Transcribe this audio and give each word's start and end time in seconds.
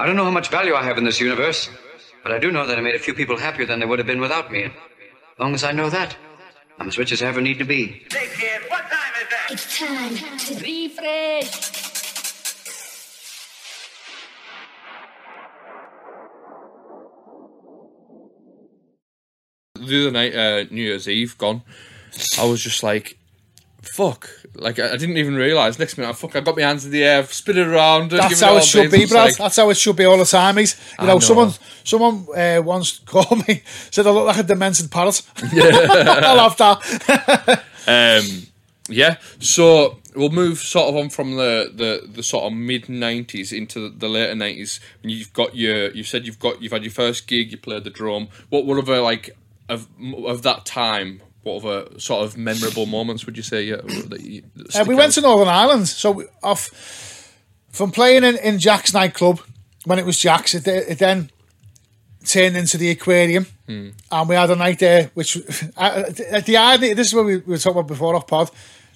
I 0.00 0.06
don't 0.06 0.16
know 0.16 0.24
how 0.24 0.30
much 0.30 0.48
value 0.48 0.74
I 0.74 0.82
have 0.82 0.96
in 0.96 1.04
this 1.04 1.20
universe, 1.20 1.68
but 2.22 2.32
I 2.32 2.38
do 2.38 2.50
know 2.50 2.66
that 2.66 2.78
I 2.78 2.80
made 2.80 2.94
a 2.94 2.98
few 2.98 3.12
people 3.12 3.36
happier 3.36 3.66
than 3.66 3.80
they 3.80 3.84
would 3.84 3.98
have 3.98 4.06
been 4.06 4.18
without 4.18 4.50
me. 4.50 4.64
As 4.64 4.72
long 5.38 5.52
as 5.52 5.62
I 5.62 5.72
know 5.72 5.90
that, 5.90 6.16
I'm 6.78 6.88
as 6.88 6.96
rich 6.96 7.12
as 7.12 7.22
I 7.22 7.26
ever 7.26 7.42
need 7.42 7.58
to 7.58 7.66
be. 7.66 8.06
Hey 8.10 8.30
kid, 8.34 8.62
what 8.70 8.80
time 8.80 9.12
is 9.20 9.28
that? 9.28 9.48
It's 9.50 9.78
time 9.78 10.16
to 10.16 10.54
Riffresh. 10.64 11.76
the 19.74 20.02
other 20.02 20.10
night, 20.12 20.34
uh, 20.34 20.64
New 20.70 20.82
Year's 20.82 21.08
Eve, 21.08 21.36
gone. 21.36 21.60
I 22.38 22.46
was 22.46 22.62
just 22.62 22.82
like, 22.82 23.18
fuck. 23.82 24.28
Like, 24.54 24.78
I, 24.78 24.92
I 24.92 24.96
didn't 24.96 25.16
even 25.16 25.36
realise. 25.36 25.78
Next 25.78 25.96
minute, 25.98 26.10
I 26.10 26.12
fuck, 26.12 26.36
I 26.36 26.40
got 26.40 26.56
my 26.56 26.62
hands 26.62 26.84
in 26.84 26.90
the 26.90 27.02
air, 27.04 27.24
spin 27.24 27.58
it 27.58 27.66
around. 27.66 28.12
and 28.12 28.20
That's 28.20 28.28
give 28.28 28.38
it 28.38 28.44
how 28.44 28.50
all 28.52 28.58
it 28.58 28.64
should 28.64 28.90
be, 28.90 29.06
Brad. 29.06 29.28
like- 29.28 29.36
That's 29.36 29.56
how 29.56 29.70
it 29.70 29.76
should 29.76 29.96
be 29.96 30.04
all 30.04 30.18
the 30.18 30.24
time. 30.24 30.56
He's, 30.56 30.76
you 31.00 31.06
know, 31.06 31.14
know. 31.14 31.18
someone 31.20 31.52
someone 31.84 32.26
uh, 32.36 32.60
once 32.64 32.98
called 33.06 33.46
me 33.48 33.62
said 33.90 34.06
I 34.06 34.10
look 34.10 34.26
like 34.26 34.38
a 34.38 34.42
demented 34.42 34.90
parrot. 34.90 35.22
Yeah. 35.52 35.64
I 35.68 36.34
love 36.34 36.56
that. 36.58 37.64
Um, 37.86 38.46
yeah, 38.88 39.16
so 39.40 39.98
we'll 40.14 40.28
move 40.30 40.58
sort 40.58 40.88
of 40.90 40.96
on 40.96 41.08
from 41.08 41.36
the, 41.36 41.72
the, 41.74 42.06
the 42.06 42.22
sort 42.22 42.44
of 42.44 42.52
mid 42.52 42.84
'90s 42.84 43.56
into 43.56 43.88
the 43.88 44.06
later 44.08 44.34
'90s. 44.34 44.80
And 45.02 45.10
you've 45.10 45.32
got 45.32 45.56
your, 45.56 45.90
you 45.92 46.04
said 46.04 46.26
you've 46.26 46.38
got, 46.38 46.60
you've 46.62 46.72
had 46.72 46.84
your 46.84 46.92
first 46.92 47.26
gig, 47.26 47.50
you 47.52 47.56
played 47.58 47.84
the 47.84 47.90
drum. 47.90 48.28
What 48.50 48.66
what 48.66 48.78
other 48.78 49.00
like 49.00 49.30
of 49.68 49.88
of 50.26 50.42
that 50.42 50.66
time? 50.66 51.22
What 51.42 51.64
other 51.64 51.98
sort 51.98 52.24
of 52.24 52.36
memorable 52.36 52.86
moments 52.86 53.24
would 53.24 53.36
you 53.36 53.42
say? 53.42 53.62
Yeah, 53.62 53.80
you, 54.18 54.42
Uh, 54.74 54.84
we 54.86 54.94
went 54.94 55.14
to 55.14 55.22
Northern 55.22 55.48
Ireland, 55.48 55.88
so 55.88 56.10
we- 56.10 56.26
off 56.42 56.70
from 57.70 57.90
playing 57.90 58.24
in, 58.24 58.36
in 58.38 58.58
Jack's 58.58 58.92
nightclub 58.92 59.40
when 59.84 59.98
it 59.98 60.04
was 60.04 60.18
Jack's, 60.18 60.54
it, 60.54 60.66
it 60.66 60.98
then 60.98 61.30
turned 62.26 62.56
into 62.56 62.76
the 62.76 62.90
aquarium, 62.90 63.46
hmm. 63.66 63.90
and 64.10 64.28
we 64.28 64.34
had 64.34 64.50
a 64.50 64.56
night 64.56 64.78
there. 64.78 65.10
Which 65.14 65.36
at 65.36 65.72
uh, 65.76 66.12
uh, 66.32 66.40
the 66.40 66.56
idea, 66.56 66.94
this 66.94 67.08
is 67.08 67.14
what 67.14 67.24
we, 67.24 67.36
we 67.38 67.52
were 67.52 67.58
talking 67.58 67.78
about 67.78 67.88
before 67.88 68.14
off 68.14 68.26
pod, 68.26 68.50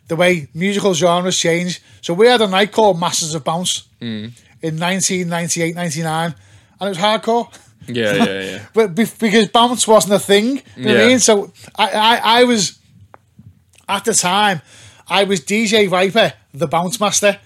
the 0.08 0.16
way 0.16 0.48
musical 0.54 0.94
genres 0.94 1.38
change. 1.38 1.82
So 2.00 2.14
we 2.14 2.26
had 2.26 2.40
a 2.40 2.46
night 2.46 2.72
called 2.72 3.00
Masters 3.00 3.34
of 3.34 3.44
Bounce 3.44 3.88
hmm. 4.00 4.28
in 4.60 4.78
1998, 4.78 5.74
99, 5.74 6.34
and 6.80 6.86
it 6.86 6.88
was 6.88 6.98
hardcore. 6.98 7.52
Yeah, 7.88 8.14
yeah, 8.14 8.40
yeah. 8.40 8.66
but 8.72 8.94
be- 8.94 9.06
because 9.18 9.48
bounce 9.48 9.86
wasn't 9.86 10.14
a 10.14 10.18
thing. 10.18 10.62
You 10.76 10.84
know 10.84 10.94
what 10.94 11.02
I 11.02 11.06
mean? 11.06 11.18
So 11.18 11.52
I, 11.76 11.90
I, 11.90 12.40
I 12.40 12.44
was 12.44 12.78
at 13.88 14.04
the 14.04 14.14
time, 14.14 14.62
I 15.08 15.24
was 15.24 15.40
DJ 15.40 15.88
Viper, 15.88 16.32
the 16.52 16.66
bounce 16.66 16.98
master, 17.00 17.38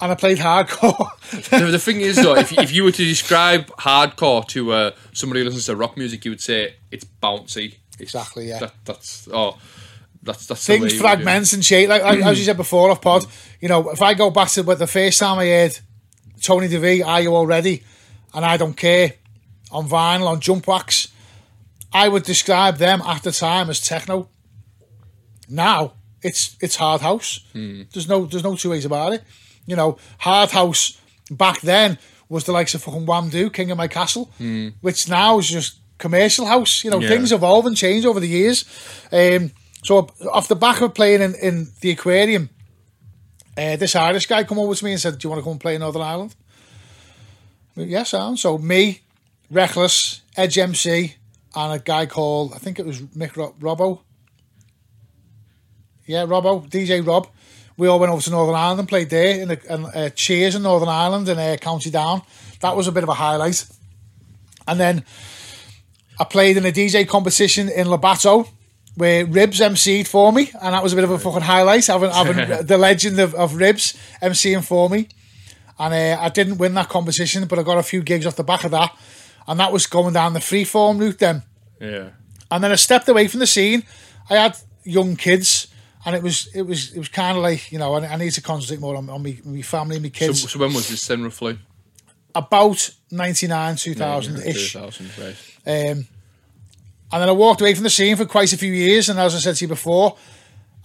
and 0.00 0.12
I 0.12 0.14
played 0.14 0.38
hardcore. 0.38 1.08
the, 1.50 1.66
the 1.66 1.78
thing 1.78 2.00
is 2.00 2.16
though, 2.16 2.36
if, 2.36 2.56
if 2.58 2.72
you 2.72 2.84
were 2.84 2.92
to 2.92 3.04
describe 3.04 3.66
hardcore 3.76 4.46
to 4.48 4.72
uh, 4.72 4.90
somebody 5.12 5.40
who 5.40 5.46
listens 5.46 5.66
to 5.66 5.76
rock 5.76 5.96
music, 5.96 6.24
you 6.24 6.30
would 6.30 6.40
say 6.40 6.74
it's 6.90 7.04
bouncy. 7.22 7.74
It's, 7.98 8.14
Exactly, 8.14 8.48
yeah. 8.48 8.60
That, 8.60 8.74
that's 8.84 9.28
oh, 9.32 9.58
that's 10.22 10.46
that's 10.46 10.66
the 10.66 10.72
Things 10.72 10.78
you 10.78 10.82
would 10.82 10.90
do 10.90 10.96
it. 10.96 11.00
fragments 11.00 11.52
and 11.52 11.64
shit. 11.64 11.88
Like, 11.88 12.02
like 12.02 12.20
as 12.20 12.38
you 12.38 12.44
said 12.44 12.56
before, 12.64 12.90
off 12.90 13.00
pod. 13.00 13.24
You 13.60 13.68
know, 13.68 13.90
if 13.90 14.02
I 14.02 14.14
go 14.14 14.30
back 14.30 14.48
to 14.50 14.62
what 14.62 14.78
the 14.78 14.86
first 14.86 15.18
time 15.18 15.38
I 15.38 15.46
heard 15.46 15.78
Tony 16.40 16.68
De 16.68 16.78
Vit, 16.78 17.02
"Are 17.04 17.20
You 17.20 17.34
Already?" 17.34 17.82
and 18.34 18.44
I 18.44 18.56
don't 18.56 18.74
care 18.76 19.14
on 19.70 19.88
vinyl 19.88 20.26
on 20.28 20.40
Jump 20.40 20.66
Wax, 20.66 21.08
I 21.92 22.08
would 22.08 22.22
describe 22.24 22.76
them 22.78 23.00
at 23.02 23.22
the 23.22 23.32
time 23.32 23.70
as 23.70 23.80
techno. 23.80 24.28
Now 25.48 25.94
it's 26.22 26.56
it's 26.60 26.76
hard 26.76 27.00
house. 27.00 27.40
There's 27.54 28.08
no 28.08 28.26
there's 28.26 28.44
no 28.44 28.56
two 28.56 28.70
ways 28.70 28.84
about 28.84 29.12
it. 29.14 29.22
You 29.66 29.76
know, 29.76 29.98
hard 30.18 30.50
house 30.50 30.98
back 31.30 31.60
then 31.60 31.98
was 32.28 32.44
the 32.44 32.52
likes 32.52 32.74
of 32.74 32.82
fucking 32.82 33.06
Wamdue, 33.06 33.52
King 33.52 33.70
of 33.70 33.78
My 33.78 33.88
Castle, 33.88 34.30
which 34.80 35.08
now 35.08 35.38
is 35.38 35.48
just 35.48 35.78
commercial 35.98 36.46
house. 36.46 36.84
You 36.84 36.90
know, 36.90 37.00
Yeah. 37.00 37.08
things 37.08 37.32
evolve 37.32 37.66
and 37.66 37.76
change 37.76 38.04
over 38.04 38.20
the 38.20 38.28
years. 38.28 38.64
Um, 39.12 39.52
so 39.82 40.08
off 40.32 40.48
the 40.48 40.56
back 40.56 40.80
of 40.80 40.92
playing 40.94 41.22
in, 41.22 41.34
in 41.36 41.68
the 41.80 41.90
aquarium, 41.92 42.50
uh, 43.56 43.76
this 43.76 43.94
Irish 43.96 44.26
guy 44.26 44.44
come 44.44 44.58
over 44.58 44.74
to 44.74 44.84
me 44.84 44.92
and 44.92 45.00
said, 45.00 45.18
"Do 45.18 45.26
you 45.26 45.30
want 45.30 45.40
to 45.40 45.44
come 45.44 45.52
and 45.52 45.60
play 45.60 45.74
in 45.74 45.80
Northern 45.80 46.02
Ireland?" 46.02 46.34
Yes, 46.34 47.76
I 47.76 47.80
went, 47.80 47.90
Yes, 47.90 48.08
sound. 48.10 48.38
So 48.38 48.58
me, 48.58 49.00
Reckless, 49.50 50.22
Edge 50.36 50.58
MC, 50.58 51.14
and 51.54 51.72
a 51.72 51.78
guy 51.78 52.06
called 52.06 52.52
I 52.54 52.58
think 52.58 52.78
it 52.78 52.86
was 52.86 53.00
Mick 53.00 53.36
Ro- 53.36 53.54
Robbo. 53.60 54.00
Yeah, 56.06 56.24
Robbo, 56.24 56.68
DJ 56.68 57.06
Rob. 57.06 57.28
We 57.76 57.86
all 57.86 58.00
went 58.00 58.12
over 58.12 58.22
to 58.22 58.30
Northern 58.30 58.54
Ireland 58.56 58.80
and 58.80 58.88
played 58.88 59.10
there 59.10 59.40
in, 59.40 59.50
a, 59.50 59.74
in 59.74 59.84
uh, 59.86 60.08
Cheers 60.10 60.54
in 60.56 60.62
Northern 60.62 60.88
Ireland 60.88 61.28
in 61.28 61.38
uh, 61.38 61.56
County 61.60 61.90
Down. 61.90 62.22
That 62.60 62.74
was 62.74 62.88
a 62.88 62.92
bit 62.92 63.04
of 63.04 63.08
a 63.08 63.14
highlight. 63.14 63.66
And 64.66 64.80
then 64.80 65.04
I 66.18 66.24
played 66.24 66.56
in 66.56 66.66
a 66.66 66.72
DJ 66.72 67.06
competition 67.06 67.68
in 67.68 67.86
Labato 67.86 68.48
where 68.96 69.24
Ribs 69.24 69.60
MC'd 69.60 70.08
for 70.08 70.32
me, 70.32 70.50
and 70.60 70.74
that 70.74 70.82
was 70.82 70.92
a 70.92 70.96
bit 70.96 71.04
of 71.04 71.12
a 71.12 71.18
fucking 71.20 71.42
highlight 71.42 71.86
having, 71.86 72.10
having 72.10 72.66
the 72.66 72.76
legend 72.76 73.20
of, 73.20 73.32
of 73.36 73.54
Ribs 73.54 73.96
MCing 74.20 74.64
for 74.64 74.90
me. 74.90 75.08
And 75.78 75.94
uh, 75.94 76.20
I 76.20 76.28
didn't 76.30 76.58
win 76.58 76.74
that 76.74 76.88
competition, 76.88 77.46
but 77.46 77.60
I 77.60 77.62
got 77.62 77.78
a 77.78 77.84
few 77.84 78.02
gigs 78.02 78.26
off 78.26 78.34
the 78.34 78.42
back 78.42 78.64
of 78.64 78.72
that. 78.72 78.92
And 79.48 79.58
that 79.58 79.72
was 79.72 79.86
going 79.86 80.12
down 80.12 80.34
the 80.34 80.40
freeform 80.40 81.00
route 81.00 81.18
then. 81.18 81.42
Yeah. 81.80 82.10
And 82.50 82.62
then 82.62 82.70
I 82.70 82.76
stepped 82.76 83.08
away 83.08 83.26
from 83.28 83.40
the 83.40 83.46
scene. 83.46 83.82
I 84.28 84.36
had 84.36 84.56
young 84.84 85.16
kids, 85.16 85.68
and 86.04 86.14
it 86.14 86.22
was 86.22 86.48
it 86.54 86.62
was 86.62 86.92
it 86.92 86.98
was 86.98 87.08
kind 87.08 87.36
of 87.36 87.42
like 87.42 87.72
you 87.72 87.78
know 87.78 87.94
I, 87.94 88.06
I 88.06 88.16
need 88.16 88.32
to 88.32 88.42
concentrate 88.42 88.80
more 88.80 88.94
on, 88.94 89.08
on 89.08 89.22
me, 89.22 89.40
my 89.44 89.62
family, 89.62 89.98
my 89.98 90.10
kids. 90.10 90.50
so 90.50 90.58
when 90.58 90.74
was 90.74 90.88
this 90.88 91.06
then 91.06 91.24
roughly? 91.24 91.58
About 92.34 92.90
ninety 93.10 93.46
nine, 93.46 93.76
two 93.76 93.94
thousand 93.94 94.42
ish. 94.46 94.72
2000, 94.72 95.10
right. 95.18 95.36
Um, 95.66 96.06
and 97.10 97.22
then 97.22 97.28
I 97.28 97.32
walked 97.32 97.62
away 97.62 97.74
from 97.74 97.84
the 97.84 97.90
scene 97.90 98.16
for 98.16 98.26
quite 98.26 98.52
a 98.52 98.58
few 98.58 98.72
years. 98.72 99.08
And 99.08 99.18
as 99.18 99.34
I 99.34 99.38
said 99.38 99.56
to 99.56 99.64
you 99.64 99.68
before, 99.68 100.16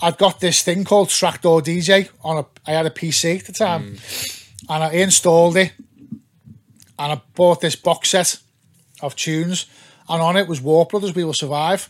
I'd 0.01 0.17
got 0.17 0.39
this 0.39 0.61
thing 0.61 0.85
called 0.85 1.09
Traktor 1.09 1.61
DJ 1.61 2.09
on 2.23 2.37
a. 2.37 2.45
I 2.65 2.71
had 2.71 2.85
a 2.85 2.89
PC 2.89 3.39
at 3.39 3.45
the 3.45 3.53
time, 3.53 3.97
and 4.69 4.83
I 4.83 4.91
installed 4.93 5.57
it, 5.57 5.73
and 6.97 7.11
I 7.11 7.21
bought 7.35 7.59
this 7.59 7.75
box 7.75 8.11
set 8.11 8.39
of 9.03 9.15
tunes, 9.15 9.65
and 10.09 10.21
on 10.21 10.35
it 10.37 10.47
was 10.47 10.61
Warp 10.61 10.89
Brothers, 10.89 11.13
We 11.13 11.23
Will 11.23 11.33
Survive, 11.33 11.89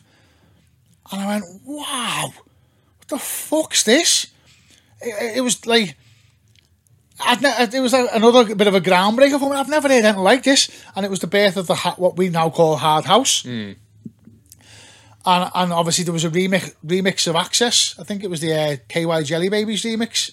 and 1.11 1.21
I 1.21 1.27
went, 1.27 1.45
wow, 1.65 2.33
what 2.97 3.07
the 3.07 3.17
fuck's 3.19 3.83
this? 3.83 4.27
It, 5.01 5.37
it 5.37 5.41
was 5.41 5.65
like. 5.65 5.95
I'd 7.25 7.41
ne- 7.41 7.77
it 7.77 7.81
was 7.81 7.93
a, 7.93 8.07
another 8.11 8.55
bit 8.55 8.67
of 8.67 8.73
a 8.75 8.81
groundbreaker 8.81 9.39
for 9.39 9.49
me. 9.49 9.55
I've 9.55 9.69
never 9.69 9.87
heard 9.87 10.03
anything 10.03 10.21
like 10.23 10.43
this, 10.43 10.69
and 10.95 11.05
it 11.05 11.09
was 11.09 11.19
the 11.19 11.27
birth 11.27 11.55
of 11.57 11.67
the 11.67 11.75
ha- 11.75 11.95
what 11.97 12.17
we 12.17 12.27
now 12.29 12.49
call 12.49 12.75
hard 12.75 13.05
house. 13.05 13.45
And 15.25 15.49
and 15.55 15.71
obviously 15.71 16.03
there 16.03 16.11
was 16.13 16.25
a 16.25 16.29
remix 16.29 16.73
remix 16.85 17.27
of 17.27 17.35
Access. 17.35 17.95
I 17.99 18.03
think 18.03 18.23
it 18.23 18.29
was 18.29 18.41
the 18.41 18.53
uh, 18.53 18.75
KY 18.89 19.23
Jelly 19.23 19.47
Babies 19.49 19.83
remix. 19.83 20.31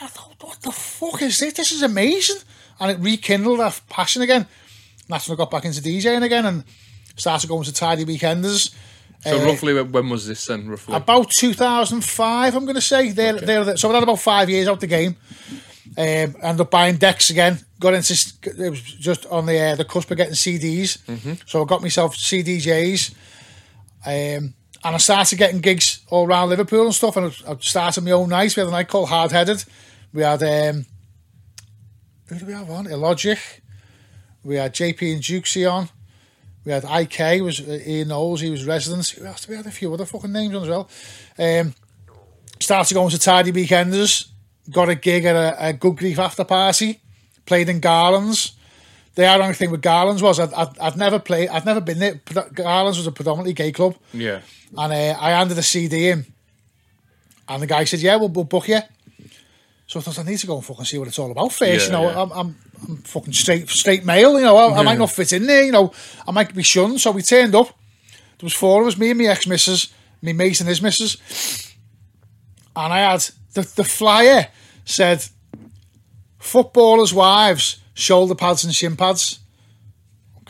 I 0.00 0.06
thought, 0.06 0.34
what 0.40 0.60
the 0.60 0.70
fuck 0.70 1.22
is 1.22 1.38
this? 1.40 1.54
This 1.54 1.72
is 1.72 1.82
amazing, 1.82 2.36
and 2.78 2.90
it 2.92 2.98
rekindled 3.00 3.58
that 3.58 3.80
passion 3.88 4.22
again. 4.22 4.46
And 5.08 5.14
that's 5.14 5.26
when 5.28 5.36
I 5.36 5.38
got 5.38 5.50
back 5.50 5.64
into 5.64 5.80
DJing 5.80 6.22
again 6.22 6.44
and 6.44 6.64
started 7.16 7.48
going 7.48 7.64
to 7.64 7.72
tidy 7.72 8.04
weekenders. 8.04 8.74
So 9.20 9.40
Uh, 9.40 9.46
roughly 9.46 9.82
when, 9.82 10.10
was 10.10 10.26
this 10.26 10.44
then? 10.46 10.68
Roughly. 10.68 10.94
about 10.94 11.30
2005, 11.30 12.54
I'm 12.54 12.64
going 12.66 12.74
to 12.74 12.80
say. 12.80 13.10
They're, 13.10 13.32
they're, 13.40 13.76
so 13.76 13.90
I 13.90 13.94
had 13.94 14.02
about 14.02 14.20
five 14.20 14.48
years 14.50 14.68
out 14.68 14.80
the 14.80 14.86
game. 14.86 15.16
Um, 15.96 16.36
ended 16.42 16.60
up 16.60 16.70
buying 16.70 16.96
decks 16.96 17.30
again. 17.30 17.58
Got 17.80 17.94
into 17.94 18.12
it 18.58 18.70
was 18.70 18.82
just 18.82 19.24
on 19.26 19.46
the 19.46 19.58
uh, 19.58 19.74
the 19.74 19.84
cusp 19.86 20.10
of 20.10 20.16
getting 20.18 20.34
CDs. 20.34 20.98
So 21.48 21.62
I 21.62 21.64
got 21.64 21.80
myself 21.80 22.14
CDJs, 22.14 23.14
um, 24.04 24.12
and 24.12 24.54
I 24.84 24.96
started 24.98 25.36
getting 25.38 25.60
gigs 25.60 26.00
all 26.10 26.26
around 26.26 26.50
Liverpool 26.50 26.84
and 26.84 26.94
stuff. 26.94 27.16
And 27.16 27.26
I 27.48 27.52
I 27.52 27.56
started 27.60 28.04
my 28.04 28.10
own 28.12 28.28
nights. 28.28 28.54
We 28.54 28.60
had 28.60 28.68
a 28.68 28.72
night 28.72 28.88
called 28.88 29.08
Hard 29.08 29.32
Headed. 29.32 29.64
We 30.12 30.22
had 30.22 30.42
um, 30.42 30.84
who 32.26 32.38
do 32.38 32.46
we 32.46 32.52
have 32.52 32.70
on? 32.70 32.86
Illogic. 32.86 33.38
We 34.48 34.56
had 34.56 34.72
JP 34.72 35.12
and 35.12 35.22
Jukesy 35.22 35.70
on. 35.70 35.90
We 36.64 36.72
had 36.72 36.84
IK, 36.84 37.42
was 37.42 37.60
uh, 37.60 37.78
Ian 37.86 38.08
Knowles, 38.08 38.40
he 38.40 38.50
was 38.50 38.64
resident. 38.64 39.06
Who 39.10 39.26
else? 39.26 39.46
We 39.46 39.54
had 39.54 39.66
a 39.66 39.70
few 39.70 39.92
other 39.92 40.06
fucking 40.06 40.32
names 40.32 40.54
on 40.54 40.62
as 40.62 40.68
well. 40.70 40.88
Um, 41.38 41.74
started 42.58 42.94
going 42.94 43.10
to 43.10 43.18
Tidy 43.18 43.52
Weekenders, 43.52 44.28
got 44.70 44.88
a 44.88 44.94
gig 44.94 45.26
at 45.26 45.36
a, 45.36 45.68
a 45.68 45.72
Good 45.74 45.98
Grief 45.98 46.18
after 46.18 46.44
party, 46.44 46.98
played 47.44 47.68
in 47.68 47.80
Garlands. 47.80 48.54
The 49.16 49.26
ironic 49.26 49.56
thing 49.56 49.70
with 49.70 49.82
Garlands 49.82 50.22
was 50.22 50.40
I'd, 50.40 50.54
I'd, 50.54 50.78
I'd 50.78 50.96
never 50.96 51.18
played, 51.18 51.50
I'd 51.50 51.66
never 51.66 51.82
been 51.82 51.98
there. 51.98 52.14
Garlands 52.54 52.96
was 52.96 53.06
a 53.06 53.12
predominantly 53.12 53.52
gay 53.52 53.70
club. 53.70 53.96
yeah. 54.14 54.40
And 54.78 54.92
uh, 54.92 55.18
I 55.20 55.30
handed 55.32 55.58
a 55.58 55.62
CD 55.62 56.08
in, 56.08 56.24
and 57.48 57.62
the 57.62 57.66
guy 57.66 57.84
said, 57.84 58.00
"Yeah, 58.00 58.16
we'll, 58.16 58.28
we'll 58.28 58.44
book 58.44 58.68
you." 58.68 58.80
So 59.86 59.98
I 59.98 60.02
thought 60.02 60.18
I 60.18 60.22
need 60.22 60.36
to 60.38 60.46
go 60.46 60.56
and 60.56 60.64
fucking 60.64 60.84
see 60.84 60.98
what 60.98 61.08
it's 61.08 61.18
all 61.18 61.30
about 61.30 61.52
first. 61.52 61.62
Yeah, 61.62 61.84
you 61.86 61.92
know, 61.92 62.10
yeah. 62.10 62.22
I'm, 62.22 62.32
I'm 62.32 62.56
I'm 62.86 62.96
fucking 62.98 63.32
straight 63.32 63.68
straight 63.68 64.04
male. 64.04 64.38
You 64.38 64.44
know, 64.44 64.56
I, 64.56 64.78
I 64.80 64.82
might 64.82 64.98
not 64.98 65.10
fit 65.10 65.32
in 65.32 65.46
there. 65.46 65.64
You 65.64 65.72
know, 65.72 65.92
I 66.26 66.30
might 66.30 66.54
be 66.54 66.62
shunned. 66.62 67.00
So 67.00 67.10
we 67.10 67.22
turned 67.22 67.54
up. 67.54 67.68
There 68.38 68.46
was 68.46 68.54
four 68.54 68.82
of 68.82 68.88
us, 68.88 68.96
me 68.96 69.10
and 69.10 69.18
my 69.18 69.26
ex 69.26 69.46
missus, 69.46 69.92
me 70.22 70.32
mate 70.32 70.60
and 70.60 70.68
his 70.68 70.80
missus, 70.80 71.16
and 72.76 72.92
I 72.92 72.98
had 73.10 73.20
the 73.54 73.62
the 73.74 73.84
flyer 73.84 74.46
said, 74.84 75.24
"Footballers' 76.38 77.12
wives 77.12 77.80
shoulder 77.94 78.34
pads 78.34 78.64
and 78.64 78.74
shin 78.74 78.96
pads. 78.96 79.40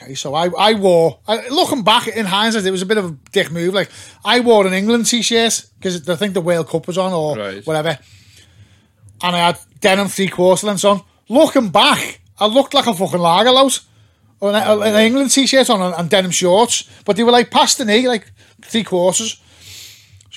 Okay, 0.00 0.14
so 0.14 0.34
I, 0.34 0.48
I 0.56 0.74
wore, 0.74 1.18
I, 1.26 1.48
looking 1.48 1.82
back 1.82 2.06
in 2.06 2.24
hindsight, 2.26 2.64
it 2.64 2.70
was 2.70 2.82
a 2.82 2.86
bit 2.86 2.98
of 2.98 3.04
a 3.06 3.16
dick 3.32 3.50
move. 3.50 3.74
Like, 3.74 3.90
I 4.24 4.38
wore 4.40 4.64
an 4.64 4.72
England 4.72 5.06
t 5.06 5.22
shirt 5.22 5.66
because 5.78 6.08
I 6.08 6.14
think 6.14 6.34
the 6.34 6.40
World 6.40 6.68
Cup 6.68 6.86
was 6.86 6.96
on 6.98 7.12
or 7.12 7.36
Right. 7.36 7.66
whatever. 7.66 7.98
And 9.22 9.34
I 9.34 9.38
had 9.38 9.58
denim 9.80 10.06
three 10.06 10.28
quarter 10.28 10.66
lengths 10.68 10.84
on. 10.84 11.02
Looking 11.28 11.70
back, 11.70 12.20
I 12.38 12.46
looked 12.46 12.74
like 12.74 12.86
a 12.86 12.94
fucking 12.94 13.20
lager 13.20 13.50
lout. 13.50 13.80
An, 14.40 14.54
an 14.54 14.94
England 14.96 15.32
t 15.32 15.46
shirt 15.46 15.68
on 15.68 15.82
and, 15.82 15.94
and 15.94 16.08
denim 16.08 16.30
shorts, 16.30 16.88
but 17.04 17.16
they 17.16 17.24
were 17.24 17.32
like 17.32 17.50
past 17.50 17.78
the 17.78 17.84
knee, 17.84 18.06
like 18.06 18.30
three 18.62 18.84
quarters. 18.84 19.40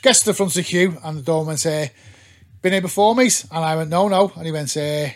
Gets 0.02 0.22
to 0.22 0.26
the 0.26 0.34
front 0.34 0.54
of 0.54 0.56
the 0.56 0.64
queue, 0.64 0.98
and 1.04 1.20
the 1.20 1.22
doorman 1.22 1.58
say, 1.58 1.92
"Been 2.64 2.72
here 2.72 2.82
before, 2.82 3.14
mate?" 3.14 3.46
And 3.52 3.64
I 3.64 3.76
went, 3.76 3.92
"No, 3.92 4.08
no." 4.08 4.32
And 4.36 4.48
he 4.48 4.52
went, 4.52 4.76
uh, 4.76 5.10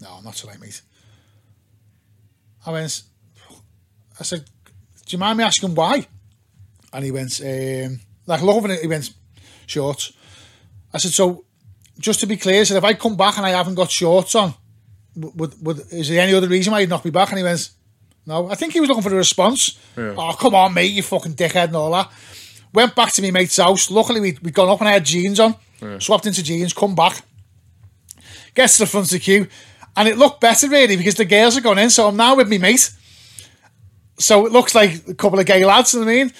"No, 0.00 0.14
I'm 0.16 0.24
not 0.24 0.34
so 0.34 0.48
late, 0.48 0.58
mate." 0.58 0.80
I 2.64 2.72
went, 2.72 3.02
I 4.18 4.22
said, 4.22 4.46
"Do 5.04 5.10
you 5.10 5.18
mind 5.18 5.36
me 5.36 5.44
asking 5.44 5.74
why?" 5.74 6.06
And 6.90 7.04
he 7.04 7.10
went, 7.10 7.42
um, 7.42 8.00
like 8.24 8.40
loving 8.40 8.70
it. 8.70 8.80
He 8.80 8.86
went, 8.86 9.12
"Shorts." 9.66 10.14
I 10.94 10.96
said, 10.96 11.12
"So, 11.12 11.44
just 11.98 12.20
to 12.20 12.26
be 12.26 12.36
clear, 12.36 12.64
said 12.64 12.76
if 12.76 12.84
I 12.84 12.94
come 12.94 13.16
back 13.16 13.36
and 13.36 13.46
I 13.46 13.50
haven't 13.50 13.74
got 13.74 13.90
shorts 13.90 14.34
on, 14.34 14.54
would, 15.16 15.54
would 15.64 15.80
is 15.90 16.08
there 16.08 16.20
any 16.20 16.34
other 16.34 16.48
reason 16.48 16.72
why 16.72 16.80
you'd 16.80 16.90
not 16.90 17.02
be 17.02 17.10
back?" 17.10 17.30
And 17.30 17.38
he 17.38 17.44
went, 17.44 17.70
"No." 18.26 18.48
I 18.50 18.54
think 18.54 18.72
he 18.72 18.80
was 18.80 18.88
looking 18.88 19.02
for 19.02 19.12
a 19.12 19.16
response. 19.16 19.78
Oh, 20.16 20.32
come 20.38 20.54
on, 20.54 20.74
mate, 20.74 20.92
you 20.92 21.02
fucking 21.02 21.34
dickhead 21.34 21.64
and 21.68 21.76
all 21.76 21.90
that. 21.92 22.10
Went 22.72 22.94
back 22.94 23.12
to 23.12 23.22
my 23.22 23.30
mate's 23.30 23.56
house. 23.56 23.90
Luckily, 23.90 24.20
we'd, 24.20 24.38
we'd 24.40 24.54
gone 24.54 24.68
up 24.68 24.80
and 24.80 24.88
I 24.88 24.92
had 24.92 25.04
jeans 25.04 25.40
on. 25.40 25.54
Swapped 26.00 26.26
into 26.26 26.42
jeans, 26.42 26.72
come 26.72 26.94
back. 26.94 27.22
Gets 28.54 28.76
to 28.76 28.82
the 28.82 28.86
front 28.86 29.06
of 29.06 29.10
the 29.12 29.18
queue. 29.18 29.46
And 29.96 30.06
it 30.08 30.18
looked 30.18 30.40
better, 30.40 30.68
really, 30.68 30.96
because 30.96 31.14
the 31.14 31.24
girls 31.24 31.56
are 31.56 31.60
going 31.60 31.78
in. 31.78 31.90
So 31.90 32.06
I'm 32.08 32.16
now 32.16 32.36
with 32.36 32.48
me 32.48 32.58
mate. 32.58 32.90
So 34.18 34.44
it 34.46 34.52
looks 34.52 34.74
like 34.74 35.08
a 35.08 35.14
couple 35.14 35.38
of 35.38 35.46
gay 35.46 35.64
lads, 35.64 35.94
you 35.94 36.00
know 36.00 36.06
what 36.06 36.12
I 36.12 36.14
mean? 36.16 36.32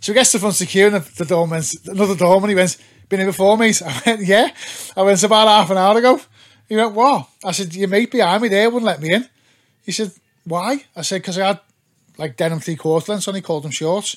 So 0.00 0.12
he 0.12 0.14
gets 0.14 0.30
to 0.32 0.38
the 0.38 0.40
front 0.40 0.54
of 0.54 0.58
the 0.60 0.66
queue 0.66 0.86
and 0.86 0.94
the, 0.96 1.12
the 1.18 1.24
doorman's, 1.24 1.76
another 1.86 2.14
doorman, 2.14 2.48
he 2.48 2.54
went, 2.54 2.76
been 3.08 3.20
here 3.20 3.28
before, 3.28 3.56
mate? 3.56 3.82
I 3.84 4.02
went, 4.06 4.20
yeah. 4.26 4.48
I 4.96 5.02
went, 5.02 5.14
"It's 5.14 5.22
about 5.22 5.48
half 5.48 5.70
an 5.70 5.78
hour 5.78 5.96
ago. 5.98 6.20
He 6.68 6.76
went, 6.76 6.94
what? 6.94 7.28
I 7.44 7.52
said, 7.52 7.74
your 7.74 7.88
mate 7.88 8.10
behind 8.10 8.42
me 8.42 8.48
there 8.48 8.70
wouldn't 8.70 8.86
let 8.86 9.00
me 9.00 9.12
in. 9.12 9.28
He 9.84 9.92
said, 9.92 10.12
why? 10.44 10.84
I 10.96 11.02
said, 11.02 11.20
because 11.22 11.38
I 11.38 11.46
had 11.48 11.60
like 12.16 12.36
denim 12.36 12.60
three 12.60 12.76
quarter 12.76 13.12
lengths 13.12 13.28
on, 13.28 13.34
he 13.34 13.40
called 13.42 13.64
them 13.64 13.70
shorts. 13.70 14.16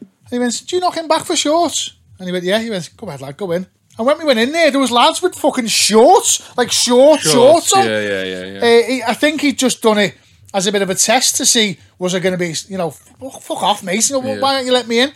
And 0.00 0.30
he 0.30 0.38
went, 0.38 0.66
do 0.66 0.76
you 0.76 0.80
knock 0.80 0.96
him 0.96 1.06
back 1.08 1.24
for 1.24 1.36
shorts? 1.36 1.94
And 2.18 2.26
he 2.28 2.32
went, 2.32 2.44
yeah. 2.44 2.58
He 2.58 2.70
went, 2.70 2.90
go 2.96 3.06
ahead, 3.06 3.20
lad, 3.20 3.36
go 3.36 3.52
in. 3.52 3.66
And 3.98 4.06
when 4.06 4.18
we 4.18 4.24
went 4.24 4.38
in 4.38 4.52
there, 4.52 4.70
there 4.70 4.80
was 4.80 4.90
lads 4.90 5.22
with 5.22 5.34
fucking 5.34 5.68
shorts, 5.68 6.56
like 6.56 6.70
short 6.72 7.20
shorts, 7.20 7.72
on. 7.72 7.86
Yeah, 7.86 8.00
yeah, 8.00 8.22
yeah, 8.24 8.44
yeah. 8.44 8.58
Uh, 8.58 8.86
he, 8.88 9.02
I 9.02 9.14
think 9.14 9.40
he'd 9.40 9.58
just 9.58 9.80
done 9.82 9.98
it 9.98 10.14
as 10.52 10.66
a 10.66 10.72
bit 10.72 10.82
of 10.82 10.90
a 10.90 10.94
test 10.94 11.36
to 11.36 11.46
see 11.46 11.78
was 11.98 12.14
I 12.14 12.18
going 12.18 12.32
to 12.34 12.38
be, 12.38 12.54
you 12.68 12.76
know, 12.76 12.90
fuck, 12.90 13.40
fuck 13.40 13.62
off, 13.62 13.82
mate. 13.82 14.08
You 14.10 14.20
know, 14.20 14.28
Yeah. 14.34 14.40
Why 14.40 14.56
don't 14.56 14.66
you 14.66 14.72
let 14.72 14.86
me 14.86 15.00
in? 15.00 15.12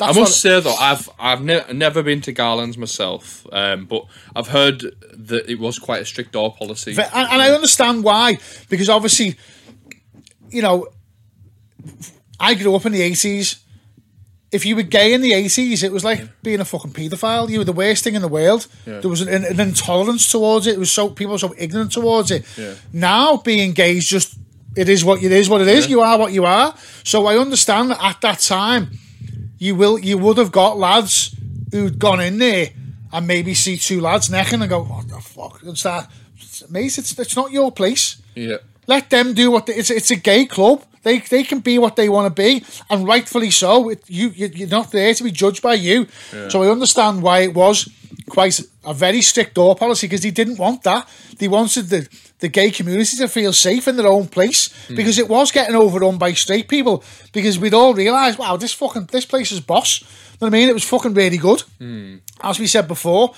I 0.00 0.12
must 0.12 0.40
say 0.40 0.60
though, 0.60 0.74
I've 0.74 1.08
I've 1.18 1.42
ne- 1.42 1.72
never 1.72 2.02
been 2.02 2.20
to 2.22 2.32
Garland's 2.32 2.76
myself, 2.76 3.46
um, 3.52 3.86
but 3.86 4.06
I've 4.34 4.48
heard 4.48 4.80
that 4.80 5.48
it 5.48 5.58
was 5.58 5.78
quite 5.78 6.02
a 6.02 6.04
strict 6.04 6.32
door 6.32 6.54
policy. 6.54 6.92
And, 6.92 7.00
and 7.00 7.42
I 7.42 7.50
understand 7.50 8.04
why, 8.04 8.38
because 8.68 8.88
obviously, 8.88 9.36
you 10.50 10.62
know, 10.62 10.88
I 12.38 12.54
grew 12.54 12.74
up 12.74 12.86
in 12.86 12.92
the 12.92 13.02
eighties. 13.02 13.60
If 14.52 14.64
you 14.64 14.76
were 14.76 14.82
gay 14.82 15.12
in 15.12 15.20
the 15.20 15.32
eighties, 15.32 15.82
it 15.82 15.90
was 15.90 16.04
like 16.04 16.42
being 16.42 16.60
a 16.60 16.64
fucking 16.64 16.92
paedophile. 16.92 17.50
You 17.50 17.58
were 17.58 17.64
the 17.64 17.72
worst 17.72 18.04
thing 18.04 18.14
in 18.14 18.22
the 18.22 18.28
world. 18.28 18.68
Yeah. 18.86 19.00
There 19.00 19.10
was 19.10 19.20
an, 19.20 19.44
an 19.44 19.58
intolerance 19.58 20.30
towards 20.30 20.68
it. 20.68 20.74
It 20.76 20.78
was 20.78 20.92
so 20.92 21.10
people 21.10 21.32
were 21.32 21.38
so 21.38 21.54
ignorant 21.58 21.90
towards 21.90 22.30
it. 22.30 22.44
Yeah. 22.56 22.74
Now 22.92 23.38
being 23.38 23.72
gay 23.72 23.96
is 23.96 24.06
just 24.08 24.38
it 24.76 24.88
is 24.88 25.04
what 25.04 25.24
it 25.24 25.32
is. 25.32 25.48
What 25.48 25.60
it 25.60 25.66
is. 25.66 25.86
Yeah. 25.86 25.90
You 25.90 26.00
are 26.02 26.18
what 26.18 26.32
you 26.32 26.44
are. 26.44 26.74
So 27.02 27.26
I 27.26 27.36
understand 27.36 27.90
that 27.90 28.00
at 28.00 28.20
that 28.20 28.38
time, 28.38 28.96
you 29.58 29.74
will 29.74 29.98
you 29.98 30.18
would 30.18 30.38
have 30.38 30.50
got 30.52 30.78
lads 30.78 31.34
who'd 31.72 31.98
gone 31.98 32.20
in 32.20 32.38
there 32.38 32.70
and 33.12 33.26
maybe 33.26 33.54
see 33.54 33.76
two 33.76 34.00
lads 34.00 34.28
necking 34.30 34.60
and 34.60 34.68
go, 34.70 34.82
what 34.82 35.08
the 35.08 35.20
fuck? 35.20 35.62
And 35.62 35.76
start, 35.78 36.06
mate, 36.70 36.98
it's 36.98 37.18
it's 37.18 37.36
not 37.36 37.52
your 37.52 37.70
place. 37.72 38.16
yeah, 38.34 38.56
Let 38.86 39.10
them 39.10 39.34
do 39.34 39.50
what 39.50 39.66
they, 39.66 39.74
it's. 39.74 39.90
It's 39.90 40.10
a 40.10 40.16
gay 40.16 40.46
club. 40.46 40.82
They 41.02 41.18
they 41.20 41.44
can 41.44 41.60
be 41.60 41.78
what 41.78 41.94
they 41.96 42.08
want 42.08 42.34
to 42.34 42.42
be, 42.42 42.64
and 42.90 43.06
rightfully 43.06 43.50
so. 43.50 43.90
It, 43.90 44.02
you 44.08 44.28
you- 44.34 44.50
you're 44.54 44.68
not 44.68 44.90
there 44.90 45.14
to 45.14 45.24
be 45.24 45.30
judged 45.30 45.62
by 45.62 45.74
you. 45.74 46.06
So 46.48 46.62
I 46.62 46.68
understand 46.70 47.22
why 47.22 47.40
it 47.40 47.54
was 47.54 47.88
quite 48.28 48.60
a 48.84 48.94
very 48.94 49.22
strict 49.22 49.54
door 49.54 49.74
policy 49.76 50.06
because 50.06 50.22
he 50.24 50.30
didn't 50.30 50.58
want 50.58 50.82
that. 50.82 51.06
They 51.38 51.48
wanted 51.48 51.88
the 51.88 52.08
the 52.44 52.48
gay 52.48 52.70
community 52.70 53.16
to 53.16 53.26
feel 53.26 53.54
safe 53.54 53.88
in 53.88 53.96
their 53.96 54.06
own 54.06 54.28
place 54.28 54.70
hmm. 54.86 54.94
because 54.94 55.18
it 55.18 55.30
was 55.30 55.50
getting 55.50 55.74
overrun 55.74 56.18
by 56.18 56.30
straight 56.34 56.68
people. 56.68 57.02
Because 57.32 57.58
we'd 57.58 57.72
all 57.72 57.94
realised, 57.94 58.38
wow, 58.38 58.58
this 58.58 58.74
fucking 58.74 59.06
this 59.06 59.24
place 59.24 59.50
is 59.50 59.60
boss. 59.60 60.02
You 60.02 60.06
know 60.06 60.36
what 60.40 60.46
I 60.48 60.50
mean? 60.50 60.68
It 60.68 60.74
was 60.74 60.84
fucking 60.84 61.14
really 61.14 61.38
good. 61.38 61.62
Hmm. 61.78 62.16
As 62.42 62.60
we 62.60 62.66
said 62.66 62.86
before, 62.86 63.34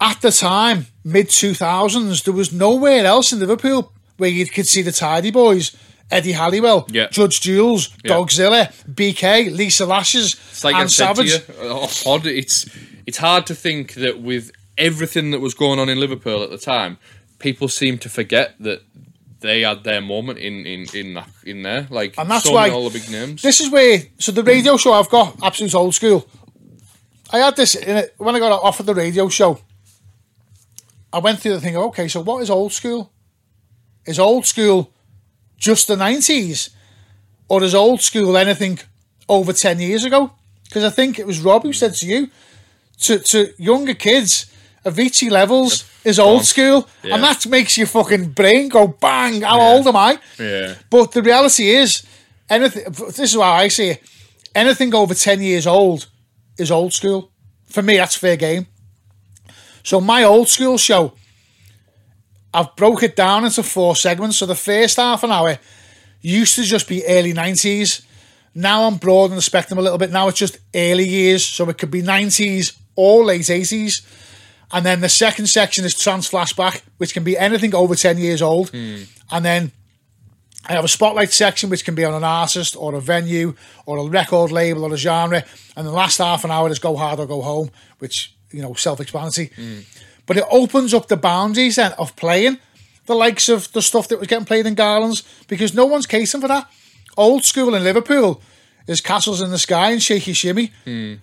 at 0.00 0.20
the 0.20 0.32
time, 0.32 0.86
mid 1.04 1.28
2000s, 1.28 2.24
there 2.24 2.34
was 2.34 2.52
nowhere 2.52 3.06
else 3.06 3.32
in 3.32 3.38
Liverpool 3.38 3.92
where 4.16 4.30
you 4.30 4.46
could 4.46 4.66
see 4.66 4.82
the 4.82 4.90
Tidy 4.90 5.30
Boys, 5.30 5.76
Eddie 6.10 6.32
Halliwell, 6.32 6.88
Yeah. 6.90 7.06
Judge 7.06 7.40
Jules, 7.40 7.90
Yeah. 8.04 8.14
Dogzilla, 8.14 8.72
BK, 8.92 9.48
Lisa 9.56 9.86
Lashes, 9.86 10.36
it's 10.50 10.64
like 10.64 10.74
and 10.74 10.90
Savage. 10.90 11.30
to 11.30 11.52
you, 11.52 11.70
oh, 11.70 11.84
off 11.84 12.02
pod. 12.02 12.26
It's 12.26 12.66
it's 13.06 13.18
hard 13.18 13.46
to 13.46 13.54
think 13.54 13.94
that 13.94 14.20
with 14.20 14.50
everything 14.76 15.30
that 15.30 15.40
was 15.40 15.54
going 15.54 15.78
on 15.78 15.88
in 15.88 16.00
Liverpool 16.00 16.42
at 16.42 16.50
the 16.50 16.58
time, 16.58 16.98
people 17.42 17.68
seem 17.68 17.98
to 17.98 18.08
forget 18.08 18.54
that 18.60 18.82
they 19.40 19.62
had 19.62 19.84
their 19.84 20.00
moment 20.00 20.38
in 20.38 20.64
in 20.66 20.86
in 20.94 21.14
that, 21.14 21.28
in 21.44 21.62
there. 21.62 21.86
Like 21.90 22.18
And 22.18 22.30
that's 22.30 22.44
so 22.44 22.52
why 22.52 22.70
all 22.70 22.88
the 22.88 22.98
big 22.98 23.10
names. 23.10 23.42
This 23.42 23.60
is 23.60 23.70
where, 23.70 23.98
so 24.18 24.32
the 24.32 24.42
radio 24.42 24.76
show 24.76 24.92
I've 24.92 25.10
got, 25.10 25.36
Absolute 25.42 25.74
Old 25.74 25.94
School. 25.94 26.26
I 27.30 27.38
had 27.38 27.56
this 27.56 27.74
in 27.74 27.96
it 27.96 28.14
when 28.18 28.36
I 28.36 28.38
got 28.38 28.52
offered 28.62 28.86
the 28.86 28.94
radio 28.94 29.28
show. 29.28 29.60
I 31.12 31.18
went 31.18 31.40
through 31.40 31.54
the 31.54 31.60
thing. 31.60 31.76
Okay, 31.76 32.08
so 32.08 32.20
what 32.20 32.42
is 32.42 32.50
old 32.50 32.72
school? 32.72 33.12
Is 34.06 34.18
old 34.18 34.46
school 34.46 34.92
just 35.58 35.88
the 35.88 35.96
nineties, 35.96 36.70
or 37.48 37.62
is 37.62 37.74
old 37.74 38.00
school 38.00 38.36
anything 38.36 38.78
over 39.28 39.52
ten 39.52 39.80
years 39.80 40.04
ago? 40.04 40.32
Because 40.64 40.84
I 40.84 40.90
think 40.90 41.18
it 41.18 41.26
was 41.26 41.40
Rob 41.40 41.62
who 41.62 41.72
said 41.72 41.94
to 41.96 42.06
you, 42.06 42.30
to 43.00 43.18
to 43.18 43.52
younger 43.58 43.94
kids, 43.94 44.46
Avicii 44.84 45.30
levels 45.30 45.84
is 46.04 46.18
old 46.18 46.44
school, 46.44 46.88
Yeah. 47.04 47.14
and 47.14 47.22
that 47.24 47.46
makes 47.46 47.76
your 47.76 47.86
fucking 47.86 48.30
brain 48.32 48.68
go 48.68 48.88
bang. 48.88 49.42
How 49.42 49.58
Yeah. 49.58 49.68
old 49.72 49.86
am 49.86 49.96
I? 49.96 50.18
yeah, 50.38 50.74
But 50.90 51.12
the 51.12 51.22
reality 51.22 51.70
is, 51.70 52.02
anything. 52.50 52.84
This 53.08 53.18
is 53.20 53.34
how 53.34 53.52
I 53.64 53.68
see 53.68 53.90
it. 53.90 54.02
Anything 54.54 54.94
over 54.94 55.14
ten 55.14 55.40
years 55.40 55.66
old 55.66 56.06
is 56.58 56.70
old 56.70 56.92
school. 56.92 57.30
For 57.70 57.82
me, 57.82 57.96
that's 57.96 58.16
fair 58.16 58.36
game. 58.36 58.66
So 59.84 60.00
my 60.00 60.24
old 60.24 60.48
school 60.48 60.78
show, 60.78 61.12
I've 62.54 62.74
broke 62.76 63.02
it 63.02 63.16
down 63.16 63.44
into 63.44 63.62
four 63.62 63.96
segments. 63.96 64.36
So 64.38 64.46
the 64.46 64.54
first 64.54 64.96
half 64.96 65.24
an 65.24 65.32
hour 65.32 65.58
used 66.20 66.54
to 66.56 66.62
just 66.64 66.86
be 66.88 67.04
early 67.06 67.32
nineties. 67.32 68.02
Now 68.54 68.84
I'm 68.84 68.96
broadening 68.96 69.36
the 69.36 69.42
spectrum 69.42 69.78
a 69.78 69.82
little 69.82 69.98
bit. 69.98 70.10
Now 70.10 70.28
it's 70.28 70.38
just 70.38 70.58
early 70.74 71.08
years, 71.08 71.44
so 71.44 71.68
it 71.70 71.78
could 71.78 71.90
be 71.90 72.02
nineties 72.02 72.72
or 72.94 73.24
late 73.24 73.48
eighties. 73.48 74.02
And 74.72 74.86
then 74.86 75.00
the 75.00 75.08
second 75.08 75.46
section 75.46 75.84
is 75.84 75.98
trance 75.98 76.30
flashback, 76.30 76.82
which 76.96 77.12
can 77.12 77.24
be 77.24 77.36
anything 77.36 77.74
over 77.74 77.94
ten 77.94 78.18
years 78.18 78.40
old. 78.40 78.70
Hmm. 78.70 79.02
And 79.30 79.44
then 79.44 79.72
I 80.66 80.72
have 80.72 80.84
a 80.84 80.88
spotlight 80.88 81.32
section 81.32 81.70
which 81.70 81.84
can 81.84 81.94
be 81.94 82.04
on 82.04 82.14
an 82.14 82.24
artist 82.24 82.76
or 82.76 82.94
a 82.94 83.00
venue 83.00 83.54
or 83.84 83.98
a 83.98 84.04
record 84.08 84.52
label 84.52 84.84
or 84.84 84.94
a 84.94 84.96
genre. 84.96 85.44
And 85.76 85.86
the 85.86 85.92
last 85.92 86.18
half 86.18 86.44
an 86.44 86.50
hour 86.50 86.70
is 86.70 86.78
go 86.78 86.96
hard 86.96 87.18
or 87.18 87.26
go 87.26 87.42
home, 87.42 87.70
which, 87.98 88.34
you 88.50 88.62
know, 88.62 88.74
self 88.74 89.00
explanatory. 89.00 89.50
Hmm. 89.54 89.80
But 90.26 90.36
it 90.36 90.44
opens 90.50 90.94
up 90.94 91.08
the 91.08 91.16
boundaries 91.16 91.76
then 91.76 91.92
of 91.98 92.14
playing 92.16 92.58
the 93.06 93.14
likes 93.14 93.48
of 93.48 93.72
the 93.72 93.82
stuff 93.82 94.08
that 94.08 94.18
was 94.18 94.28
getting 94.28 94.44
played 94.44 94.66
in 94.66 94.74
Garlands 94.74 95.24
because 95.48 95.74
no 95.74 95.84
one's 95.86 96.06
casing 96.06 96.40
for 96.40 96.48
that. 96.48 96.70
Old 97.16 97.44
school 97.44 97.74
in 97.74 97.82
Liverpool 97.82 98.40
is 98.86 99.00
Castles 99.00 99.42
in 99.42 99.50
the 99.50 99.58
Sky 99.58 99.90
and 99.90 100.02
Shaky 100.02 100.32
Shimmy. 100.32 100.72
Hmm. 100.84 101.14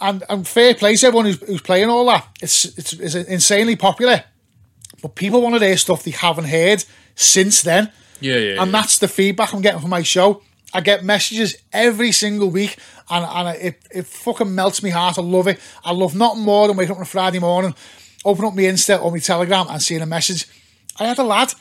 And, 0.00 0.22
and 0.28 0.46
fair 0.46 0.74
play 0.74 0.96
to 0.96 1.06
everyone 1.06 1.26
who's, 1.26 1.40
who's 1.40 1.62
playing 1.62 1.88
all 1.88 2.04
that. 2.06 2.28
It's, 2.42 2.66
it's, 2.78 2.92
it's 2.92 3.14
insanely 3.14 3.76
popular. 3.76 4.24
But 5.02 5.14
people 5.14 5.40
want 5.40 5.58
to 5.58 5.64
hear 5.64 5.76
stuff 5.76 6.02
they 6.02 6.10
haven't 6.10 6.46
heard 6.46 6.84
since 7.14 7.62
then. 7.62 7.92
yeah, 8.20 8.36
yeah. 8.36 8.62
And 8.62 8.70
yeah. 8.70 8.80
that's 8.80 8.98
the 8.98 9.08
feedback 9.08 9.54
I'm 9.54 9.62
getting 9.62 9.80
from 9.80 9.90
my 9.90 10.02
show. 10.02 10.42
I 10.74 10.80
get 10.80 11.04
messages 11.04 11.56
every 11.72 12.12
single 12.12 12.50
week, 12.50 12.76
and, 13.08 13.24
and 13.24 13.56
it, 13.56 13.82
it 13.90 14.06
fucking 14.06 14.54
melts 14.54 14.82
my 14.82 14.90
heart. 14.90 15.18
I 15.18 15.22
love 15.22 15.46
it. 15.46 15.58
I 15.84 15.92
love 15.92 16.14
nothing 16.14 16.42
more 16.42 16.68
than 16.68 16.76
waking 16.76 16.92
up 16.92 16.98
on 16.98 17.02
a 17.02 17.06
Friday 17.06 17.38
morning, 17.38 17.74
open 18.24 18.44
up 18.44 18.54
my 18.54 18.62
Insta 18.62 19.00
or 19.00 19.10
my 19.10 19.18
Telegram, 19.18 19.66
and 19.70 19.80
seeing 19.80 20.02
a 20.02 20.06
message. 20.06 20.46
I 20.98 21.04
had 21.04 21.18
a 21.18 21.22
lad 21.22 21.52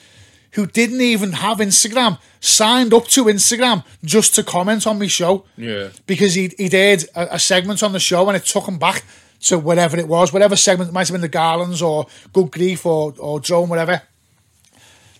who 0.55 0.65
didn't 0.65 1.01
even 1.01 1.31
have 1.33 1.57
Instagram 1.59 2.17
signed 2.39 2.93
up 2.93 3.05
to 3.07 3.25
Instagram 3.25 3.83
just 4.03 4.35
to 4.35 4.43
comment 4.43 4.87
on 4.87 4.99
my 4.99 5.07
show 5.07 5.45
Yeah. 5.57 5.89
because 6.07 6.33
he 6.33 6.51
he 6.57 6.69
did 6.69 7.05
a, 7.15 7.35
a 7.35 7.39
segment 7.39 7.83
on 7.83 7.91
the 7.93 7.99
show 7.99 8.27
and 8.27 8.35
it 8.37 8.45
took 8.45 8.67
him 8.67 8.77
back 8.77 9.03
to 9.41 9.59
whatever 9.59 9.97
it 9.97 10.07
was, 10.07 10.31
whatever 10.33 10.55
segment 10.55 10.89
it 10.89 10.93
might 10.93 11.07
have 11.07 11.13
been 11.13 11.21
the 11.21 11.27
Garlands 11.27 11.81
or 11.81 12.07
Good 12.33 12.51
Grief 12.51 12.85
or 12.85 13.13
or 13.19 13.39
Drome, 13.39 13.69
whatever. 13.69 14.01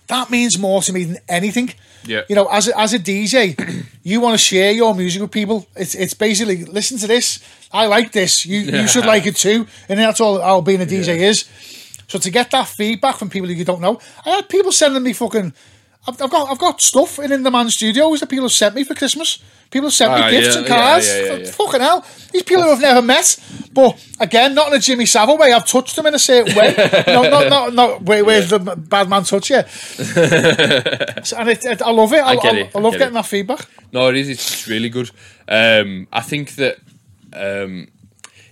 That 0.08 0.30
means 0.30 0.58
more 0.58 0.82
to 0.82 0.92
me 0.92 1.04
than 1.04 1.18
anything. 1.28 1.74
Yeah. 2.04 2.22
You 2.28 2.36
know, 2.36 2.46
as 2.46 2.68
a, 2.68 2.78
as 2.78 2.94
a 2.94 2.98
DJ, 2.98 3.56
you 4.04 4.20
want 4.20 4.34
to 4.34 4.38
share 4.38 4.70
your 4.70 4.94
music 4.94 5.20
with 5.20 5.32
people. 5.32 5.66
It's 5.74 5.94
it's 5.94 6.14
basically 6.14 6.64
listen 6.64 6.98
to 6.98 7.06
this. 7.06 7.40
I 7.72 7.86
like 7.86 8.12
this. 8.12 8.46
You 8.46 8.60
you 8.60 8.86
should 8.88 9.04
like 9.06 9.26
it 9.26 9.36
too. 9.36 9.66
And 9.88 9.98
that's 9.98 10.20
all 10.20 10.40
all 10.40 10.62
being 10.62 10.80
a 10.80 10.86
DJ 10.86 11.18
is. 11.18 11.44
So 12.08 12.18
to 12.18 12.30
get 12.30 12.50
that 12.52 12.68
feedback 12.68 13.16
from 13.16 13.30
people 13.30 13.48
that 13.48 13.54
you 13.54 13.64
don't 13.64 13.80
know, 13.80 13.98
I 14.24 14.30
had 14.30 14.48
people 14.48 14.72
sending 14.72 15.02
me 15.02 15.12
fucking. 15.12 15.52
I've, 16.08 16.22
I've 16.22 16.30
got 16.30 16.48
I've 16.50 16.58
got 16.58 16.80
stuff 16.80 17.18
in 17.18 17.32
in 17.32 17.42
the 17.42 17.50
man 17.50 17.68
studios 17.68 18.20
that 18.20 18.28
people 18.28 18.44
have 18.44 18.52
sent 18.52 18.76
me 18.76 18.84
for 18.84 18.94
Christmas. 18.94 19.38
People 19.72 19.88
have 19.88 19.94
sent 19.94 20.12
me 20.12 20.20
Ah, 20.20 20.30
gifts 20.30 20.54
yeah, 20.54 20.58
and 20.60 20.66
cards. 20.68 21.08
yeah, 21.08 21.24
yeah, 21.24 21.34
yeah. 21.38 21.50
Fucking 21.50 21.80
hell, 21.80 22.06
these 22.32 22.44
people 22.44 22.62
who 22.62 22.70
I've 22.70 22.80
never 22.80 23.02
met. 23.02 23.36
But 23.72 24.00
again, 24.20 24.54
not 24.54 24.68
in 24.68 24.74
a 24.74 24.78
Jimmy 24.78 25.04
Savile 25.06 25.36
way. 25.36 25.50
I've 25.52 25.66
touched 25.66 25.96
them 25.96 26.06
in 26.06 26.14
a 26.14 26.18
certain 26.20 26.54
way. 26.54 26.72
no, 27.08 27.22
not 27.28 27.48
not 27.50 27.74
not 27.74 28.02
where, 28.02 28.24
where's 28.24 28.50
the 28.50 28.60
bad 28.60 29.08
man 29.08 29.24
touch 29.24 29.50
you? 29.50 29.62
So- 29.66 31.36
and 31.38 31.48
it, 31.48 31.64
it, 31.64 31.82
I 31.82 31.90
love 31.90 32.12
it. 32.12 32.20
I, 32.22 32.28
I 32.30 32.36
get 32.36 32.54
I- 32.54 32.58
it, 32.58 32.76
I 32.76 32.78
love 32.78 32.92
get 32.92 32.98
getting 33.00 33.14
it. 33.14 33.18
that 33.18 33.26
feedback. 33.26 33.66
No, 33.92 34.08
it 34.08 34.16
is. 34.16 34.28
It's, 34.28 34.48
it's 34.52 34.68
really 34.68 34.88
good. 34.88 35.10
Um, 35.48 36.06
I 36.12 36.20
think 36.20 36.54
that 36.54 36.76
um, 37.32 37.88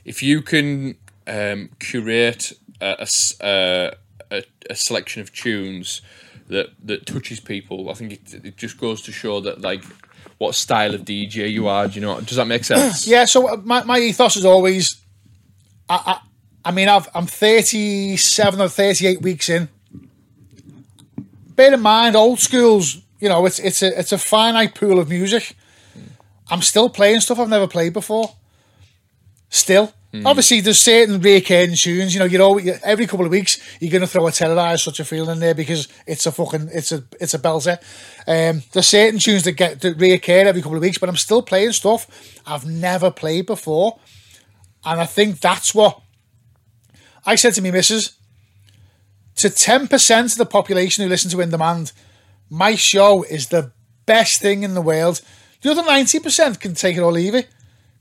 if 0.05 0.23
you 0.25 0.43
can 0.43 0.97
um, 1.29 1.71
curate 1.79 2.53
a, 2.81 3.07
a 3.41 3.93
a- 4.31 4.45
a 4.71 4.75
selection 4.75 5.21
of 5.23 5.33
tunes 5.33 6.01
that 6.49 6.69
that 6.83 7.07
touches 7.07 7.41
people, 7.41 7.91
I 7.91 7.95
think 7.95 8.13
it, 8.13 8.45
it 8.45 8.57
just 8.57 8.79
goes 8.79 9.03
to 9.03 9.13
show 9.13 9.41
that 9.41 9.61
like 9.61 9.85
what 10.39 10.55
style 10.55 10.95
of 10.95 11.03
DJ 11.03 11.51
you 11.51 11.69
are. 11.69 11.87
Do 11.89 11.95
you 11.95 12.01
know? 12.01 12.21
Does 12.21 12.37
that 12.37 12.47
make 12.47 12.65
sense? 12.65 13.07
Yeah. 13.15 13.25
So 13.27 13.49
uh, 13.49 13.57
my, 13.65 13.85
my 13.85 13.99
ethos 13.99 14.37
is 14.37 14.45
always. 14.45 14.97
I, 15.89 16.03
I 16.07 16.21
I 16.67 16.71
mean 16.73 16.89
I've 16.89 17.09
I'm 17.15 17.27
37 17.27 18.61
or 18.61 18.69
38 18.69 19.23
weeks 19.23 19.49
in. 19.49 19.69
Bear 21.57 21.75
in 21.75 21.81
mind, 21.81 22.17
old 22.17 22.41
schools. 22.41 23.01
You 23.21 23.29
know, 23.29 23.47
it's 23.47 23.59
it's 23.59 23.83
a 23.83 23.99
it's 23.99 24.13
a 24.13 24.19
finite 24.19 24.75
pool 24.75 24.99
of 24.99 25.09
music. 25.09 25.55
I'm 26.51 26.63
still 26.63 26.89
playing 26.91 27.21
stuff 27.21 27.39
I've 27.39 27.49
never 27.49 27.69
played 27.69 27.93
before. 27.93 28.35
Still. 29.49 29.93
Obviously, 30.25 30.61
there's 30.61 30.81
certain 30.81 31.21
recurring 31.21 31.75
tunes. 31.75 32.15
You 32.15 32.21
know, 32.21 32.27
you 32.27 32.39
know, 32.39 32.79
every 32.85 33.07
couple 33.07 33.27
of 33.27 33.33
weeks 33.33 33.59
you're 33.81 33.91
going 33.91 34.03
to 34.03 34.07
throw 34.07 34.27
a 34.27 34.33
terrorize 34.33 34.83
such 34.83 35.01
a 35.01 35.05
feeling 35.05 35.31
in 35.31 35.41
there 35.41 35.55
because 35.55 35.89
it's 36.07 36.27
a 36.27 36.33
fucking, 36.33 36.71
it's 36.73 36.93
a, 36.93 37.03
it's 37.21 37.35
a 37.35 37.39
belter. 37.39 37.79
Um, 38.27 38.63
there's 38.73 38.87
certain 38.87 39.19
tunes 39.19 39.43
that 39.45 39.53
get 39.53 39.81
that 39.81 39.99
reoccur 39.99 40.47
every 40.47 40.63
couple 40.63 40.77
of 40.77 40.83
weeks, 40.83 40.99
but 40.99 41.09
I'm 41.09 41.17
still 41.17 41.43
playing 41.43 41.73
stuff 41.73 42.07
I've 42.47 42.67
never 42.67 43.11
played 43.11 43.47
before, 43.47 43.99
and 44.85 45.01
I 45.01 45.07
think 45.07 45.41
that's 45.41 45.75
what 45.75 46.01
I 47.27 47.35
said 47.35 47.55
to 47.55 47.63
me 47.63 47.71
missus. 47.71 48.17
To 49.37 49.51
ten 49.51 49.89
percent 49.89 50.33
of 50.33 50.39
the 50.39 50.47
population 50.47 51.03
who 51.03 51.11
listen 51.11 51.31
to 51.33 51.41
In 51.41 51.51
Demand, 51.51 51.93
my 52.49 52.77
show 52.77 53.25
is 53.25 53.49
the 53.49 53.73
best 54.07 54.41
thing 54.41 54.63
in 54.63 54.75
the 54.75 54.83
world. 54.83 55.23
The 55.63 55.71
other 55.73 55.85
ninety 55.85 56.21
percent 56.21 56.61
can 56.61 56.75
take 56.75 56.97
it 56.97 57.01
or 57.01 57.11
leave 57.11 57.35
it 57.35 57.49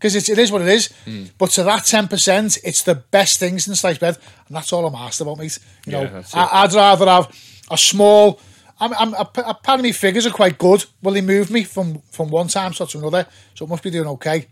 because 0.04 0.30
it 0.30 0.38
is 0.38 0.52
what 0.52 0.62
it 0.62 0.68
is. 0.68 0.92
Hmm. 1.06 1.24
But 1.38 1.52
to 1.52 1.64
that 1.64 1.86
ten 1.86 2.10
percent, 2.10 2.58
it's 2.64 2.84
the 2.84 2.96
best 2.96 3.40
thing 3.40 3.58
since 3.58 3.80
sliced 3.80 4.02
bread, 4.02 4.18
and 4.48 4.58
that's 4.58 4.74
all 4.74 4.86
I'm 4.86 4.96
asked 4.96 5.22
about, 5.22 5.38
mate. 5.38 5.58
You 5.86 5.94
Yeah, 5.94 6.04
know. 6.04 6.24
I, 6.34 6.64
I'd 6.64 6.74
rather 6.74 7.06
have 7.06 7.64
a 7.72 7.78
small. 7.78 8.42
I'm, 8.82 8.94
I'm, 8.96 9.14
a, 9.14 9.30
a 9.38 9.54
part 9.54 9.80
of 9.80 9.82
me 9.82 9.94
figures 9.94 10.26
are 10.26 10.32
quite 10.32 10.58
good. 10.58 10.84
Well, 11.02 11.14
they 11.14 11.22
moved 11.22 11.52
me 11.52 11.64
from 11.64 12.00
from 12.12 12.30
one 12.30 12.50
time 12.50 12.74
slot 12.74 12.90
to 12.90 12.98
another, 12.98 13.28
so 13.56 13.64
it 13.64 13.70
must 13.70 13.82
be 13.84 13.92
doing 13.92 14.08
okay. 14.10 14.48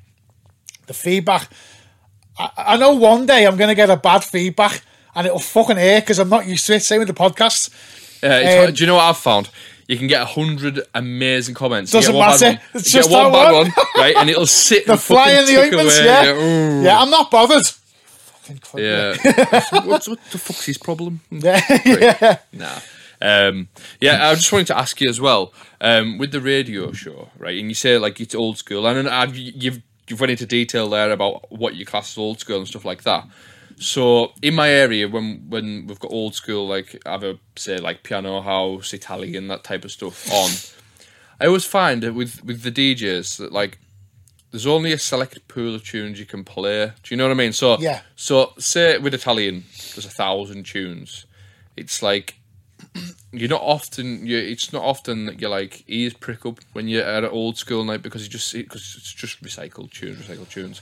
The 0.88 0.94
feedback. 0.94 1.50
I, 2.40 2.50
I 2.58 2.78
know 2.78 2.94
one 2.94 3.26
day 3.26 3.46
I'm 3.46 3.58
going 3.58 3.68
to 3.68 3.76
get 3.76 3.90
a 3.90 3.98
bad 3.98 4.24
feedback, 4.24 4.82
and 5.16 5.28
it'll 5.28 5.40
fucking 5.40 5.76
hurt 5.76 6.04
because 6.04 6.20
I'm 6.20 6.30
not 6.30 6.48
used 6.48 6.66
to 6.68 6.76
it. 6.76 6.80
Same 6.80 7.00
with 7.00 7.10
the 7.10 7.14
podcast. 7.14 7.70
Yeah, 8.24 8.38
it's, 8.38 8.70
Um, 8.70 8.74
do 8.74 8.84
you 8.84 8.88
know 8.88 8.96
what 8.96 9.04
I've 9.04 9.18
found? 9.18 9.50
You 9.92 9.98
can 9.98 10.08
get 10.08 10.22
a 10.22 10.26
hundred 10.26 10.84
amazing 10.96 11.54
comments. 11.54 11.92
Doesn't 11.92 12.16
matter. 12.18 12.62
It's 12.74 12.94
you 12.94 13.00
just 13.02 13.10
get 13.10 13.24
one 13.24 13.30
bad 13.34 13.52
one. 13.52 13.72
right? 13.98 14.16
And 14.16 14.30
it'll 14.30 14.46
sit. 14.46 14.86
The 14.88 14.96
fly 14.96 15.32
in 15.32 15.46
the 15.46 15.62
ointments, 15.62 15.98
away. 16.00 16.06
yeah. 16.06 16.32
ooh. 16.32 16.82
Yeah, 16.82 17.02
I'm 17.02 17.10
not 17.10 17.30
bothered. 17.30 17.66
Yeah. 18.78 19.18
What's 19.84 20.08
what 20.08 20.20
the 20.32 20.38
fuck's 20.38 20.66
his 20.66 20.78
problem? 20.78 21.20
Yeah, 21.30 21.62
yeah. 21.86 22.38
Nah. 22.54 22.80
Um, 23.22 23.68
yeah, 24.00 24.30
I 24.30 24.36
just 24.36 24.50
wanted 24.54 24.68
to 24.68 24.78
ask 24.78 25.02
you 25.02 25.10
as 25.10 25.20
well 25.20 25.52
um, 25.82 26.18
with 26.18 26.32
the 26.32 26.40
radio 26.40 26.94
show, 26.94 27.28
right? 27.38 27.60
And 27.60 27.68
you 27.68 27.76
say 27.76 27.98
like 27.98 28.22
it's 28.22 28.34
old 28.34 28.58
school, 28.60 28.88
and 28.88 29.10
I've, 29.10 29.36
you've 29.36 29.82
you've 30.08 30.22
went 30.22 30.32
into 30.32 30.46
detail 30.46 30.88
there 30.90 31.12
about 31.12 31.52
what 31.52 31.76
you 31.76 31.86
class 31.86 32.14
as 32.14 32.18
old 32.18 32.40
school 32.40 32.60
and 32.60 32.68
stuff 32.68 32.86
like 32.86 33.04
that. 33.04 33.28
So 33.82 34.34
in 34.44 34.54
my 34.54 34.70
area, 34.70 35.08
when 35.08 35.50
when 35.50 35.88
we've 35.88 36.00
got 36.00 36.12
old 36.12 36.36
school, 36.36 36.68
like 36.68 37.02
have 37.04 37.24
a 37.24 37.40
say 37.56 37.80
like 37.80 38.04
piano 38.04 38.40
house, 38.42 38.94
Italian, 38.94 39.48
that 39.48 39.64
type 39.64 39.84
of 39.84 39.92
stuff 39.92 40.32
on, 40.32 40.52
I 41.40 41.48
always 41.48 41.66
find 41.66 42.04
that 42.04 42.14
with 42.14 42.46
with 42.46 42.62
the 42.62 42.72
DJs 42.72 43.38
that 43.40 43.52
like 43.52 43.80
there's 44.52 44.68
only 44.68 44.92
a 44.92 45.00
select 45.00 45.48
pool 45.48 45.74
of 45.74 45.84
tunes 45.84 46.20
you 46.20 46.28
can 46.28 46.44
play. 46.44 46.94
Do 47.02 47.14
you 47.14 47.18
know 47.18 47.24
what 47.24 47.32
I 47.32 47.34
mean? 47.34 47.54
So 47.54 47.80
Yeah. 47.80 48.02
So 48.16 48.54
say 48.60 49.00
with 49.00 49.16
Italian, 49.16 49.64
there's 49.96 50.06
a 50.06 50.10
thousand 50.10 50.68
tunes. 50.68 51.26
It's 51.76 52.04
like 52.04 52.36
you're 53.32 53.50
not 53.50 53.64
often 53.64 54.28
you 54.28 54.38
it's 54.38 54.72
not 54.72 54.84
often 54.84 55.26
that 55.26 55.42
you're 55.42 55.50
like 55.50 55.86
ears 55.88 56.14
prick 56.14 56.46
up 56.46 56.60
when 56.74 56.88
you're 56.88 57.04
at 57.04 57.24
an 57.24 57.32
old 57.32 57.58
school 57.58 57.84
night 57.84 58.04
because 58.04 58.22
you 58.22 58.30
just 58.30 58.54
because 58.54 58.94
it's 58.96 59.12
just 59.12 59.42
recycled 59.42 59.92
tunes, 59.92 60.18
recycled 60.18 60.50
tunes. 60.50 60.82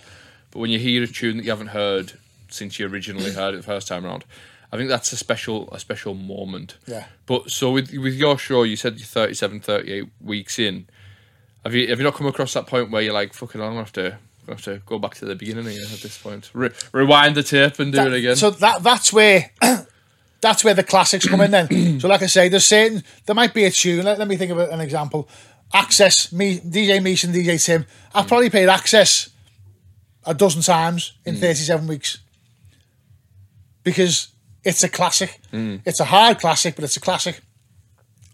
But 0.52 0.60
when 0.60 0.70
you 0.70 0.80
hear 0.80 1.02
a 1.02 1.08
tune 1.08 1.38
that 1.38 1.44
you 1.46 1.52
haven't 1.52 1.68
heard 1.68 2.12
since 2.50 2.80
you 2.80 2.88
originally 2.88 3.32
heard 3.32 3.54
it 3.54 3.58
the 3.58 3.64
first 3.64 3.88
time 3.88 4.06
around, 4.06 4.26
I 4.72 4.78
think 4.78 4.90
that's 4.90 5.12
a 5.12 5.18
special 5.18 5.70
a 5.72 5.80
special 5.80 6.14
moment. 6.14 6.78
Yeah. 6.86 7.06
But 7.26 7.50
so 7.50 7.72
with 7.72 7.92
with 7.94 8.14
your 8.14 8.38
show, 8.38 8.64
you 8.64 8.76
said 8.76 8.98
you're 8.98 9.06
37, 9.06 9.62
38 9.62 10.10
weeks 10.22 10.60
in. 10.60 10.88
Have 11.64 11.74
you 11.74 11.88
have 11.88 12.00
you 12.00 12.04
not 12.04 12.14
come 12.14 12.28
across 12.28 12.54
that 12.54 12.68
point 12.68 12.92
where 12.92 13.02
you're 13.02 13.14
like, 13.14 13.34
fucking, 13.34 13.62
I'm 13.62 13.70
gonna 13.70 13.80
have 13.80 13.94
to. 13.94 14.18
Gonna 14.46 14.56
have 14.56 14.66
to 14.66 14.82
go 14.86 14.98
back 14.98 15.14
to 15.16 15.26
the 15.26 15.36
beginning 15.36 15.68
again 15.68 15.88
at 15.94 16.00
this 16.00 16.18
point. 16.18 16.50
Re- 16.54 16.72
rewind 16.92 17.36
the 17.36 17.44
tape 17.44 17.78
and 17.78 17.92
do 17.92 17.98
That- 17.98 18.08
it 18.08 18.14
again. 18.14 18.36
So 18.36 18.50
that 18.50 18.82
that's 18.82 19.14
where 19.14 19.52
that's 20.42 20.64
where 20.64 20.74
the 20.74 20.84
classics 20.84 21.28
come 21.28 21.42
in. 21.42 21.52
Then, 21.52 22.00
so 22.00 22.08
like 22.08 22.24
I 22.24 22.28
say, 22.28 22.50
there's 22.50 22.66
certain 22.66 23.04
there 23.26 23.36
might 23.36 23.54
be 23.54 23.66
a 23.66 23.72
tune. 23.72 24.06
Let, 24.06 24.18
let 24.18 24.28
me 24.28 24.38
think 24.38 24.52
of 24.52 24.58
an 24.58 24.82
example. 24.82 25.28
Access, 25.72 26.32
me, 26.32 26.60
DJ 26.60 27.00
Misjah 27.00 27.26
and 27.26 27.36
DJ 27.36 27.64
Tim. 27.64 27.86
I've 28.16 28.26
mm. 28.26 28.28
probably 28.28 28.50
played 28.50 28.70
Access 28.70 29.30
a 30.26 30.34
dozen 30.34 30.64
times 30.64 31.14
in 31.26 31.36
mm. 31.36 31.40
37 31.40 31.86
weeks 31.88 32.20
because 33.90 34.28
it's 34.64 34.84
a 34.84 34.90
classic. 34.90 35.40
Mm. 35.52 35.82
It's 35.84 36.00
a 36.00 36.06
hard 36.06 36.38
classic, 36.40 36.76
but 36.76 36.84
it's 36.84 36.98
a 36.98 37.00
classic. 37.00 37.42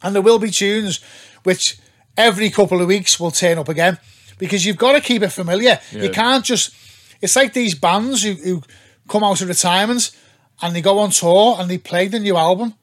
And 0.03 0.13
there 0.13 0.21
will 0.21 0.38
be 0.39 0.51
tunes 0.51 1.00
which 1.43 1.77
every 2.17 2.50
couple 2.50 2.81
of 2.81 2.88
weeks 2.88 3.19
will 3.19 3.31
turn 3.31 3.57
up 3.57 3.69
again 3.69 3.97
because 4.38 4.65
you've 4.65 4.77
got 4.85 4.93
to 4.93 5.01
keep 5.01 5.21
it 5.21 5.29
familiar. 5.31 5.79
You 5.91 6.09
can't 6.09 6.43
just. 6.43 6.74
It's 7.21 7.38
like 7.38 7.53
these 7.53 7.74
bands 7.75 8.24
who, 8.24 8.33
who 8.33 8.62
come 9.07 9.24
out 9.24 9.39
of 9.41 9.47
retirement 9.47 10.12
and 10.62 10.75
they 10.75 10.81
go 10.81 11.00
on 11.00 11.12
tour 11.12 11.55
and 11.57 11.69
they 11.69 11.77
play 11.77 12.09
the 12.09 12.19
new 12.19 12.35
album. 12.35 12.74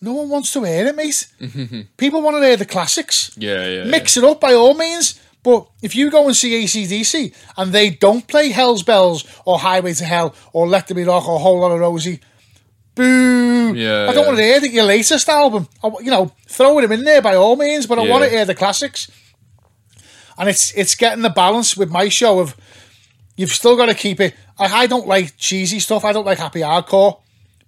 No 0.00 0.14
one 0.14 0.30
wants 0.30 0.52
to 0.54 0.64
hear 0.64 0.86
it, 0.86 0.96
mate. 0.96 1.26
People 1.98 2.22
want 2.22 2.36
to 2.38 2.42
hear 2.46 2.56
the 2.56 2.64
classics. 2.64 3.30
yeah, 3.36 3.66
yeah. 3.68 3.84
Mix 3.84 4.16
it 4.16 4.24
up 4.24 4.40
by 4.40 4.54
all 4.54 4.74
means. 4.74 5.20
But 5.46 5.68
if 5.80 5.94
you 5.94 6.10
go 6.10 6.26
and 6.26 6.34
see 6.34 6.64
ACDC 6.64 7.32
and 7.56 7.72
they 7.72 7.88
don't 7.90 8.26
play 8.26 8.48
Hell's 8.48 8.82
Bells 8.82 9.24
or 9.44 9.60
Highway 9.60 9.94
to 9.94 10.04
Hell 10.04 10.34
or 10.52 10.66
Let 10.66 10.88
There 10.88 10.96
Be 10.96 11.04
Rock 11.04 11.28
or 11.28 11.38
Whole 11.38 11.60
Lot 11.60 11.70
of 11.70 11.78
Rosie, 11.78 12.18
boo. 12.96 13.72
Yeah, 13.72 14.08
I 14.10 14.12
don't 14.12 14.24
yeah. 14.24 14.26
want 14.26 14.38
to 14.38 14.42
hear 14.42 14.58
your 14.64 14.82
latest 14.82 15.28
album. 15.28 15.68
I, 15.84 15.92
you 16.00 16.10
know, 16.10 16.32
throw 16.48 16.80
them 16.80 16.90
in 16.90 17.04
there 17.04 17.22
by 17.22 17.36
all 17.36 17.54
means, 17.54 17.86
but 17.86 17.96
I 17.96 18.02
Yeah. 18.02 18.10
want 18.10 18.24
to 18.24 18.30
hear 18.30 18.44
the 18.44 18.56
classics. 18.56 19.08
And 20.36 20.48
it's 20.48 20.72
it's 20.72 20.96
getting 20.96 21.22
the 21.22 21.30
balance 21.30 21.76
with 21.76 21.92
my 21.92 22.08
show 22.08 22.40
of 22.40 22.56
you've 23.36 23.52
still 23.52 23.76
got 23.76 23.86
to 23.86 23.94
keep 23.94 24.18
it. 24.18 24.34
I, 24.58 24.82
I 24.82 24.86
don't 24.88 25.06
like 25.06 25.36
cheesy 25.36 25.78
stuff. 25.78 26.04
I 26.04 26.12
don't 26.12 26.26
like 26.26 26.38
happy 26.38 26.62
hardcore, 26.62 27.20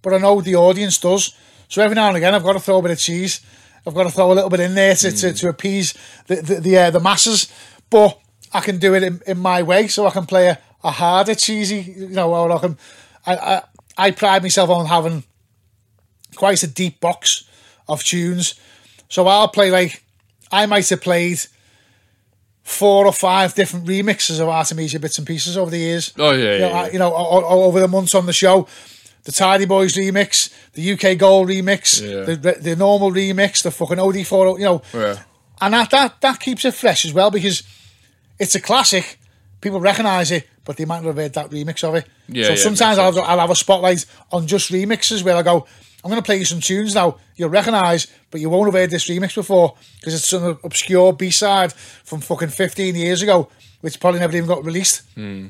but 0.03 0.13
I 0.15 0.19
know 0.19 0.41
the 0.41 0.57
audience 0.57 0.99
does. 0.99 1.33
So 1.69 1.81
every 1.81 1.95
now 1.95 2.09
and 2.09 2.17
again, 2.17 2.35
I've 2.35 2.43
got 2.43 2.55
to 2.55 2.61
throw 2.61 2.79
a 2.79 2.83
bit 2.83 2.91
of 2.91 2.99
cheese. 2.99 3.41
I've 3.87 3.95
got 3.95 4.03
to 4.03 4.11
throw 4.11 4.31
a 4.33 4.35
little 4.35 4.51
bit 4.51 4.61
in 4.61 4.75
there 4.75 4.95
to, 4.95 5.11
to, 5.11 5.33
to 5.33 5.49
appease 5.49 5.95
the 6.27 6.37
the 6.37 6.55
the, 6.61 6.79
uh, 6.79 6.91
the 6.91 7.01
masses. 7.01 7.51
But 7.91 8.19
I 8.53 8.61
can 8.61 8.79
do 8.79 8.95
it 8.95 9.03
in, 9.03 9.21
in 9.27 9.39
my 9.39 9.63
way, 9.63 9.89
so 9.89 10.07
I 10.07 10.11
can 10.11 10.27
play 10.27 10.49
a, 10.49 10.59
a 10.85 10.91
harder 10.91 11.35
cheesy, 11.35 11.81
you 11.97 12.09
know, 12.09 12.35
or 12.35 12.53
I 12.53 12.59
can. 12.59 12.79
I, 13.27 13.37
I 13.37 13.63
I 14.01 14.11
pride 14.13 14.43
myself 14.43 14.71
on 14.71 14.87
having 14.87 15.25
quite 16.37 16.63
a 16.63 16.67
deep 16.67 17.01
box 17.01 17.45
of 17.89 18.03
tunes. 18.05 18.55
So 19.09 19.27
I'll 19.27 19.49
play 19.49 19.71
like 19.71 20.03
I 20.53 20.67
might 20.67 20.89
have 20.91 21.01
played 21.01 21.41
four 22.63 23.07
or 23.07 23.13
five 23.13 23.55
different 23.55 23.87
remixes 23.87 24.41
of 24.41 24.49
Artemesia 24.49 25.01
bits 25.01 25.19
and 25.19 25.27
pieces 25.27 25.57
over 25.57 25.71
the 25.71 25.79
years. 25.79 26.13
Oh, 26.19 26.33
yeah, 26.33 26.53
you 26.53 26.59
know, 26.59 26.69
yeah, 26.69 26.89
you 26.93 26.99
know, 26.99 27.15
o- 27.15 27.45
o- 27.45 27.63
over 27.65 27.81
the 27.81 27.89
months 27.89 28.15
on 28.15 28.27
the 28.27 28.33
show. 28.33 28.67
The 29.25 29.33
Tidy 29.33 29.65
Boys 29.67 29.95
remix, 29.97 30.53
the 30.75 30.93
UK 30.93 31.19
Gold 31.19 31.49
remix, 31.49 32.01
Yeah. 32.01 32.25
the 32.35 32.53
the 32.61 32.77
normal 32.77 33.11
remix, 33.11 33.63
the 33.63 33.71
fucking 33.71 33.97
OD4, 33.99 34.59
you 34.59 34.65
know, 34.65 34.83
Yeah. 34.95 35.19
And 35.61 35.75
that, 35.75 35.91
that 35.91 36.21
that 36.21 36.41
keeps 36.41 36.65
it 36.65 36.75
fresh 36.75 37.05
as 37.05 37.13
well 37.13 37.31
because 37.31 37.63
it's 38.39 38.55
a 38.55 38.61
classic. 38.61 39.19
People 39.61 39.81
recognise 39.81 40.31
it, 40.31 40.47
but 40.65 40.77
they 40.77 40.85
might 40.85 40.99
not 41.03 41.07
have 41.09 41.17
heard 41.17 41.35
that 41.35 41.51
remix 41.51 41.83
of 41.83 41.97
it. 41.97 42.07
Yeah, 42.29 42.45
so 42.45 42.51
yeah, 42.51 42.57
sometimes 42.57 42.99
I'll. 42.99 43.19
I'll 43.21 43.41
have 43.41 43.51
a 43.51 43.57
spotlight 43.57 44.07
on 44.31 44.47
just 44.47 44.71
remixes 44.71 45.25
where 45.25 45.35
I 45.37 45.43
go, 45.43 45.67
I'm 46.05 46.11
going 46.11 46.23
to 46.23 46.25
play 46.25 46.37
you 46.37 46.45
some 46.45 46.61
tunes 46.61 46.95
now 46.95 47.19
you'll 47.35 47.49
recognise, 47.49 48.07
but 48.31 48.41
you 48.41 48.51
won't 48.51 48.67
have 48.67 48.75
heard 48.75 48.91
this 48.91 49.09
remix 49.09 49.35
before 49.35 49.77
because 49.99 50.15
it's 50.15 50.29
some 50.29 50.59
obscure 50.65 51.13
B 51.13 51.31
side 51.31 51.73
from 51.73 52.21
fucking 52.21 52.49
15 52.49 52.95
years 52.95 53.23
ago, 53.23 53.49
which 53.81 53.99
probably 54.01 54.21
never 54.21 54.37
even 54.37 54.49
got 54.49 54.65
released. 54.65 55.03
Hmm. 55.15 55.49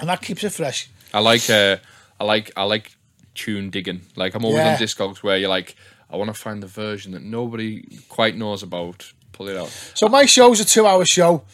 And 0.00 0.08
that 0.08 0.20
keeps 0.22 0.44
it 0.44 0.50
fresh. 0.50 0.88
I 1.14 1.20
like 1.20 1.48
uh, 1.50 1.78
I 2.20 2.24
like 2.24 2.52
I 2.56 2.64
like 2.64 2.92
tune 3.34 3.70
digging. 3.70 4.02
Like 4.16 4.34
I'm 4.34 4.44
always 4.44 4.58
Yeah. 4.58 4.72
on 4.74 4.78
Discogs 4.78 5.18
where 5.22 5.36
you're 5.36 5.48
like, 5.48 5.74
I 6.10 6.16
want 6.16 6.28
to 6.28 6.34
find 6.34 6.62
the 6.62 6.66
version 6.68 7.12
that 7.12 7.22
nobody 7.22 7.98
quite 8.08 8.36
knows 8.36 8.62
about. 8.62 9.12
Pull 9.38 9.48
it 9.48 9.56
out. 9.56 9.68
So 9.94 10.08
my 10.08 10.26
show's 10.26 10.58
a 10.60 10.64
two-hour 10.64 11.04
show. 11.06 11.44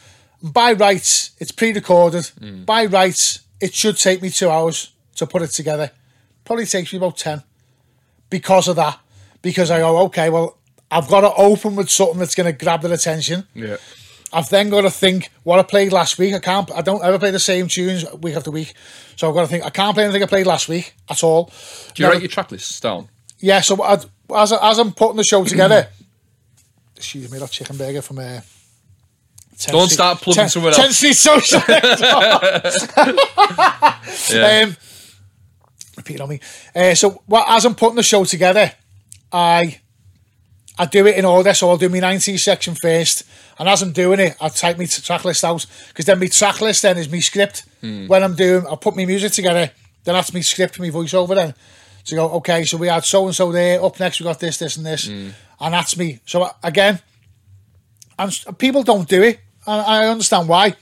By 0.43 0.73
rights, 0.73 1.31
it's 1.39 1.53
pre-recorded. 1.53 2.27
Hmm. 2.41 2.65
By 2.65 2.87
rights, 2.87 3.41
it 3.61 3.75
should 3.75 3.97
take 3.99 4.21
me 4.23 4.31
two 4.31 4.49
hours 4.51 4.93
to 5.17 5.27
put 5.27 5.43
it 5.43 5.49
together. 5.51 5.91
Probably 6.47 6.65
takes 6.67 6.93
me 6.93 6.97
about 6.97 7.17
ten 7.19 7.43
because 8.31 8.69
of 8.69 8.77
that. 8.77 8.99
Because 9.43 9.71
I 9.71 9.79
go, 9.81 9.99
okay, 10.07 10.31
well, 10.31 10.57
I've 10.91 11.09
got 11.09 11.21
to 11.21 11.33
open 11.35 11.77
with 11.77 11.91
something 11.91 12.19
that's 12.19 12.35
going 12.35 12.51
to 12.51 12.65
grab 12.65 12.81
their 12.83 12.93
attention. 12.93 13.47
Yeah. 13.55 13.77
I've 14.33 14.49
then 14.49 14.71
got 14.71 14.81
to 14.83 14.91
think 14.91 15.31
what 15.45 15.59
I 15.59 15.63
played 15.63 15.93
last 15.93 16.19
week. 16.19 16.35
I 16.35 16.39
can't. 16.41 16.71
I 16.73 16.81
don't 16.81 17.05
ever 17.05 17.19
play 17.19 17.31
the 17.31 17.39
same 17.39 17.69
tunes 17.69 18.05
week 18.15 18.35
after 18.35 18.51
week. 18.51 18.73
So 19.17 19.29
I've 19.29 19.35
got 19.35 19.43
to 19.43 19.47
think. 19.47 19.65
I 19.65 19.71
can't 19.71 19.95
play 19.95 20.05
anything 20.05 20.23
I 20.23 20.27
played 20.27 20.47
last 20.47 20.69
week 20.69 20.95
at 21.11 21.23
all. 21.23 21.53
Do 21.95 22.03
you 22.03 22.07
Now- 22.09 22.13
write 22.15 22.23
your 22.23 22.31
track 22.31 22.51
lists 22.51 22.81
down? 22.81 23.09
Yeah. 23.39 23.61
So 23.61 23.81
I'd, 23.83 24.05
as 24.35 24.53
I- 24.53 24.71
as 24.71 24.79
I'm 24.79 24.93
putting 24.93 25.17
the 25.17 25.25
show 25.25 25.45
together, 25.45 25.89
excuse 27.05 27.31
me, 27.31 27.39
that 27.39 27.51
chicken 27.51 27.77
burger 27.77 28.03
from 28.03 28.19
uh, 28.19 28.41
10 29.59 29.73
Don't 29.73 29.89
start 29.91 30.19
plugging 30.21 30.41
10 30.41 30.49
somewhere 30.49 30.73
10 30.73 30.85
else. 30.87 30.97
Street 30.97 31.15
Social. 31.15 31.61
Yeah. 34.31 34.63
um, 34.65 34.77
repeat 35.97 36.21
on 36.21 36.29
me. 36.29 36.41
Uh, 36.75 36.95
so 36.95 37.23
what, 37.27 37.47
as 37.49 37.65
I'm 37.65 37.75
putting 37.75 37.97
the 37.97 38.03
show 38.03 38.25
together, 38.25 38.73
I 39.33 39.81
I 40.79 40.87
do 40.87 41.07
it 41.07 41.17
in 41.17 41.25
order. 41.25 41.55
So 41.55 41.71
I'll 41.71 41.77
do 41.77 41.89
my 41.89 42.01
90s 42.01 42.41
section 42.41 42.75
first, 42.75 43.25
and 43.59 43.69
as 43.69 43.83
I'm 43.83 43.93
doing 43.93 44.21
it, 44.21 44.37
I 44.41 44.49
type 44.49 44.79
my 44.79 44.87
track 44.87 45.25
list 45.25 45.45
out 45.45 45.67
because 45.89 46.07
then 46.07 46.19
my 46.21 46.27
track 46.27 46.61
list 46.61 46.83
then 46.83 46.99
is 46.99 47.11
my 47.11 47.21
script. 47.21 47.65
When 47.81 48.23
I'm 48.23 48.35
doing, 48.35 48.67
I 48.67 48.77
put 48.77 48.97
my 48.97 49.05
music 49.05 49.33
together. 49.33 49.71
Then 50.05 50.15
that's 50.15 50.33
my 50.33 50.41
script, 50.41 50.79
my 50.81 50.89
voiceover. 50.91 51.35
Then 51.35 51.55
to 52.07 52.15
go, 52.15 52.31
okay, 52.31 52.65
so 52.65 52.77
we 52.77 52.89
had 52.89 53.05
so 53.05 53.27
and 53.27 53.35
so 53.35 53.53
there. 53.53 53.83
Up 53.83 53.99
next, 53.99 54.21
we 54.21 54.25
got 54.25 54.41
this, 54.41 54.59
this, 54.59 54.77
and 54.77 54.87
this, 54.87 55.09
mm. 55.09 55.33
and 55.61 55.75
that's 55.75 55.97
me. 55.97 56.21
So 56.27 56.43
uh, 56.43 56.53
again, 56.63 57.01
and 58.19 58.45
people 58.59 58.83
don't 58.83 59.09
do 59.09 59.23
it, 59.23 59.41
and 59.67 59.81
I 59.81 60.07
understand 60.07 60.49
why. 60.49 60.75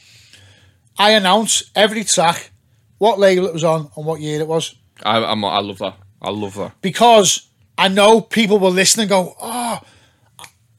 I 0.98 1.12
announce 1.12 1.70
every 1.74 2.04
track, 2.04 2.50
what 2.98 3.18
label 3.18 3.46
it 3.46 3.52
was 3.52 3.64
on, 3.64 3.90
and 3.96 4.04
what 4.04 4.20
year 4.20 4.40
it 4.40 4.46
was 4.46 4.74
I, 5.04 5.24
I'm, 5.24 5.44
I 5.44 5.60
love 5.60 5.78
that. 5.78 5.96
I 6.20 6.30
love 6.30 6.54
that. 6.54 6.80
because 6.80 7.48
I 7.76 7.88
know 7.88 8.20
people 8.20 8.58
will 8.58 8.70
listen 8.70 9.00
and 9.00 9.08
go, 9.08 9.34
oh, 9.40 9.80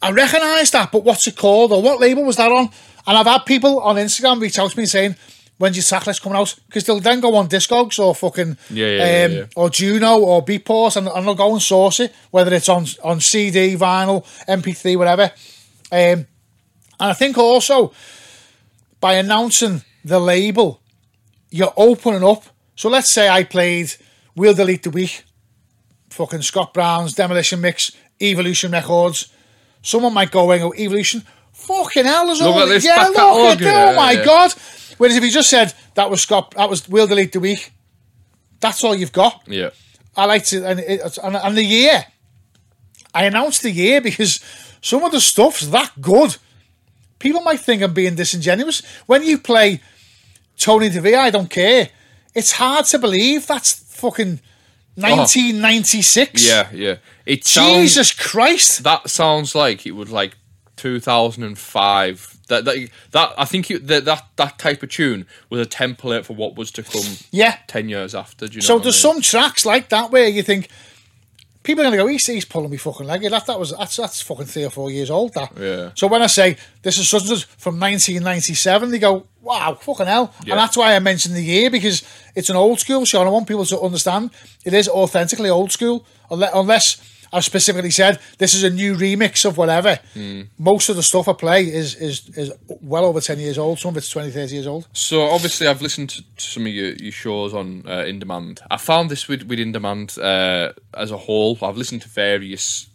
I 0.02 0.12
recognise 0.12 0.72
that, 0.72 0.92
but 0.92 1.04
what's 1.04 1.28
it 1.28 1.36
called 1.36 1.72
or 1.72 1.82
what 1.82 2.00
label 2.00 2.24
was 2.24 2.38
that 2.38 2.52
on? 2.52 2.70
And 3.06 3.18
I've 3.18 3.26
had 3.26 3.46
people 3.46 3.80
on 3.80 3.98
Instagram 3.98 4.40
reach 4.40 4.58
out 4.60 4.72
to 4.72 4.80
me 4.80 4.86
saying, 4.86 5.16
when's 5.58 5.76
your 5.76 5.84
track 5.84 6.08
list 6.08 6.22
coming 6.22 6.38
out? 6.38 6.56
Because 6.68 6.84
they'll 6.86 7.00
then 7.00 7.20
go 7.20 7.36
on 7.36 7.48
Discogs 7.48 8.00
or 8.00 8.16
fucking 8.16 8.58
Yeah, 8.70 8.88
yeah, 8.88 9.20
yeah, 9.20 9.26
um, 9.26 9.32
yeah. 9.32 9.46
or 9.56 9.70
Juno 9.70 10.20
or 10.20 10.44
Beatport 10.44 10.98
and, 10.98 11.08
and 11.08 11.26
they'll 11.26 11.36
go 11.36 11.54
and 11.54 11.62
source 11.62 12.00
it, 12.00 12.14
whether 12.32 12.54
it's 12.54 12.70
on 12.70 12.86
on 13.04 13.20
CD, 13.20 13.76
vinyl, 13.76 14.26
MP3, 14.48 14.98
whatever. 14.98 15.32
Um, 15.92 16.28
and 17.00 17.10
I 17.12 17.14
think 17.14 17.38
also 17.38 17.94
by 19.00 19.14
announcing 19.14 19.82
the 20.04 20.20
label, 20.20 20.82
you're 21.50 21.74
opening 21.78 22.24
up. 22.24 22.44
So 22.76 22.90
let's 22.90 23.10
say 23.10 23.30
I 23.30 23.44
played 23.44 23.94
We'll 24.36 24.54
Delete 24.54 24.84
the 24.84 24.90
Week, 24.90 25.24
fucking 26.10 26.42
Scott 26.42 26.74
Brown's 26.74 27.14
Demolition 27.14 27.62
Mix, 27.62 27.92
Evolution 28.22 28.72
Records. 28.72 29.32
Someone 29.82 30.14
might 30.14 30.32
go 30.32 30.50
and 30.52 30.62
go, 30.62 30.74
Evolution, 30.74 31.24
fucking 31.52 32.06
hell, 32.06 32.28
there's 32.28 32.42
Look 32.42 32.56
all 32.56 32.62
at 32.64 32.70
this 32.70 32.86
yeah, 32.86 33.08
look 33.08 33.18
at 33.18 33.62
yeah, 33.62 33.92
oh 33.92 33.96
my 33.96 34.12
yeah. 34.14 34.26
god. 34.26 34.54
Whereas 34.98 35.16
if 35.16 35.24
you 35.24 35.32
just 35.32 35.50
said 35.50 35.74
that 35.96 36.10
was 36.10 36.22
Scott, 36.22 36.54
that 36.58 36.70
was 36.70 36.88
We'll 36.88 37.08
Delete 37.08 37.32
the 37.32 37.40
Week, 37.40 37.72
that's 38.60 38.84
all 38.84 38.96
you've 38.96 39.12
got. 39.12 39.44
Yeah. 39.48 39.72
I 40.16 40.26
like 40.26 40.46
to, 40.46 40.66
and, 40.66 40.80
it, 40.80 41.18
and, 41.18 41.36
and 41.36 41.58
the 41.58 41.64
year. 41.64 42.06
I 43.14 43.26
announced 43.26 43.62
the 43.62 43.72
year 43.72 44.02
because 44.02 44.40
some 44.82 45.04
of 45.04 45.12
the 45.12 45.22
stuff's 45.22 45.68
that 45.68 45.92
good. 46.02 46.38
People 47.20 47.42
might 47.42 47.60
think 47.60 47.82
I'm 47.82 47.94
being 47.94 48.16
disingenuous. 48.16 48.82
When 49.06 49.24
you 49.24 49.38
play 49.38 49.82
Tony 50.58 50.90
De 50.90 51.00
Vit, 51.00 51.16
I 51.16 51.30
don't 51.30 51.50
care. 51.50 51.90
It's 52.34 52.54
hard 52.54 52.86
to 52.86 53.00
believe 53.00 53.48
that's 53.48 53.74
fucking 53.74 54.40
1996. 54.96 56.48
Yeah, 56.48 56.70
yeah. 56.74 56.96
It 57.26 57.46
sounds, 57.46 57.74
Jesus 57.74 58.12
Christ. 58.12 58.84
that 58.84 59.10
sounds 59.10 59.56
like 59.56 59.86
it 59.86 59.92
would 59.92 60.10
like 60.10 60.36
2005. 60.78 62.38
That 62.48 62.66
that, 62.66 62.90
that 63.12 63.34
I 63.38 63.46
think 63.46 63.72
it, 63.72 63.88
that, 63.88 64.06
that 64.06 64.26
that 64.36 64.60
type 64.60 64.84
of 64.84 64.90
tune 64.90 65.26
was 65.50 65.66
a 65.66 65.70
template 65.70 66.26
for 66.26 66.34
what 66.36 66.56
was 66.56 66.72
to 66.72 66.84
come. 66.84 67.02
Yeah. 67.32 67.58
10 67.68 67.90
years 67.90 68.14
after. 68.14 68.48
Do 68.48 68.54
you 68.54 68.58
know 68.62 68.66
So 68.66 68.74
what 68.76 68.82
I 68.82 68.84
there's 68.84 69.04
mean? 69.06 69.14
some 69.14 69.22
tracks 69.22 69.66
like 69.66 69.90
that 69.90 70.12
where 70.12 70.28
you 70.28 70.44
think 70.44 70.68
people 71.64 71.82
are 71.82 71.86
gonna 71.86 71.98
go, 71.98 72.08
he's, 72.08 72.26
he's 72.26 72.44
pulling 72.46 72.70
me 72.70 72.78
fucking 72.78 73.08
leg. 73.08 73.22
That 73.30 73.46
that 73.46 73.60
was 73.60 73.72
that's 73.78 73.96
that's 73.96 74.22
fucking 74.22 74.46
three 74.46 74.66
or 74.66 74.70
four 74.70 74.92
years 74.92 75.10
old. 75.10 75.34
That. 75.34 75.54
Yeah. 75.58 75.92
So 75.96 76.08
when 76.08 76.22
I 76.22 76.28
say 76.28 76.58
this 76.82 76.98
is 76.98 77.08
such 77.08 77.24
from 77.58 77.80
1997, 77.80 78.92
they 78.92 79.00
go, 79.00 79.26
wow, 79.42 79.76
fucking 79.80 80.08
hell. 80.08 80.34
Yeah. 80.44 80.54
And 80.54 80.60
that's 80.60 80.76
why 80.76 80.96
I 80.96 81.00
mentioned 81.00 81.36
the 81.36 81.44
year 81.44 81.70
because 81.70 82.04
it's 82.36 82.50
an 82.50 82.58
old 82.58 82.80
school 82.82 83.06
show, 83.06 83.20
and 83.22 83.30
I 83.30 83.32
want 83.32 83.48
people 83.48 83.66
to 83.66 83.80
understand 83.80 84.32
it 84.66 84.74
is 84.74 84.90
authentically 84.90 85.50
old 85.50 85.72
school, 85.72 86.06
unless. 86.30 87.10
I've 87.34 87.44
specifically 87.44 87.90
said 87.90 88.20
this 88.38 88.54
is 88.54 88.64
a 88.64 88.70
new 88.70 88.96
remix 88.96 89.44
of 89.44 89.58
whatever. 89.58 90.00
Hmm. 90.14 90.42
Most 90.60 90.88
of 90.90 90.96
the 90.96 91.04
stuff 91.04 91.28
I 91.28 91.34
play 91.34 91.64
is 91.64 91.96
is 91.96 92.30
is 92.38 92.52
well 92.68 93.06
over 93.06 93.20
10 93.20 93.40
years 93.40 93.58
old. 93.58 93.80
Some 93.80 93.90
of 93.90 93.98
it's 93.98 94.10
20, 94.10 94.32
30 94.32 94.54
years 94.54 94.68
old. 94.68 94.88
So 94.94 95.24
obviously, 95.24 95.68
I've 95.68 95.82
listened 95.82 96.10
to, 96.12 96.24
some 96.38 96.68
of 96.68 96.72
your, 96.72 96.94
your 96.94 97.12
shows 97.12 97.54
on 97.54 97.84
uh, 97.88 98.04
In 98.06 98.20
Demand. 98.20 98.62
I 98.70 98.78
found 98.78 99.10
this 99.10 99.28
with, 99.28 99.44
with 99.44 99.60
In 99.60 99.72
Demand 99.72 100.18
uh, 100.20 100.74
as 100.94 101.12
a 101.12 101.18
whole. 101.18 101.58
I've 101.62 101.78
listened 101.78 102.04
to 102.04 102.10
various 102.10 102.88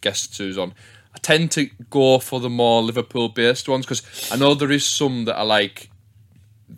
guests 0.00 0.38
who's 0.38 0.56
on. 0.56 0.72
I 1.14 1.18
tend 1.18 1.50
to 1.52 1.68
go 1.90 2.20
for 2.20 2.38
the 2.38 2.48
more 2.48 2.82
Liverpool-based 2.82 3.68
ones 3.68 3.84
because 3.84 4.30
I 4.30 4.36
know 4.36 4.54
there 4.54 4.70
is 4.70 4.86
some 4.86 5.24
that 5.24 5.36
are 5.36 5.44
like 5.44 5.90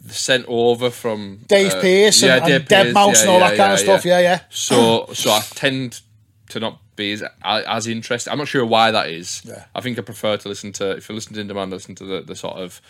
sent 0.08 0.46
over 0.48 0.88
from 0.90 1.40
Dave 1.48 1.74
uh, 1.74 1.80
Pearce 1.82 2.22
and, 2.22 2.50
and 2.50 2.64
deadmau5 2.64 3.20
and 3.20 3.30
all 3.30 3.40
that 3.40 3.56
kind 3.56 3.72
of 3.72 3.78
stuff. 3.78 4.04
Yeah, 4.06 4.20
yeah. 4.20 4.40
So 4.48 5.08
so 5.12 5.30
I 5.30 5.40
tend 5.40 6.00
to 6.48 6.60
not 6.60 6.78
be 6.96 7.12
as, 7.12 7.22
as 7.44 7.86
interested. 7.86 8.30
I'm 8.30 8.38
not 8.38 8.48
sure 8.48 8.64
why 8.64 8.90
that 8.90 9.08
is. 9.08 9.42
Yeah. 9.44 9.64
I 9.74 9.80
think 9.80 9.98
I 9.98 10.02
prefer 10.02 10.36
to 10.36 10.48
listen 10.48 10.72
to 10.74 10.90
if 10.92 11.08
you 11.08 11.14
listen 11.14 11.34
to 11.34 11.40
In 11.40 11.48
Demand, 11.48 11.70
listen 11.70 11.94
to 11.96 12.04
the, 12.04 12.20
the 12.22 12.36
sort 12.36 12.56
of 12.56 12.80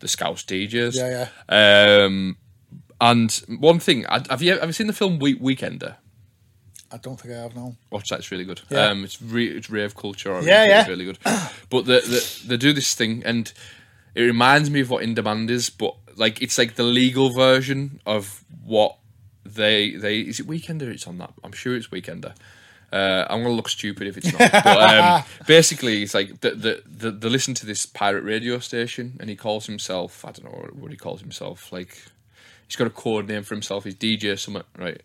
the 0.00 0.08
Scouse 0.08 0.42
DJs. 0.44 0.94
Yeah, 0.96 1.28
yeah. 1.48 2.04
Um, 2.04 2.36
and 3.00 3.32
one 3.58 3.78
thing, 3.80 4.04
have 4.08 4.42
you 4.42 4.54
ever 4.56 4.72
seen 4.72 4.86
the 4.86 4.92
film 4.92 5.18
Week 5.18 5.40
Weekender? 5.40 5.96
I 6.90 6.98
don't 6.98 7.18
think 7.18 7.34
I 7.34 7.38
have 7.38 7.56
no. 7.56 7.74
Watch 7.90 8.10
that; 8.10 8.18
it's 8.18 8.30
really 8.30 8.44
good. 8.44 8.60
Yeah. 8.68 8.88
Um, 8.88 9.02
it's 9.04 9.20
re- 9.22 9.48
it's 9.56 9.70
rave 9.70 9.96
culture. 9.96 10.36
It's 10.38 10.46
Yeah, 10.46 10.64
yeah. 10.66 10.86
really 10.86 11.06
good. 11.06 11.18
But 11.70 11.86
the, 11.86 12.00
the 12.00 12.42
they 12.48 12.56
do 12.58 12.72
this 12.74 12.94
thing, 12.94 13.22
and 13.24 13.50
it 14.14 14.20
reminds 14.22 14.68
me 14.70 14.80
of 14.80 14.90
what 14.90 15.02
In 15.02 15.14
Demand 15.14 15.50
is, 15.50 15.70
but 15.70 15.96
like 16.16 16.42
it's 16.42 16.58
like 16.58 16.74
the 16.74 16.82
legal 16.82 17.30
version 17.32 18.00
of 18.04 18.44
what 18.64 18.98
they 19.44 19.92
they 19.96 20.20
is 20.20 20.38
it 20.38 20.46
Weekender? 20.46 20.82
It's 20.82 21.06
on 21.06 21.16
that. 21.18 21.32
I'm 21.42 21.52
sure 21.52 21.74
it's 21.74 21.88
Weekender. 21.88 22.34
Uh, 22.92 23.26
I'm 23.30 23.42
gonna 23.42 23.54
look 23.54 23.68
stupid 23.70 24.06
if 24.06 24.18
it's 24.18 24.32
not. 24.32 24.52
but 24.52 24.66
um, 24.66 25.24
basically, 25.46 26.02
it's 26.02 26.14
like 26.14 26.40
the, 26.40 26.50
the 26.50 26.82
the 26.84 27.10
they 27.10 27.28
listen 27.28 27.54
to 27.54 27.66
this 27.66 27.86
pirate 27.86 28.22
radio 28.22 28.58
station, 28.58 29.16
and 29.18 29.30
he 29.30 29.36
calls 29.36 29.66
himself 29.66 30.24
I 30.24 30.32
don't 30.32 30.44
know 30.44 30.68
what, 30.74 30.90
he 30.90 30.96
calls 30.96 31.20
himself. 31.20 31.72
Like 31.72 32.02
he's 32.66 32.76
got 32.76 32.86
a 32.86 32.90
code 32.90 33.28
name 33.28 33.44
for 33.44 33.54
himself. 33.54 33.84
He's 33.84 33.94
DJ 33.94 34.38
something, 34.38 34.62
right? 34.78 35.00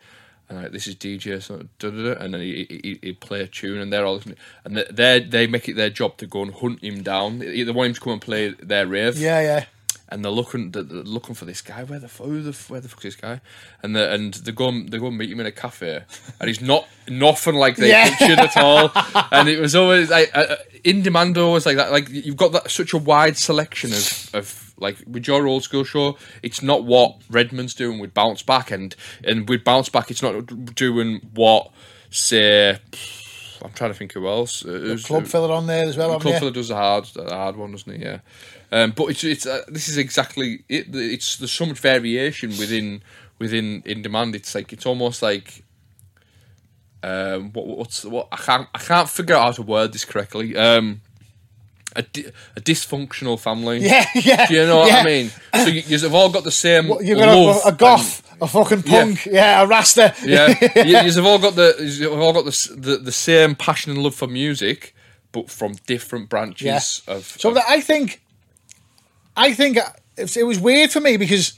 And 0.50 0.64
like, 0.64 0.72
this 0.72 0.88
is 0.88 0.96
DJ, 0.96 1.42
so 1.42 1.66
da, 1.80 1.90
da, 1.90 2.14
da, 2.14 2.24
and 2.24 2.34
then 2.34 2.42
he, 2.42 2.66
he, 2.82 3.00
he 3.02 3.14
play 3.14 3.42
a 3.42 3.48
tune, 3.48 3.80
and 3.80 3.92
they're 3.92 4.06
all 4.06 4.16
listening, 4.16 4.38
and 4.64 4.78
they 4.78 5.20
they 5.20 5.48
make 5.48 5.68
it 5.68 5.76
their 5.76 5.90
job 5.90 6.18
to 6.18 6.26
go 6.26 6.42
and 6.42 6.54
hunt 6.54 6.82
him 6.84 7.04
down. 7.04 7.40
They 7.40 7.64
want 7.66 7.88
him 7.88 7.94
to 7.96 8.00
come 8.00 8.14
and 8.14 8.22
play 8.22 8.50
their 8.50 8.88
rave, 8.88 9.18
Yeah, 9.18 9.42
yeah. 9.42 9.66
And 10.10 10.24
they're 10.24 10.32
looking 10.32 10.72
they're 10.72 10.84
looking 10.84 11.36
for 11.36 11.46
this 11.46 11.62
guy. 11.62 11.84
Where 11.84 12.00
the 12.00 12.08
who 12.08 12.42
the 12.42 12.52
where 12.70 12.80
the 12.80 12.88
fuck 12.90 13.06
is 13.06 13.16
this 13.16 13.22
guy? 13.22 13.42
And 13.84 13.96
they 13.96 14.14
and 14.14 14.34
they 14.34 14.52
go 14.52 14.72
they 14.72 14.98
go 14.98 15.12
meet 15.12 15.32
him 15.32 15.40
in 15.40 15.46
a 15.46 15.52
cafe, 15.52 16.04
and 16.40 16.48
he's 16.48 16.62
not 16.62 16.88
nothing 17.10 17.56
like 17.56 17.76
they 17.76 17.90
Yeah. 17.90 18.10
pictured 18.16 18.40
at 18.40 18.58
all. 18.58 18.92
And 19.32 19.50
it 19.50 19.60
was 19.60 19.76
always 19.76 20.10
like 20.10 20.32
uh, 20.36 20.56
in 20.84 21.02
demand, 21.02 21.38
always 21.38 21.66
like 21.66 21.78
that. 21.78 21.92
Like 21.92 22.10
you've 22.10 22.38
got 22.38 22.52
that 22.54 22.72
such 22.72 22.94
a 22.94 22.98
wide 22.98 23.38
selection 23.38 23.92
of 23.92 24.30
of 24.34 24.74
like 24.78 24.98
with 25.08 25.28
your 25.28 25.48
old 25.48 25.64
school 25.64 25.84
show. 25.84 26.18
It's 26.44 26.62
not 26.62 26.86
what 26.86 27.18
Redmond's 27.30 27.74
doing 27.74 28.00
with 28.00 28.14
Bounce 28.14 28.44
Back, 28.44 28.72
and 28.72 28.96
and 29.24 29.48
with 29.50 29.64
Bounce 29.64 29.90
Back, 29.90 30.12
it's 30.12 30.22
not 30.22 30.76
doing 30.76 31.22
what 31.34 31.72
say. 32.10 32.80
I'm 33.68 33.74
trying 33.74 33.92
to 33.92 33.98
think 33.98 34.14
who 34.14 34.28
else. 34.28 34.66
Uh, 34.66 34.98
Club 35.04 35.28
filler 35.28 35.54
on 35.54 35.68
there 35.68 35.86
as 35.86 35.98
well. 35.98 36.20
Club 36.20 36.34
you? 36.34 36.40
filler 36.40 36.52
does 36.52 36.70
the 36.70 36.76
hard, 36.76 37.04
the 37.06 37.26
hard 37.26 37.58
one, 37.58 37.72
doesn't 37.72 37.94
he? 37.94 38.02
Yeah. 38.02 38.20
Um, 38.72 38.92
but 38.92 39.08
it's 39.08 39.24
it's 39.24 39.46
uh, 39.46 39.64
this 39.68 39.90
is 39.90 39.98
exactly 39.98 40.64
it. 40.70 40.88
It's 40.94 41.36
there's 41.36 41.52
so 41.52 41.66
much 41.66 41.80
variation 41.80 42.52
within 42.52 43.02
within 43.40 43.84
in 43.86 44.02
demand. 44.02 44.36
It's 44.36 44.56
like 44.56 44.72
it's 44.74 44.86
almost 44.86 45.22
like. 45.22 45.64
Um, 47.04 47.52
what 47.54 47.68
what's 47.68 48.04
what 48.06 48.28
I 48.32 48.38
can't 48.38 48.68
I 48.74 48.80
can't 48.80 49.08
figure 49.08 49.36
out 49.36 49.44
how 49.44 49.52
to 49.52 49.62
word 49.62 49.94
this 49.94 50.04
correctly. 50.04 50.58
Um, 50.58 51.02
a, 51.96 52.02
di- 52.02 52.26
a 52.56 52.62
dysfunctional 52.62 53.40
family. 53.40 53.80
Yeah, 53.88 54.06
yeah. 54.16 54.46
Do 54.48 54.54
you 54.56 54.66
know 54.66 54.78
what 54.78 54.92
yeah. 54.92 55.00
I 55.00 55.04
mean? 55.04 55.32
So 55.54 55.68
you, 55.68 55.84
you've 55.86 56.14
all 56.14 56.30
got 56.30 56.44
the 56.44 56.52
same. 56.52 56.88
What, 56.88 57.06
You've 57.06 57.20
got 57.20 57.30
a, 57.30 57.68
a 57.68 57.72
goth, 57.72 58.27
a 58.42 58.48
fucking 58.48 58.84
punk, 58.84 59.26
yeah, 59.26 59.62
a 59.64 59.68
rasta. 59.68 60.14
yeah, 60.24 60.54
you, 60.84 61.00
you've 61.00 61.26
all 61.26 61.40
got 61.40 61.56
the 61.56 61.76
you've 61.80 62.14
all 62.20 62.34
got 62.34 62.46
the, 62.46 62.76
the 62.78 62.98
the 62.98 63.12
same 63.12 63.56
passion 63.56 63.92
and 63.92 64.02
love 64.04 64.16
for 64.16 64.28
music, 64.28 64.94
but 65.32 65.50
from 65.50 65.74
different 65.86 66.30
branches 66.30 67.02
of. 67.08 67.26
So 67.26 67.50
of- 67.50 67.56
that 67.56 67.66
I 67.68 67.82
think, 67.82 68.22
I 69.36 69.54
think 69.54 69.78
it 70.18 70.44
was 70.46 70.60
weird 70.60 70.92
for 70.92 71.00
me 71.00 71.18
because 71.18 71.54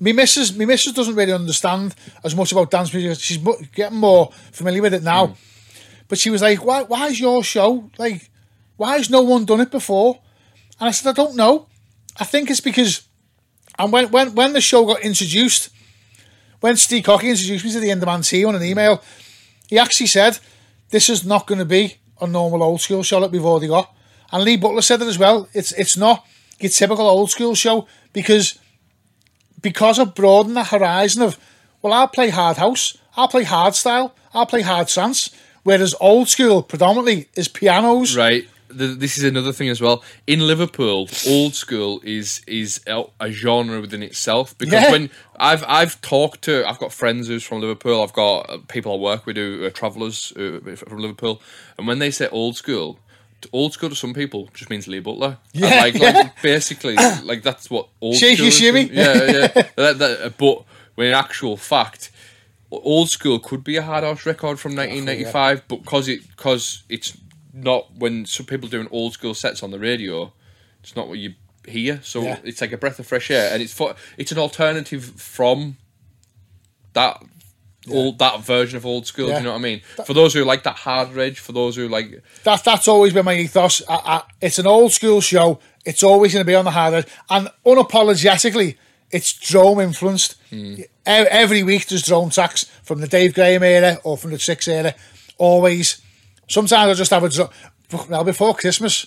me 0.00 0.12
missus, 0.12 0.56
me 0.56 0.64
missus 0.64 0.92
doesn't 0.92 1.14
really 1.16 1.32
understand 1.32 1.94
as 2.24 2.34
much 2.36 2.52
about 2.52 2.70
dance 2.70 2.92
music. 2.94 3.18
She's 3.22 3.38
getting 3.74 3.98
more 3.98 4.30
familiar 4.52 4.82
with 4.82 4.94
it 4.94 5.02
now, 5.02 5.26
Hmm. 5.28 5.32
but 6.08 6.18
she 6.18 6.30
was 6.30 6.42
like, 6.42 6.64
"Why? 6.64 6.82
Why 6.82 7.06
is 7.08 7.18
your 7.20 7.42
show 7.44 7.90
like? 7.98 8.30
Why 8.76 8.96
has 8.96 9.10
no 9.10 9.22
one 9.22 9.44
done 9.44 9.60
it 9.60 9.70
before?" 9.70 10.20
And 10.80 10.88
I 10.88 10.92
said, 10.92 11.10
"I 11.10 11.12
don't 11.12 11.34
know. 11.36 11.66
I 12.16 12.24
think 12.24 12.50
it's 12.50 12.60
because." 12.60 13.02
And 13.78 13.92
when 13.92 14.10
when 14.10 14.34
when 14.34 14.52
the 14.54 14.60
show 14.60 14.84
got 14.84 15.00
introduced, 15.02 15.70
when 16.60 16.76
Steve 16.76 17.04
Cocky 17.04 17.30
introduced 17.30 17.64
me 17.64 17.72
to 17.72 17.80
the 17.80 17.90
In 17.90 18.00
Demand 18.00 18.24
team 18.24 18.48
on 18.48 18.56
an 18.56 18.62
email, 18.62 19.02
he 19.68 19.78
actually 19.78 20.06
said, 20.06 20.38
"This 20.90 21.08
is 21.08 21.24
not 21.24 21.46
going 21.46 21.58
to 21.58 21.64
be 21.64 21.96
a 22.20 22.26
normal 22.26 22.62
old 22.62 22.80
school 22.80 23.02
show 23.02 23.20
that 23.20 23.30
we've 23.30 23.44
already 23.44 23.68
got." 23.68 23.92
And 24.32 24.44
Lee 24.44 24.56
Butler 24.56 24.82
said 24.82 25.02
it 25.02 25.08
as 25.08 25.18
well. 25.18 25.48
It's 25.52 25.72
it's 25.72 25.96
not 25.96 26.24
your 26.58 26.70
typical 26.70 27.06
old 27.06 27.30
school 27.30 27.54
show 27.54 27.86
because 28.12 28.58
because 29.60 29.98
of 29.98 30.14
broadening 30.14 30.54
the 30.54 30.64
horizon 30.64 31.22
of 31.22 31.38
well, 31.80 31.92
I'll 31.92 32.08
play 32.08 32.30
hard 32.30 32.56
house, 32.56 32.98
I'll 33.16 33.28
play 33.28 33.44
hard 33.44 33.74
style, 33.74 34.14
I'll 34.34 34.46
play 34.46 34.62
hard 34.62 34.88
trance, 34.88 35.30
whereas 35.62 35.94
old 36.00 36.28
school 36.28 36.62
predominantly 36.62 37.28
is 37.34 37.48
pianos. 37.48 38.16
right 38.16 38.48
the, 38.68 38.86
this 38.88 39.18
is 39.18 39.24
another 39.24 39.52
thing 39.52 39.68
as 39.68 39.80
well 39.80 40.02
in 40.26 40.46
liverpool 40.46 41.08
old 41.26 41.54
school 41.54 42.00
is 42.04 42.42
is 42.46 42.80
a 42.86 43.04
a 43.20 43.30
genre 43.30 43.80
within 43.80 44.02
itself 44.02 44.56
because 44.58 44.72
Yeah. 44.82 44.90
when 44.90 45.10
i've 45.38 45.64
i've 45.66 46.00
talked 46.00 46.42
to 46.42 46.68
i've 46.68 46.78
got 46.78 46.92
friends 46.92 47.28
who's 47.28 47.44
from 47.44 47.60
liverpool 47.60 48.02
i've 48.02 48.12
got 48.12 48.50
uh, 48.50 48.58
people 48.68 48.92
i 48.92 48.96
work 48.96 49.26
with 49.26 49.36
who 49.36 49.64
are 49.64 49.70
travelers 49.70 50.32
uh, 50.36 50.60
from 50.76 50.98
liverpool 50.98 51.40
and 51.78 51.86
when 51.86 51.98
they 51.98 52.10
say 52.10 52.28
old 52.28 52.56
school 52.56 52.98
Old 53.52 53.72
school 53.72 53.88
to 53.88 53.94
some 53.94 54.14
people 54.14 54.48
just 54.52 54.68
means 54.68 54.88
Lee 54.88 54.98
Butler. 54.98 55.38
Yeah, 55.52 55.68
like, 55.82 55.94
like 55.94 56.42
basically, 56.42 56.96
like 57.22 57.44
that's 57.44 57.70
what 57.70 57.86
old 58.00 58.16
Shaky 58.16 58.34
school 58.34 58.46
is. 58.48 58.58
shimmy. 58.58 58.90
Yeah, 58.92 59.14
yeah. 59.14 59.46
that, 59.76 59.98
that, 60.00 60.34
but 60.36 60.64
when 60.96 61.06
in 61.06 61.14
actual 61.14 61.56
fact, 61.56 62.10
old 62.72 63.10
school 63.10 63.38
could 63.38 63.62
be 63.62 63.76
a 63.76 63.82
hard 63.82 64.02
house 64.02 64.26
record 64.26 64.58
from 64.58 64.74
1995, 64.74 65.68
but 65.68 65.84
because 65.84 66.08
it 66.08 66.28
because 66.36 66.82
it's 66.88 67.16
not 67.62 67.94
when 67.96 68.26
some 68.26 68.46
people 68.46 68.68
doing 68.68 68.88
old 68.90 69.12
school 69.12 69.34
sets 69.34 69.62
on 69.62 69.70
the 69.70 69.78
radio, 69.78 70.32
it's 70.82 70.94
not 70.96 71.08
what 71.08 71.18
you 71.18 71.34
hear. 71.66 72.00
So 72.02 72.22
Yeah. 72.22 72.38
it's 72.44 72.60
like 72.60 72.72
a 72.72 72.78
breath 72.78 72.98
of 72.98 73.06
fresh 73.06 73.30
air, 73.30 73.52
and 73.52 73.62
it's 73.62 73.72
for 73.72 73.94
it's 74.16 74.32
an 74.32 74.38
alternative 74.38 75.04
from 75.20 75.76
that. 76.94 77.22
Old 77.90 78.18
that 78.18 78.40
version 78.44 78.76
of 78.76 78.84
old 78.84 79.06
school, 79.06 79.28
do 79.28 79.32
you 79.34 79.40
know 79.40 79.52
what 79.52 79.58
I 79.60 79.62
mean? 79.62 79.80
For 80.04 80.12
those 80.12 80.34
who 80.34 80.44
like 80.44 80.62
that 80.64 80.76
hard 80.76 81.10
rage, 81.12 81.38
for 81.38 81.52
those 81.52 81.74
who 81.74 81.88
like 81.88 82.22
That 82.44 82.62
that's 82.62 82.86
always 82.86 83.14
been 83.14 83.24
my 83.24 83.32
ethos. 83.34 83.80
I, 83.88 83.94
I, 83.94 84.22
it's 84.42 84.58
an 84.58 84.66
old 84.66 84.92
school 84.92 85.22
show. 85.22 85.58
It's 85.86 86.02
always 86.02 86.34
going 86.34 86.42
to 86.44 86.46
be 86.46 86.54
on 86.54 86.66
the 86.66 86.70
hard 86.72 86.92
edge, 86.92 87.06
and 87.30 87.48
unapologetically, 87.64 88.76
it's 89.10 89.32
Drome 89.32 89.80
influenced. 89.80 90.34
Hmm. 90.50 90.80
E- 90.80 90.84
Every 91.06 91.62
week 91.62 91.86
there's 91.86 92.02
Drome 92.02 92.28
tracks 92.28 92.64
from 92.82 93.00
the 93.00 93.08
Dave 93.08 93.32
Graham 93.32 93.62
era 93.62 93.98
or 94.04 94.18
from 94.18 94.32
the 94.32 94.38
Six 94.38 94.68
era. 94.68 94.94
Always. 95.38 96.02
Sometimes 96.48 96.90
I 96.90 96.94
just 96.94 97.10
have 97.10 97.24
a. 97.24 97.50
Now 98.10 98.22
before 98.22 98.54
Christmas, 98.54 99.06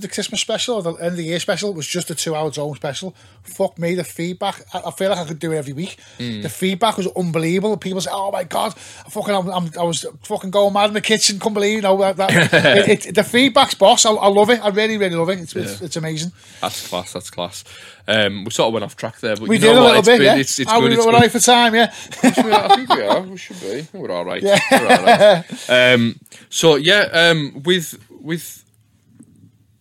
the 0.00 0.08
Christmas 0.08 0.40
special 0.40 0.74
or 0.76 0.82
the 0.82 0.92
end 0.94 1.06
of 1.12 1.16
the 1.16 1.24
year 1.24 1.38
special 1.38 1.72
was 1.72 1.86
just 1.86 2.10
a 2.10 2.14
two 2.14 2.34
hour 2.34 2.50
Drome 2.50 2.74
special. 2.74 3.14
Fuck 3.42 3.78
me, 3.78 3.94
the 3.94 4.04
feedback. 4.04 4.62
I, 4.74 4.82
I 4.86 4.90
feel 4.90 5.10
like 5.10 5.18
I 5.18 5.24
could 5.24 5.38
do 5.38 5.52
it 5.52 5.56
every 5.56 5.72
week. 5.72 5.98
The 6.18 6.48
feedback 6.48 6.96
was 6.96 7.06
unbelievable. 7.16 7.76
People 7.76 8.00
say, 8.00 8.10
"Oh 8.12 8.30
my 8.32 8.44
god, 8.44 8.74
I 9.06 9.10
fucking, 9.10 9.34
I'm, 9.34 9.48
I'm, 9.50 9.70
I 9.78 9.82
was 9.84 10.04
fucking 10.22 10.50
going 10.50 10.72
mad 10.72 10.88
in 10.88 10.94
the 10.94 11.00
kitchen. 11.00 11.38
Couldn't 11.38 11.54
believe, 11.54 11.76
you 11.76 11.82
know, 11.82 11.96
that, 11.98 12.16
that. 12.16 12.52
it, 12.88 13.06
it, 13.06 13.14
the 13.14 13.22
feedback's 13.24 13.74
boss. 13.74 14.04
I, 14.04 14.12
I 14.12 14.28
love 14.28 14.50
it. 14.50 14.64
I 14.64 14.68
really, 14.68 14.96
really 14.98 15.16
love 15.16 15.30
it. 15.30 15.38
It's, 15.40 15.54
it's, 15.56 15.80
it's 15.82 15.96
amazing. 15.96 16.32
That's 16.60 16.88
class. 16.88 17.12
That's 17.12 17.30
class. 17.30 17.64
Um, 18.06 18.44
we 18.44 18.50
sort 18.50 18.66
of 18.68 18.72
went 18.74 18.84
off 18.84 18.96
track 18.96 19.18
there, 19.20 19.36
but 19.36 19.48
We 19.48 19.56
you 19.56 19.60
did 19.62 19.72
know 19.74 19.80
a 19.80 19.84
little 19.84 19.98
It's 20.00 20.08
bit, 20.08 20.18
been- 20.18 20.26
yeah. 20.26 20.36
It's, 20.36 20.58
it's 20.58 20.70
good. 20.70 20.82
we, 20.82 20.90
It's 20.94 20.98
we're 21.06 21.12
good. 21.12 21.20
right 21.22 21.30
for 21.32 21.38
time, 21.38 21.74
yeah. 21.74 21.84
I 22.22 22.76
think 22.76 22.88
we 22.90 23.00
are. 23.02 23.20
We 23.22 23.36
should 23.38 23.60
be. 23.60 23.86
We're 23.92 24.10
all 24.10 24.24
right. 24.24 24.42
We're 24.42 24.52
all 24.72 25.04
right. 25.04 25.44
Um, 25.94 26.18
so 26.50 26.76
yeah, 26.76 27.08
um, 27.12 27.62
with 27.64 27.98
with 28.20 28.63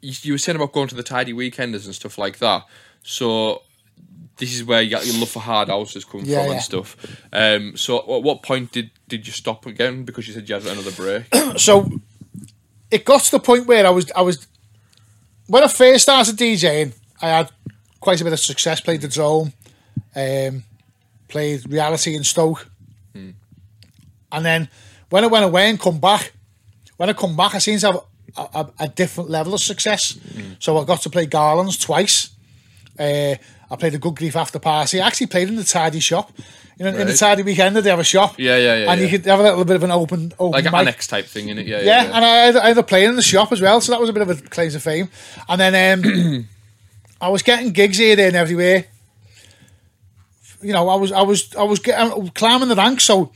you, 0.04 0.34
were 0.34 0.38
saying 0.38 0.58
about 0.58 0.74
going 0.74 0.90
to 0.90 0.96
the 0.96 1.04
tidy 1.04 1.34
weekenders 1.34 1.86
and 1.86 1.96
stuff 1.96 2.18
like 2.18 2.38
that. 2.40 2.66
So 3.04 3.62
this 4.38 4.54
is 4.54 4.64
where 4.64 4.82
you 4.82 4.90
got 4.90 5.06
your 5.06 5.18
love 5.18 5.30
for 5.30 5.40
hard 5.40 5.70
houses 5.70 6.04
coming 6.04 6.26
Yeah, 6.26 6.40
from 6.42 6.48
yeah. 6.48 6.54
and 6.54 6.62
stuff. 6.62 6.98
Um, 7.32 7.78
so 7.78 8.00
at 8.00 8.24
what 8.24 8.44
point 8.44 8.72
did 8.72 8.92
did 9.08 9.26
you 9.26 9.34
stop 9.34 9.66
again? 9.66 10.04
Because 10.04 10.28
you 10.28 10.34
said 10.34 10.48
you 10.50 10.56
had 10.56 10.66
another 10.66 10.92
break. 10.92 11.24
so 11.58 11.90
it 12.92 13.06
got 13.06 13.22
to 13.22 13.32
the 13.32 13.40
point 13.40 13.66
where 13.68 13.86
I 13.86 13.90
was 13.90 14.12
I 14.16 14.22
was 14.22 14.46
when 15.48 15.64
I 15.64 15.68
first 15.68 16.04
started 16.04 16.36
DJing, 16.36 16.94
I 17.22 17.28
had 17.28 17.52
quite 18.00 18.20
a 18.20 18.24
bit 18.24 18.34
of 18.34 18.40
success. 18.40 18.82
Played 18.82 19.02
the 19.02 19.08
Drome, 19.08 19.54
um, 20.16 20.64
played 21.28 21.70
reality 21.72 22.16
in 22.16 22.24
Stoke, 22.24 22.68
and 24.32 24.46
then 24.46 24.68
when 25.10 25.24
I 25.24 25.28
went 25.28 25.46
away 25.46 25.70
and 25.70 25.80
come 25.80 26.00
back, 26.00 26.34
when 26.98 27.10
I 27.10 27.14
come 27.14 27.36
back, 27.38 27.54
I 27.56 27.60
seem 27.60 27.78
to 27.80 27.86
have 27.92 28.00
a, 28.38 28.68
a, 28.80 28.88
different 28.88 29.30
level 29.30 29.54
of 29.54 29.62
success. 29.62 30.18
So 30.60 30.78
I 30.78 30.86
got 30.86 31.02
to 31.02 31.10
play 31.10 31.26
Garlands 31.26 31.78
twice. 31.78 32.30
Uh, 33.00 33.36
I 33.72 33.76
played 33.78 33.94
a 33.96 33.98
good 33.98 34.16
grief 34.16 34.36
after 34.36 34.60
party. 34.60 35.02
I 35.02 35.08
actually 35.08 35.28
played 35.28 35.50
in 35.50 35.56
the 35.56 35.64
tidy 35.64 36.00
shop. 36.00 36.32
You 36.78 36.86
know, 36.86 36.92
in 36.92 36.98
the 36.98 37.06
Right. 37.06 37.18
tidy 37.18 37.44
weekend, 37.44 37.76
they 37.76 37.90
have 37.90 38.00
a 38.00 38.04
shop. 38.04 38.40
Yeah, 38.40 38.58
yeah, 38.58 38.76
yeah, 38.76 38.92
And 38.92 39.02
you 39.02 39.08
could 39.08 39.26
have 39.26 39.40
a 39.40 39.44
little 39.44 39.66
bit 39.66 39.76
of 39.76 39.84
an 39.84 39.92
open, 39.92 40.34
open 40.40 40.52
like 40.54 40.66
an 40.66 40.72
mic. 40.72 40.82
annex 40.82 41.06
type 41.08 41.26
thing 41.28 41.50
in 41.50 41.60
it. 41.60 41.68
Yeah, 41.68 41.82
Yeah, 41.82 42.04
yeah. 42.04 42.16
and 42.16 42.26
I 42.26 42.36
had, 42.46 42.56
I 42.58 42.68
had 42.70 42.78
a 42.78 42.84
play 42.84 43.06
in 43.06 43.16
the 43.16 43.22
shop 43.22 43.52
as 43.52 43.62
well, 43.62 43.80
so 43.80 43.92
that 43.92 44.02
was 44.02 44.10
a 44.10 44.14
bit 44.14 44.24
of 44.24 44.30
a 44.30 44.36
claim 44.36 44.72
to 44.72 44.80
fame. 44.80 45.10
And 45.48 45.62
then 45.62 46.06
um, 46.06 46.48
I 47.22 47.30
was 47.30 47.44
getting 47.44 47.72
gigs 47.72 47.98
here, 47.98 48.16
there, 48.16 48.28
and 48.28 48.36
everywhere. 48.36 48.86
You 50.62 50.74
know, 50.74 50.90
I 50.90 50.96
was, 50.96 51.12
I 51.12 51.22
was, 51.22 51.56
I 51.56 51.64
was 51.64 51.80
getting 51.80 52.30
climbing 52.30 52.70
the 52.70 52.76
ranks. 52.76 53.04
So, 53.04 53.32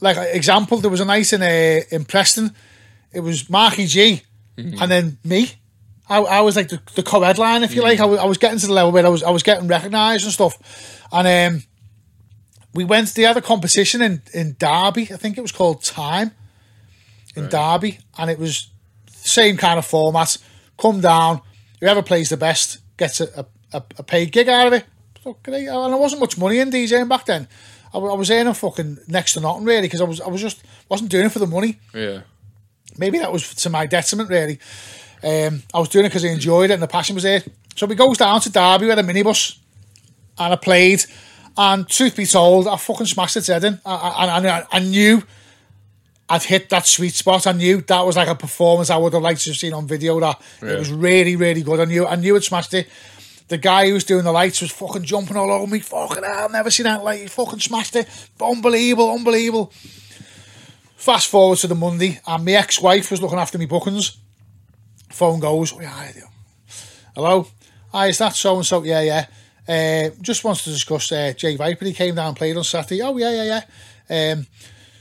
like 0.00 0.16
example, 0.34 0.78
there 0.78 0.90
was 0.90 1.00
a 1.00 1.04
night 1.04 1.32
in 1.32 1.40
uh, 1.42 1.80
in 1.90 2.04
Preston. 2.04 2.52
It 3.12 3.20
was 3.20 3.48
Marky 3.48 3.86
G, 3.86 4.22
and 4.56 4.90
then 4.90 5.18
me. 5.24 5.52
I, 6.08 6.18
I 6.18 6.40
was 6.42 6.54
like 6.54 6.68
the, 6.68 6.80
the 6.94 7.02
co-headline, 7.02 7.62
if 7.62 7.74
you 7.74 7.82
like. 7.82 7.98
I 7.98 8.04
was, 8.04 8.18
I 8.20 8.24
was 8.26 8.36
getting 8.38 8.58
to 8.58 8.66
the 8.66 8.72
level 8.74 8.92
where 8.92 9.06
I 9.06 9.08
was, 9.08 9.22
I 9.22 9.30
was 9.30 9.42
getting 9.42 9.68
recognised 9.68 10.24
and 10.24 10.32
stuff. 10.32 11.00
And 11.10 11.26
um, 11.56 11.62
we 12.74 12.84
went. 12.84 13.14
They 13.14 13.22
had 13.22 13.36
a 13.36 13.42
competition 13.42 14.02
in 14.02 14.22
in 14.34 14.56
Derby. 14.58 15.02
I 15.12 15.16
think 15.16 15.38
it 15.38 15.40
was 15.40 15.52
called 15.52 15.82
Time 15.82 16.32
in 17.36 17.48
Derby, 17.48 17.98
and 18.18 18.30
it 18.30 18.38
was 18.38 18.68
the 19.06 19.28
same 19.28 19.56
kind 19.56 19.78
of 19.78 19.86
format. 19.86 20.36
Come 20.76 21.00
down, 21.00 21.40
whoever 21.80 22.02
plays 22.02 22.28
the 22.28 22.36
best 22.36 22.78
gets 22.96 23.20
a, 23.20 23.46
a, 23.72 23.82
a 23.98 24.02
paid 24.02 24.30
gig 24.32 24.48
out 24.48 24.66
of 24.66 24.72
it. 24.72 24.84
And 25.24 25.92
there 25.92 25.96
wasn't 25.96 26.20
much 26.20 26.36
money 26.36 26.58
in 26.58 26.70
DJing 26.70 27.08
back 27.08 27.24
then. 27.24 27.48
I 27.94 27.98
was 27.98 28.30
earning 28.30 28.52
fucking 28.54 28.98
next 29.08 29.34
to 29.34 29.40
nothing 29.40 29.64
really 29.64 29.82
because 29.82 30.00
I 30.00 30.04
was 30.04 30.20
I 30.20 30.28
was 30.28 30.40
just 30.40 30.62
wasn't 30.88 31.10
doing 31.10 31.26
it 31.26 31.32
for 31.32 31.38
the 31.38 31.46
money. 31.46 31.78
yeah. 31.94 32.22
Maybe 32.98 33.18
that 33.18 33.32
was 33.32 33.54
to 33.56 33.70
my 33.70 33.86
detriment 33.86 34.30
really. 34.30 34.58
Um, 35.22 35.62
I 35.72 35.78
was 35.78 35.88
doing 35.88 36.04
it 36.04 36.10
because 36.10 36.24
I 36.24 36.28
enjoyed 36.28 36.70
it 36.70 36.74
and 36.74 36.82
the 36.82 36.88
passion 36.88 37.14
was 37.14 37.24
there. 37.24 37.42
So 37.76 37.86
we 37.86 37.94
goes 37.94 38.18
down 38.18 38.40
to 38.42 38.50
Derby 38.50 38.86
with 38.86 38.98
a 38.98 39.02
minibus, 39.02 39.58
and 40.38 40.52
I 40.52 40.56
played. 40.56 41.04
And 41.56 41.88
truth 41.88 42.16
be 42.16 42.26
told, 42.26 42.66
I 42.68 42.76
fucking 42.76 43.06
smashed 43.06 43.36
its 43.36 43.46
head 43.46 43.64
in. 43.64 43.80
I, 43.86 43.94
I, 43.94 44.38
I, 44.38 44.66
I 44.72 44.78
knew 44.80 45.22
I'd 46.28 46.42
hit 46.42 46.68
that 46.70 46.86
sweet 46.86 47.14
spot. 47.14 47.46
I 47.46 47.52
knew 47.52 47.80
that 47.82 48.00
was 48.00 48.16
like 48.16 48.28
a 48.28 48.34
performance 48.34 48.90
I 48.90 48.96
would 48.96 49.12
have 49.12 49.22
liked 49.22 49.42
to 49.42 49.50
have 49.50 49.56
seen 49.56 49.72
on 49.72 49.86
video. 49.86 50.18
That 50.20 50.40
it 50.62 50.78
was 50.78 50.92
really, 50.92 51.36
really 51.36 51.62
good. 51.62 51.80
I 51.80 51.84
knew, 51.84 52.06
I 52.06 52.16
knew 52.16 52.36
it 52.36 52.44
smashed 52.44 52.74
it. 52.74 52.88
The 53.48 53.58
guy 53.58 53.88
who 53.88 53.94
was 53.94 54.04
doing 54.04 54.24
the 54.24 54.32
lights 54.32 54.62
was 54.62 54.72
fucking 54.72 55.04
jumping 55.04 55.36
all 55.36 55.50
over 55.50 55.66
me. 55.66 55.80
Fucking 55.80 56.22
hell, 56.22 56.44
I've 56.44 56.50
never 56.50 56.70
seen 56.70 56.84
that 56.84 57.04
light. 57.04 57.20
He 57.20 57.26
fucking 57.26 57.60
smashed 57.60 57.94
it. 57.94 58.08
Unbelievable, 58.40 59.10
unbelievable. 59.10 59.72
Fast 61.04 61.28
forward 61.28 61.58
to 61.58 61.66
the 61.66 61.74
Monday, 61.74 62.18
and 62.26 62.46
my 62.46 62.52
ex-wife 62.52 63.10
was 63.10 63.20
looking 63.20 63.38
after 63.38 63.58
me 63.58 63.66
bookings. 63.66 64.16
Phone 65.10 65.38
goes, 65.38 65.74
oh, 65.74 65.80
yeah, 65.82 66.12
hello. 67.14 67.46
Hi, 67.92 68.06
is 68.06 68.16
that 68.16 68.34
so 68.34 68.56
and 68.56 68.64
so? 68.64 68.82
Yeah, 68.82 69.02
yeah. 69.02 69.26
Uh, 69.68 70.14
just 70.22 70.44
wants 70.44 70.64
to 70.64 70.70
discuss 70.70 71.12
uh, 71.12 71.34
Jay 71.36 71.56
Viper. 71.56 71.84
He 71.84 71.92
came 71.92 72.14
down 72.14 72.28
and 72.28 72.36
played 72.38 72.56
on 72.56 72.64
Saturday. 72.64 73.02
Oh, 73.02 73.18
yeah, 73.18 73.42
yeah, 73.42 73.60
yeah. 74.08 74.32
Um, 74.32 74.46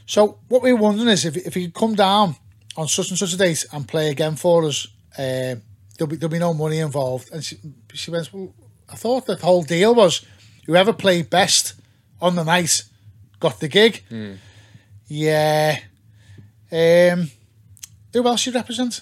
so 0.05 0.39
what 0.49 0.61
we 0.61 0.73
were 0.73 0.81
wondering 0.81 1.07
is 1.07 1.23
if, 1.23 1.37
if 1.37 1.53
he 1.53 1.67
could 1.67 1.73
come 1.73 1.95
down 1.95 2.35
on 2.75 2.89
such 2.89 3.09
and 3.09 3.17
such 3.17 3.33
a 3.35 3.37
date 3.37 3.65
and 3.71 3.87
play 3.87 4.09
again 4.09 4.35
for 4.35 4.65
us. 4.65 4.85
Uh, 5.17 5.55
there'll 5.97 6.09
be 6.09 6.17
there'll 6.17 6.29
be 6.33 6.37
no 6.37 6.53
money 6.53 6.79
involved." 6.79 7.31
And 7.31 7.41
she 7.41 7.59
she 7.93 8.11
went, 8.11 8.33
"Well, 8.33 8.53
I 8.89 8.95
thought 8.97 9.25
the 9.25 9.37
whole 9.37 9.63
deal 9.63 9.95
was 9.95 10.25
whoever 10.65 10.91
played 10.91 11.29
best 11.29 11.75
on 12.19 12.35
the 12.35 12.43
night 12.43 12.83
got 13.39 13.61
the 13.61 13.69
gig." 13.69 14.03
Yeah. 15.07 15.79
Um, 16.73 17.29
who 18.13 18.25
else 18.27 18.45
you 18.47 18.51
represent? 18.51 19.01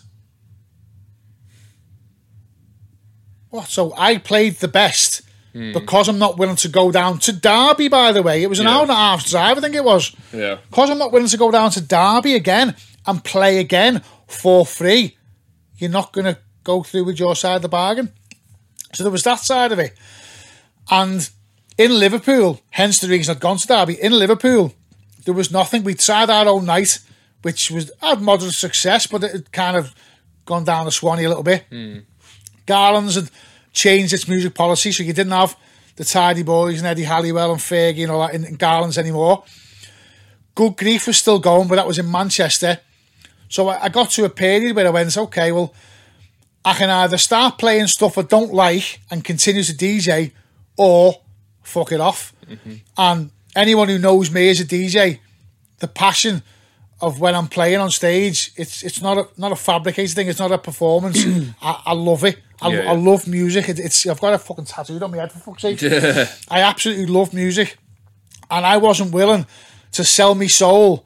What? 3.49 3.67
So 3.67 3.93
I 3.97 4.17
played 4.17 4.55
the 4.55 4.67
best 4.67 5.21
because 5.53 6.07
I'm 6.07 6.17
not 6.19 6.37
willing 6.37 6.55
to 6.57 6.69
go 6.69 6.91
down 6.93 7.19
to 7.19 7.33
Derby. 7.33 7.89
By 7.89 8.13
the 8.13 8.23
way, 8.23 8.41
it 8.41 8.47
was 8.49 8.59
an 8.59 8.65
Yeah. 8.65 8.73
hour 8.75 8.81
and 8.83 8.91
a 8.91 8.95
half 8.95 9.25
drive. 9.25 9.57
I 9.57 9.61
think 9.61 9.75
it 9.75 9.83
was. 9.83 10.13
Yeah. 10.31 10.57
Because 10.69 10.89
I'm 10.89 10.97
not 10.97 11.11
willing 11.11 11.27
to 11.27 11.37
go 11.37 11.51
down 11.51 11.71
to 11.71 11.81
Derby 11.81 12.35
again 12.35 12.75
and 13.05 13.23
play 13.23 13.57
again 13.59 14.01
for 14.27 14.65
free. 14.65 15.17
You're 15.77 15.89
not 15.89 16.13
going 16.13 16.25
to 16.25 16.37
go 16.63 16.83
through 16.83 17.03
with 17.03 17.19
your 17.19 17.35
side 17.35 17.57
of 17.57 17.61
the 17.63 17.67
bargain. 17.69 18.13
So 18.93 19.03
there 19.03 19.11
was 19.11 19.23
that 19.23 19.39
side 19.41 19.73
of 19.73 19.79
it. 19.79 19.93
And 20.89 21.29
in 21.77 21.99
Liverpool, 21.99 22.61
hence 22.69 22.99
the 22.99 23.07
reason 23.09 23.35
I'd 23.35 23.41
gone 23.41 23.57
to 23.57 23.67
Derby, 23.67 24.01
in 24.01 24.13
Liverpool, 24.13 24.73
there 25.25 25.33
was 25.33 25.51
nothing. 25.51 25.83
We'd 25.83 25.99
tried 25.99 26.29
our 26.29 26.47
own 26.47 26.65
night, 26.65 26.99
which 27.41 27.71
was 27.71 27.91
had 28.01 28.21
moderate 28.21 28.53
success, 28.53 29.07
but 29.07 29.23
it 29.23 29.31
had 29.31 29.51
kind 29.51 29.77
of 29.77 29.93
gone 30.45 30.63
down 30.63 30.85
the 30.85 30.91
Swanee 30.91 31.25
a 31.25 31.29
little 31.29 31.43
bit. 31.43 31.65
Hmm. 31.69 31.99
Garland's 32.65 33.15
had 33.15 33.29
changed 33.73 34.13
its 34.13 34.27
music 34.27 34.53
policy, 34.53 34.91
so 34.91 35.03
you 35.03 35.13
didn't 35.13 35.31
have 35.31 35.57
the 35.95 36.05
Tidy 36.05 36.43
Boys 36.43 36.79
and 36.79 36.87
Eddie 36.87 37.03
Halliwell 37.03 37.51
and 37.51 37.59
Fergie 37.59 38.03
and 38.03 38.11
all 38.11 38.21
that 38.21 38.33
in, 38.33 38.45
in 38.45 38.55
Garland's 38.55 38.97
anymore. 38.97 39.43
Good 40.55 40.77
Grief 40.77 41.07
was 41.07 41.17
still 41.17 41.39
going, 41.39 41.67
but 41.67 41.75
that 41.75 41.87
was 41.87 41.99
in 41.99 42.11
Manchester. 42.11 42.79
So 43.49 43.67
I, 43.67 43.83
I 43.85 43.89
got 43.89 44.09
to 44.11 44.25
a 44.25 44.29
period 44.29 44.75
where 44.75 44.87
I 44.87 44.89
went, 44.89 45.17
okay, 45.17 45.51
well, 45.51 45.73
I 46.63 46.73
can 46.73 46.89
either 46.89 47.17
start 47.17 47.57
playing 47.57 47.87
stuff 47.87 48.17
I 48.17 48.21
don't 48.21 48.53
like 48.53 48.99
and 49.09 49.23
continue 49.23 49.63
to 49.63 49.73
DJ, 49.73 50.31
or 50.77 51.21
fuck 51.63 51.91
it 51.91 51.99
off. 51.99 52.33
Mm-hmm. 52.47 52.73
And 52.97 53.31
anyone 53.55 53.89
who 53.89 53.97
knows 53.97 54.31
me 54.31 54.49
as 54.49 54.59
a 54.59 54.65
DJ, 54.65 55.19
the 55.79 55.87
passion 55.87 56.43
of 57.01 57.19
when 57.19 57.35
I'm 57.35 57.47
playing 57.47 57.79
on 57.79 57.89
stage, 57.89 58.51
it's 58.55 58.83
it's 58.83 59.01
not 59.01 59.17
a 59.17 59.27
not 59.37 59.51
a 59.51 59.55
fabricated 59.55 60.15
thing. 60.15 60.27
It's 60.27 60.39
not 60.39 60.51
a 60.51 60.57
performance. 60.57 61.23
I, 61.61 61.81
I 61.87 61.93
love 61.93 62.23
it. 62.23 62.37
I, 62.61 62.69
Yeah, 62.69 62.91
I 62.91 62.95
love 62.95 63.27
music. 63.27 63.69
It, 63.69 63.79
it's 63.79 64.05
I've 64.05 64.21
got 64.21 64.33
a 64.33 64.37
fucking 64.37 64.65
tattooed 64.65 65.01
on 65.01 65.11
my 65.11 65.17
head 65.17 65.31
for 65.31 65.39
fuck's 65.39 65.63
sake. 65.63 65.83
I 66.49 66.61
absolutely 66.61 67.07
love 67.07 67.33
music, 67.33 67.77
and 68.49 68.65
I 68.65 68.77
wasn't 68.77 69.13
willing 69.13 69.45
to 69.93 70.03
sell 70.03 70.35
me 70.35 70.47
soul 70.47 71.05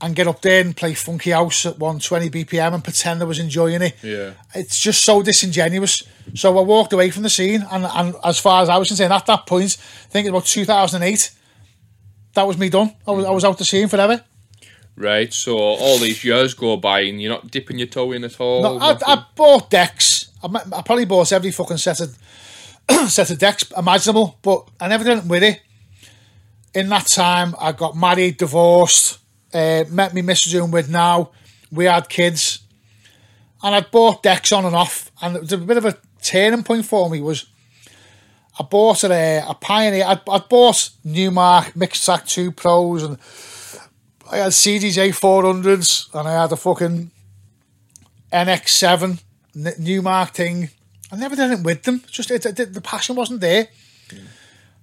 and 0.00 0.16
get 0.16 0.26
up 0.26 0.42
there 0.42 0.60
and 0.60 0.76
play 0.76 0.94
funky 0.94 1.30
house 1.30 1.64
at 1.64 1.78
120 1.78 2.28
BPM 2.28 2.74
and 2.74 2.82
pretend 2.82 3.22
I 3.22 3.24
was 3.24 3.38
enjoying 3.38 3.82
it. 3.82 3.94
Yeah. 4.02 4.32
It's 4.52 4.80
just 4.80 5.04
so 5.04 5.22
disingenuous. 5.22 6.02
So 6.34 6.58
I 6.58 6.62
walked 6.62 6.92
away 6.92 7.10
from 7.10 7.22
the 7.22 7.30
scene, 7.30 7.64
and, 7.70 7.84
and 7.84 8.14
as 8.24 8.40
far 8.40 8.62
as 8.62 8.68
I 8.68 8.78
was 8.78 8.88
concerned, 8.88 9.12
at 9.12 9.26
that 9.26 9.46
point, 9.46 9.76
I 9.80 10.08
think 10.08 10.28
about 10.28 10.44
2008, 10.44 11.30
that 12.34 12.46
was 12.46 12.58
me 12.58 12.68
done. 12.68 12.92
I 13.06 13.12
was, 13.12 13.24
I 13.24 13.30
was 13.30 13.44
out 13.44 13.58
the 13.58 13.64
scene 13.64 13.86
forever. 13.86 14.24
Right. 14.96 15.32
So 15.32 15.58
all 15.58 15.98
these 15.98 16.22
years 16.22 16.54
go 16.54 16.76
by 16.76 17.00
and 17.00 17.20
you're 17.20 17.32
not 17.32 17.50
dipping 17.50 17.78
your 17.78 17.88
toe 17.88 18.12
in 18.12 18.24
at 18.24 18.40
all. 18.40 18.62
No, 18.62 18.78
I. 18.78 18.96
I 19.06 19.24
bought 19.34 19.70
decks. 19.70 20.30
I, 20.42 20.46
I 20.46 20.82
probably 20.82 21.06
bought 21.06 21.32
every 21.32 21.50
fucking 21.50 21.78
set 21.78 22.00
of 22.00 22.16
set 23.10 23.30
of 23.30 23.38
decks 23.38 23.64
imaginable, 23.76 24.38
but 24.42 24.68
I 24.80 24.88
never 24.88 25.04
did 25.04 25.18
it 25.18 25.24
with 25.24 25.42
it. 25.42 25.60
In 26.74 26.88
that 26.88 27.06
time, 27.06 27.54
I 27.60 27.72
got 27.72 27.96
married, 27.96 28.38
divorced, 28.38 29.18
uh, 29.52 29.84
met 29.90 30.14
me 30.14 30.22
missus 30.22 30.52
who 30.52 30.64
I'm 30.64 30.70
with 30.70 30.88
now. 30.88 31.30
We 31.70 31.84
had 31.86 32.08
kids, 32.08 32.60
and 33.62 33.74
I 33.74 33.80
bought 33.80 34.22
decks 34.22 34.52
on 34.52 34.64
and 34.64 34.74
off. 34.74 35.10
And 35.20 35.36
it 35.36 35.42
was 35.42 35.52
a 35.52 35.58
bit 35.58 35.76
of 35.76 35.84
a 35.84 35.96
turning 36.22 36.62
point 36.62 36.86
for 36.86 37.08
me. 37.08 37.20
Was 37.20 37.46
I 38.58 38.64
bought 38.64 39.04
a, 39.04 39.44
a 39.48 39.54
Pioneer? 39.54 40.04
I 40.04 40.12
I 40.12 40.38
bought 40.38 40.90
Numark 41.06 41.72
Mixtrack 41.72 42.26
Two 42.26 42.52
Pros, 42.52 43.02
and 43.02 43.18
I 44.32 44.36
had 44.38 44.52
CDJ 44.52 45.10
400s, 45.10 46.12
and 46.14 46.26
I 46.26 46.40
had 46.40 46.50
a 46.52 46.56
fucking 46.56 47.10
NX7 48.32 49.20
N- 49.54 49.64
Numark 49.78 50.30
thing. 50.30 50.70
I 51.10 51.16
never 51.16 51.36
did 51.36 51.50
it 51.50 51.62
with 51.62 51.82
them. 51.82 52.02
Just 52.10 52.30
it, 52.30 52.46
it, 52.46 52.72
the 52.72 52.80
passion 52.80 53.14
wasn't 53.14 53.40
there. 53.42 53.68
I 54.10 54.14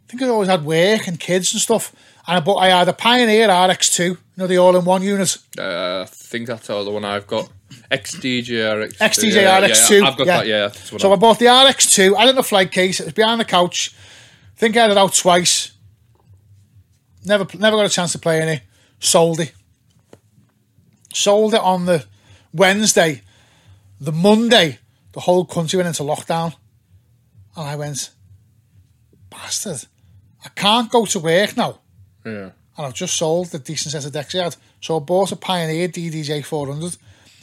think 0.08 0.22
I 0.22 0.28
always 0.28 0.50
had 0.50 0.64
work 0.64 1.08
and 1.08 1.20
kids 1.20 1.52
and 1.54 1.62
stuff. 1.62 1.94
And 2.28 2.38
I, 2.38 2.40
bought, 2.42 2.60
I 2.60 2.68
had 2.70 2.88
a 2.88 2.94
Pioneer 2.94 3.48
RX2, 3.48 4.00
you 4.10 4.18
know, 4.38 4.46
the 4.46 4.58
all-in-one 4.58 5.02
unit. 5.02 5.38
Uh, 5.58 6.02
I 6.02 6.06
think 6.08 6.48
that's 6.48 6.70
all 6.70 6.86
the 6.86 6.92
one 6.92 7.04
I've 7.06 7.26
got. 7.26 7.50
XDJ 7.92 8.84
RX. 8.86 8.98
XDJ 8.98 9.34
yeah, 9.36 9.62
RX2. 9.62 10.02
Yeah, 10.02 10.08
I've 10.08 10.18
got 10.18 10.28
that. 10.28 10.48
Yeah. 10.48 10.70
So 10.70 11.10
I 11.10 11.12
I've- 11.14 11.20
bought 11.20 11.40
the 11.40 11.46
RX2. 11.46 12.16
I 12.16 12.26
didn't 12.26 12.38
a 12.40 12.44
flight 12.44 12.72
case. 12.72 13.00
It 13.00 13.06
was 13.06 13.14
behind 13.14 13.42
the 13.42 13.46
couch. 13.46 13.96
think 14.58 14.78
I 14.78 14.82
had 14.82 14.92
it 14.92 14.98
out 14.98 15.14
twice. 15.16 15.72
Never, 17.26 17.46
never 17.58 17.78
got 17.78 17.86
a 17.88 17.90
chance 17.90 18.12
to 18.12 18.20
play 18.20 18.42
in 18.44 18.50
it. 18.50 18.62
Sold 19.00 19.40
it. 19.40 19.54
Sold 21.14 21.54
it 21.54 21.62
on 21.62 21.86
the 21.86 22.06
Wednesday. 22.54 23.22
The 24.00 24.12
Monday, 24.12 24.80
the 25.14 25.22
whole 25.22 25.46
country 25.46 25.78
went 25.78 25.88
into 25.88 26.04
lockdown. 26.04 26.56
And 27.56 27.68
I 27.68 27.76
went, 27.76 28.12
bastard. 29.30 29.86
I 30.46 30.50
can't 30.50 30.92
go 30.92 31.06
to 31.06 31.20
work 31.20 31.58
now. 31.58 31.80
yeah. 32.26 32.32
and 32.32 32.54
I've 32.78 32.94
just 32.94 33.18
sold 33.18 33.48
the 33.48 33.60
decent 33.60 33.92
set 33.92 34.06
of 34.06 34.14
decks 34.14 34.36
I 34.36 34.44
had. 34.44 34.56
So 34.82 34.98
I 34.98 35.00
bought 35.00 35.32
a 35.32 35.36
Pioneer 35.36 35.90
DDJ 35.90 36.46
400. 36.46 36.96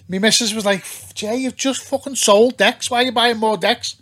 My 0.09 0.19
missus 0.19 0.55
was 0.55 0.65
like, 0.65 0.85
Jay, 1.15 1.37
you've 1.37 1.57
just 1.57 1.83
fucking 1.85 2.15
sold 2.17 2.57
decks. 2.57 2.91
Why 2.91 3.03
are 3.03 3.07
you 3.07 3.13
buying 3.13 3.39
more 3.39 3.57
decks? 3.57 3.97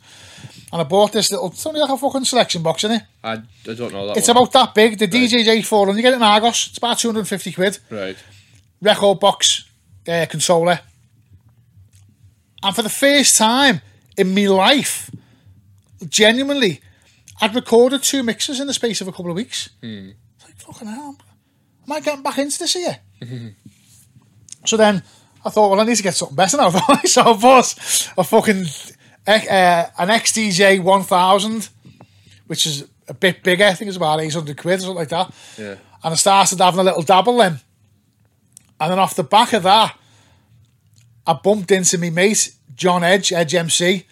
And 0.75 0.81
I 0.81 0.85
bought 0.85 1.13
this 1.13 1.31
little, 1.31 1.47
it's 1.53 1.65
only 1.67 1.79
like 1.79 1.89
a 1.91 1.97
fucking 1.97 2.25
selection 2.25 2.61
box 2.65 2.83
isn't 2.83 2.97
it. 2.97 3.03
I, 3.23 3.35
I 3.35 3.75
don't 3.75 3.93
know 3.93 4.09
that 4.09 4.17
It's 4.17 4.27
one. 4.27 4.37
about 4.39 4.53
that 4.55 4.75
big. 4.75 4.99
The 4.99 5.07
DJJ 5.07 5.65
400, 5.65 5.95
you 5.97 6.03
get 6.03 6.15
it 6.15 6.17
in 6.17 6.23
Argos. 6.25 6.67
It's 6.71 6.79
about 6.79 6.99
250 6.99 7.53
quid. 7.53 7.79
Right. 7.91 8.17
Rekordbox, 8.83 9.67
uh, 10.09 10.27
controller. 10.29 10.81
And 12.61 12.75
for 12.75 12.83
the 12.83 12.89
first 12.89 13.39
time 13.39 13.83
in 14.17 14.35
my 14.35 14.49
life, 14.49 15.13
genuinely, 16.09 16.81
I'd 17.41 17.55
recorded 17.55 18.03
two 18.03 18.25
mixes 18.25 18.59
in 18.59 18.67
the 18.67 18.75
space 18.75 19.01
of 19.01 19.07
a 19.07 19.13
couple 19.13 19.31
of 19.31 19.37
weeks. 19.37 19.71
It's 19.81 20.15
like, 20.45 20.57
fucking 20.57 20.89
hell, 20.89 21.17
am 21.87 21.93
I 21.93 22.01
getting 22.01 22.25
back 22.25 22.39
into 22.39 22.59
this 22.59 22.73
here? 22.73 22.99
so 24.65 24.77
then 24.77 25.05
I 25.45 25.51
thought, 25.51 25.71
well, 25.71 25.81
I 25.81 25.85
need 25.85 25.95
to 25.99 26.03
get 26.03 26.15
something 26.15 26.35
better 26.35 26.57
now. 26.57 26.71
so 27.05 27.23
I 27.23 27.37
bought 27.37 27.73
a 28.19 28.25
fucking, 28.25 28.65
uh, 29.27 29.87
an 29.99 30.09
XDJ 30.09 30.83
1000, 30.83 31.69
which 32.47 32.67
is 32.67 32.87
a 33.09 33.15
bit 33.15 33.43
bigger. 33.43 33.65
I 33.65 33.75
think 33.75 33.89
it's 33.89 33.97
about 33.97 34.21
800 34.21 34.57
quid 34.57 34.79
or 34.79 34.83
something 34.83 34.97
like 34.97 35.09
that. 35.09 35.33
Yeah. 35.59 35.77
And 36.03 36.13
I 36.13 36.15
started 36.15 36.59
having 36.61 36.81
a 36.81 36.85
little 36.85 37.03
dabble 37.03 37.37
then. 37.39 37.61
And 38.81 38.91
then 38.91 38.99
off 38.99 39.15
the 39.15 39.25
back 39.25 39.53
of 39.53 39.63
that, 39.63 39.97
I 41.27 41.33
bumped 41.33 41.71
into 41.71 41.97
me 41.97 42.11
mate, 42.11 42.55
John 42.75 43.03
Edge, 43.03 43.33
Edge 43.33 43.55
MC, 43.55 44.05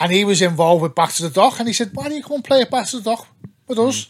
and 0.00 0.12
he 0.12 0.24
was 0.24 0.42
involved 0.42 0.82
with 0.82 0.94
Back 0.94 1.12
to 1.14 1.22
the 1.22 1.30
Dock. 1.30 1.58
And 1.58 1.68
he 1.68 1.72
said, 1.72 1.90
Why 1.94 2.04
don't 2.04 2.16
you 2.16 2.22
come 2.22 2.36
and 2.36 2.44
play 2.44 2.60
at 2.60 2.70
Back 2.70 2.86
to 2.88 2.98
the 2.98 3.02
Dock 3.02 3.26
with 3.66 3.78
us? 3.78 4.08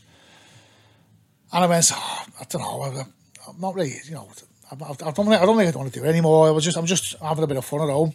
And 1.53 1.65
I 1.65 1.67
went, 1.67 1.91
oh, 1.95 2.25
I 2.41 2.45
don't 2.45 2.63
know, 2.63 2.83
I'm- 2.83 3.13
not 3.59 3.75
really, 3.75 3.95
you 4.05 4.15
know, 4.15 4.29
I, 4.71 4.75
don't, 4.75 5.03
I 5.03 5.11
don't 5.11 5.27
think 5.27 5.41
I 5.41 5.47
want 5.47 5.93
to 5.93 5.99
do 6.01 6.05
it 6.05 6.09
anymore. 6.09 6.49
I 6.49 6.51
was 6.51 6.63
just, 6.65 6.77
I'm 6.77 6.85
just 6.85 7.15
having 7.19 7.43
a 7.45 7.47
bit 7.47 7.57
of 7.57 7.65
fun 7.65 7.81
at 7.81 7.89
home. 7.89 8.13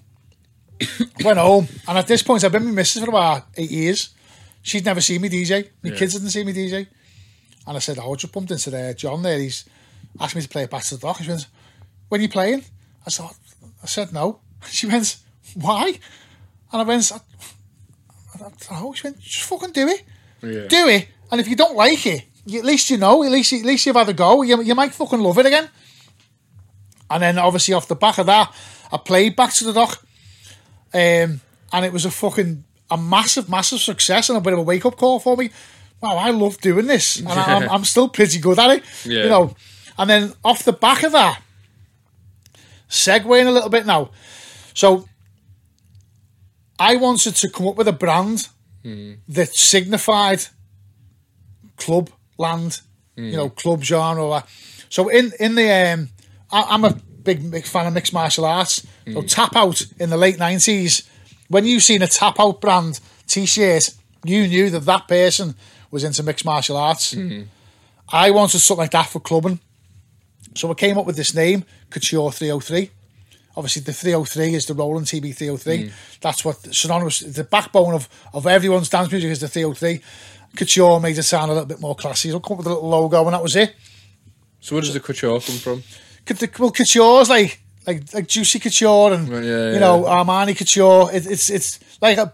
Went 1.24 1.40
home, 1.40 1.68
and 1.88 1.98
at 1.98 2.08
this 2.08 2.24
point, 2.24 2.44
I've 2.44 2.52
been 2.52 2.64
with 2.64 2.74
my 2.74 2.76
missus 2.78 3.04
for 3.04 3.10
about 3.10 3.48
eight 3.56 3.72
years. 3.72 4.14
She'd 4.62 4.86
never 4.86 5.02
seen 5.02 5.22
me 5.22 5.30
DJ. 5.30 5.70
My 5.84 5.92
kids 5.92 6.14
didn't 6.14 6.30
see 6.30 6.44
me 6.44 6.54
DJ. 6.54 6.88
And 7.68 7.78
I 7.78 7.80
said, 7.80 8.00
oh, 8.00 8.14
I 8.14 8.16
just 8.16 8.34
bumped 8.34 8.52
into 8.52 8.70
there, 8.70 8.94
John 8.94 9.22
there. 9.22 9.38
He's 9.38 9.66
asked 10.20 10.36
me 10.36 10.42
to 10.42 10.50
play 10.50 10.64
a 10.64 10.68
Back 10.68 10.84
to 10.84 10.96
the 10.96 11.02
Dock. 11.02 11.22
She 11.22 11.30
went, 11.30 11.48
when 12.10 12.20
are 12.20 12.24
you 12.24 12.30
playing? 12.30 12.64
I 13.06 13.10
said, 13.10 13.30
I 13.82 13.86
said 13.88 14.14
no. 14.14 14.40
She 14.70 14.88
went, 14.88 15.18
why? 15.56 16.00
And 16.72 16.82
I 16.82 16.84
went, 16.84 17.12
I, 17.12 17.18
I 18.34 18.38
don't 18.38 18.72
know. 18.72 18.94
She 18.94 19.08
went, 19.08 19.20
just 19.20 19.50
fucking 19.50 19.72
do 19.72 19.88
it. 19.88 20.04
Yeah. 20.42 20.68
Do 20.68 20.88
it. 20.88 21.08
And 21.32 21.42
if 21.42 21.48
you 21.48 21.56
don't 21.56 21.76
like 21.76 22.06
it, 22.06 22.24
you, 22.46 22.60
at 22.60 22.66
least 22.66 22.90
you 22.90 22.98
know. 22.98 23.24
At 23.24 23.32
least, 23.32 23.52
at 23.54 23.64
least 23.64 23.86
you've 23.86 23.96
had 23.96 24.10
a 24.10 24.14
go. 24.14 24.42
You, 24.42 24.62
you 24.62 24.76
might 24.76 24.94
fucking 24.94 25.20
love 25.20 25.38
it 25.40 25.46
again. 25.46 25.70
And 27.10 27.22
then 27.22 27.38
obviously 27.38 27.74
off 27.74 27.88
the 27.88 27.96
back 27.96 28.18
of 28.18 28.26
that, 28.28 28.54
I 28.92 28.98
played 28.98 29.36
Back 29.36 29.54
to 29.56 29.66
the 29.66 29.74
Dock. 29.74 30.06
Um, 30.94 31.42
and 31.72 31.86
it 31.86 31.92
was 31.92 32.06
a 32.06 32.12
fucking 32.12 32.64
a 32.92 32.98
massive, 32.98 33.50
massive 33.50 33.80
success 33.80 34.30
and 34.30 34.38
a 34.38 34.42
bit 34.42 34.54
of 34.54 34.60
a 34.60 34.62
wake 34.62 34.86
up 34.86 34.98
call 34.98 35.20
for 35.20 35.36
me. 35.36 35.50
Wow, 36.02 36.18
I 36.18 36.32
love 36.32 36.60
doing 36.60 36.86
this, 36.86 37.18
and 37.20 37.30
I, 37.30 37.56
I'm, 37.56 37.70
I'm 37.70 37.84
still 37.86 38.10
pretty 38.10 38.40
good 38.40 38.60
at 38.60 38.70
it. 38.78 38.84
Yeah. 39.06 39.24
You 39.24 39.30
know, 39.30 39.56
and 39.98 40.10
then 40.10 40.34
off 40.44 40.64
the 40.64 40.74
back 40.74 41.04
of 41.04 41.14
that, 41.14 41.42
segueing 42.90 43.48
a 43.48 43.52
little 43.52 43.70
bit 43.70 43.86
now. 43.86 44.12
So 44.74 45.08
I 46.78 46.98
wanted 46.98 47.36
to 47.38 47.50
come 47.50 47.68
up 47.68 47.76
with 47.78 47.88
a 47.88 47.94
brand 47.94 48.50
that 49.30 49.54
signified 49.54 50.46
club 51.78 52.10
land, 52.38 52.82
you 53.16 53.38
know, 53.38 53.50
club 53.50 53.82
genre. 53.82 54.44
So 54.90 55.08
in 55.08 55.32
in 55.40 55.56
the 55.56 55.72
um, 55.72 56.10
I, 56.52 56.64
I'm 56.70 56.84
a 56.84 56.98
big, 57.24 57.50
big 57.50 57.66
fan 57.66 57.88
of 57.88 57.94
mixed 57.94 58.14
martial 58.14 58.46
arts. 58.46 58.86
So 59.12 59.22
Tap 59.22 59.56
Out 59.56 59.86
in 60.00 60.10
the 60.10 60.18
late 60.18 60.40
nineties, 60.40 61.08
when 61.48 61.66
you 61.66 61.80
seen 61.80 62.02
a 62.02 62.08
Tap 62.08 62.40
Out 62.40 62.62
brand 62.62 63.00
T-shirt, 63.28 63.92
you 64.24 64.48
knew 64.48 64.70
that 64.70 64.82
that 64.82 65.08
person 65.08 65.56
was 65.92 66.04
into 66.04 66.24
mixed 66.24 66.46
martial 66.46 66.78
arts. 66.78 67.14
Mm-hmm. 67.14 67.44
I 68.10 68.32
wanted 68.32 68.60
something 68.60 68.84
like 68.84 68.92
that 68.92 69.08
for 69.08 69.20
clubbing, 69.20 69.60
so 70.56 70.70
I 70.72 70.74
came 70.74 70.98
up 70.98 71.06
with 71.06 71.16
this 71.16 71.34
name, 71.34 71.66
Couture 71.90 72.32
Three 72.32 72.50
Hundred 72.50 72.64
Three. 72.64 72.92
Obviously, 73.56 73.84
the 73.84 73.94
303 73.94 74.56
is 74.56 74.66
the 74.66 74.74
Roland 74.74 75.06
TB 75.06 75.36
303. 75.36 75.78
Mm. 75.78 75.92
That's 76.22 76.44
what 76.44 76.74
synonymous. 76.74 77.20
The 77.20 77.44
backbone 77.44 77.94
of, 77.94 78.10
of 78.34 78.48
everyone's 78.48 78.90
dance 78.90 79.12
music 79.12 79.30
is 79.30 79.42
the 79.42 79.48
303. 79.48 80.02
Couture 80.56 81.00
made 81.00 81.18
it 81.18 81.24
sound 81.24 81.52
a 81.52 81.54
little 81.54 81.68
bit 81.68 81.80
more 81.80 81.96
classy. 81.96 82.30
It'll 82.30 82.42
come 82.42 82.56
up 82.56 82.58
with 82.60 82.68
a 82.68 82.74
little 82.74 82.90
logo, 82.90 83.24
and 83.26 83.34
that 83.34 83.44
was 83.44 83.56
it. 83.56 83.76
So 84.60 84.76
where 84.76 84.82
does 84.82 84.94
the 84.94 85.00
couture 85.00 85.40
come 85.40 85.58
from? 85.58 85.84
Could 86.26 86.38
the- 86.38 86.50
Well, 86.60 86.72
Couture's 86.72 87.30
like 87.30 87.60
like 87.88 88.14
like 88.14 88.28
Juicy 88.28 88.60
Couture 88.60 89.14
and 89.14 89.28
Right, 89.30 89.44
yeah, 89.44 89.68
you 89.68 89.74
yeah. 89.74 89.80
know 89.80 90.04
Armani 90.04 90.58
Couture. 90.58 91.10
It, 91.14 91.26
it's 91.26 91.50
it's 91.50 91.80
like 92.02 92.18
a. 92.18 92.34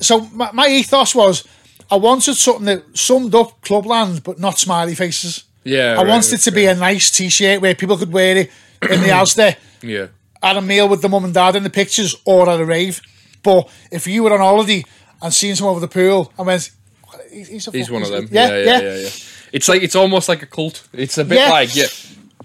So 0.00 0.20
my, 0.34 0.50
my 0.52 0.66
ethos 0.68 1.14
was 1.14 1.44
I 1.90 1.96
wanted 1.96 2.34
something 2.34 2.66
that 2.66 2.82
summed 2.96 3.34
up 3.34 3.60
Clubland, 3.62 4.22
but 4.22 4.38
not 4.38 4.58
smiley 4.58 4.94
faces. 4.94 5.44
Yeah, 5.64 5.92
I 5.94 6.02
right, 6.02 6.08
wanted 6.08 6.34
it 6.34 6.38
to 6.42 6.50
be 6.52 6.66
a 6.66 6.74
nice 6.74 7.10
T-shirt 7.10 7.60
where 7.60 7.74
people 7.74 7.96
could 7.96 8.12
wear 8.12 8.36
it 8.36 8.50
in 8.90 9.00
the 9.00 9.08
house 9.14 9.34
there 9.34 9.56
Yeah. 9.82 10.08
at 10.42 10.56
a 10.56 10.60
meal 10.60 10.88
with 10.88 11.00
the 11.02 11.08
mum 11.08 11.24
and 11.24 11.34
dad 11.34 11.56
in 11.56 11.62
the 11.64 11.70
pictures 11.70 12.14
or 12.24 12.48
at 12.48 12.60
a 12.60 12.64
rave. 12.64 13.00
But 13.42 13.68
if 13.90 14.06
you 14.06 14.22
were 14.22 14.32
on 14.32 14.38
holiday 14.40 14.84
and 15.22 15.32
seen 15.34 15.56
someone 15.56 15.72
over 15.76 15.80
the 15.80 15.88
pool 15.88 16.32
and 16.38 16.46
went, 16.46 16.70
he's, 17.32 17.48
he's, 17.48 17.66
a 17.68 17.70
He's 17.72 17.90
one 17.90 18.02
of 18.02 18.10
them. 18.10 18.28
Yeah, 18.30 18.48
Yeah, 18.50 18.56
yeah, 18.58 18.80
yeah, 18.80 18.94
yeah. 18.96 19.08
It's 19.52 19.68
like 19.68 19.82
it's 19.82 19.96
almost 19.96 20.28
like 20.28 20.42
a 20.42 20.46
cult. 20.46 20.86
It's 20.92 21.18
a 21.18 21.24
bit 21.24 21.38
Yeah. 21.38 21.50
like 21.50 21.74
yeah. 21.74 21.86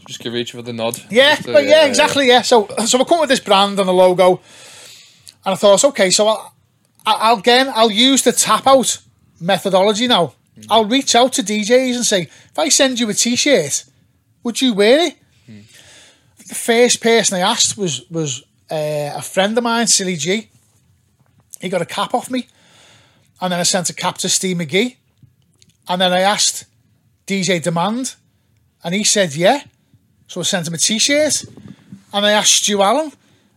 Just 0.08 0.20
give 0.20 0.36
each 0.36 0.54
other 0.56 0.64
the 0.64 0.74
nod. 0.74 1.02
Yeah, 1.10 1.38
uh, 1.40 1.52
but 1.54 1.66
yeah, 1.66 1.86
exactly. 1.86 2.28
Yeah. 2.28 2.42
So, 2.42 2.68
so 2.86 3.00
I 3.00 3.04
come 3.04 3.20
with 3.20 3.30
this 3.30 3.40
brand 3.40 3.80
and 3.80 3.90
a 3.90 3.94
logo, 3.94 4.42
and 5.46 5.54
I 5.54 5.56
thought, 5.56 5.84
okay, 5.86 6.10
so 6.10 6.28
I'll, 6.28 6.54
I'll 7.06 7.38
again, 7.38 7.72
I'll 7.74 7.92
use 7.92 8.24
the 8.24 8.32
tap 8.32 8.68
out 8.68 9.00
methodology 9.40 10.08
now. 10.08 10.34
I'll 10.70 10.86
reach 10.86 11.16
out 11.16 11.34
to 11.34 11.44
DJs 11.44 11.96
and 11.96 12.06
say, 12.06 12.22
if 12.24 12.60
I 12.60 12.70
send 12.70 13.00
you 13.00 13.10
a 13.10 13.14
T-shirt, 13.14 13.86
would 14.44 14.62
you 14.62 14.74
wear 14.74 15.08
it? 15.08 15.16
The 16.48 16.56
first 16.56 17.02
person 17.02 17.38
I 17.38 17.42
asked 17.42 17.78
was 17.78 18.10
was 18.10 18.44
uh, 18.70 19.14
a 19.16 19.22
friend 19.22 19.58
of 19.58 19.64
mine, 19.64 19.88
Silly 19.88 20.18
G. 20.18 20.50
He 21.62 21.70
got 21.70 21.82
a 21.82 21.86
cap 21.86 22.14
off 22.14 22.30
me, 22.30 22.48
and 23.40 23.54
then 23.54 23.60
I 23.60 23.64
sent 23.64 23.90
a 23.90 23.94
cap 23.94 24.18
to 24.18 24.30
Steve 24.30 24.58
McGee, 24.58 24.98
and 25.88 26.02
then 26.02 26.12
I 26.12 26.20
asked 26.20 26.66
DJ 27.26 27.62
Demand, 27.62 28.16
and 28.84 28.94
he 28.94 29.06
said 29.06 29.34
yeah. 29.34 29.64
So 30.32 30.39
I 30.39 30.44
sent 30.44 30.65
him 30.65 30.74
a 30.74 30.78
t-shirt 30.78 31.44
and 32.13 32.26
I 32.26 32.32
asked 32.32 32.63
Stu 32.63 32.82
Allen 32.82 33.12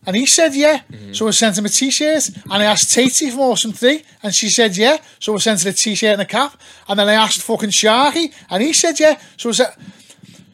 and 0.04 0.16
he 0.16 0.26
said 0.26 0.56
yeah. 0.56 0.78
Mm-hmm. 0.78 1.12
So 1.12 1.28
I 1.28 1.30
sent 1.30 1.56
him 1.56 1.66
a 1.66 1.68
t-shirt 1.68 2.30
and 2.30 2.52
I 2.52 2.64
asked 2.64 2.88
Tatey 2.88 3.30
from 3.30 3.42
Awesome 3.42 3.70
3 3.70 4.02
and 4.24 4.34
she 4.34 4.48
said 4.48 4.76
yeah. 4.76 4.96
So 5.20 5.36
I 5.36 5.38
sent 5.38 5.62
her 5.62 5.70
a 5.70 5.72
t-shirt 5.72 6.14
and 6.14 6.22
a 6.22 6.24
cap 6.24 6.60
and 6.88 6.98
then 6.98 7.08
I 7.08 7.12
asked 7.12 7.42
fucking 7.42 7.70
Sharky 7.70 8.34
and 8.50 8.60
he 8.60 8.72
said 8.72 8.98
yeah. 8.98 9.20
So 9.36 9.50
I 9.50 9.52
said, 9.52 9.76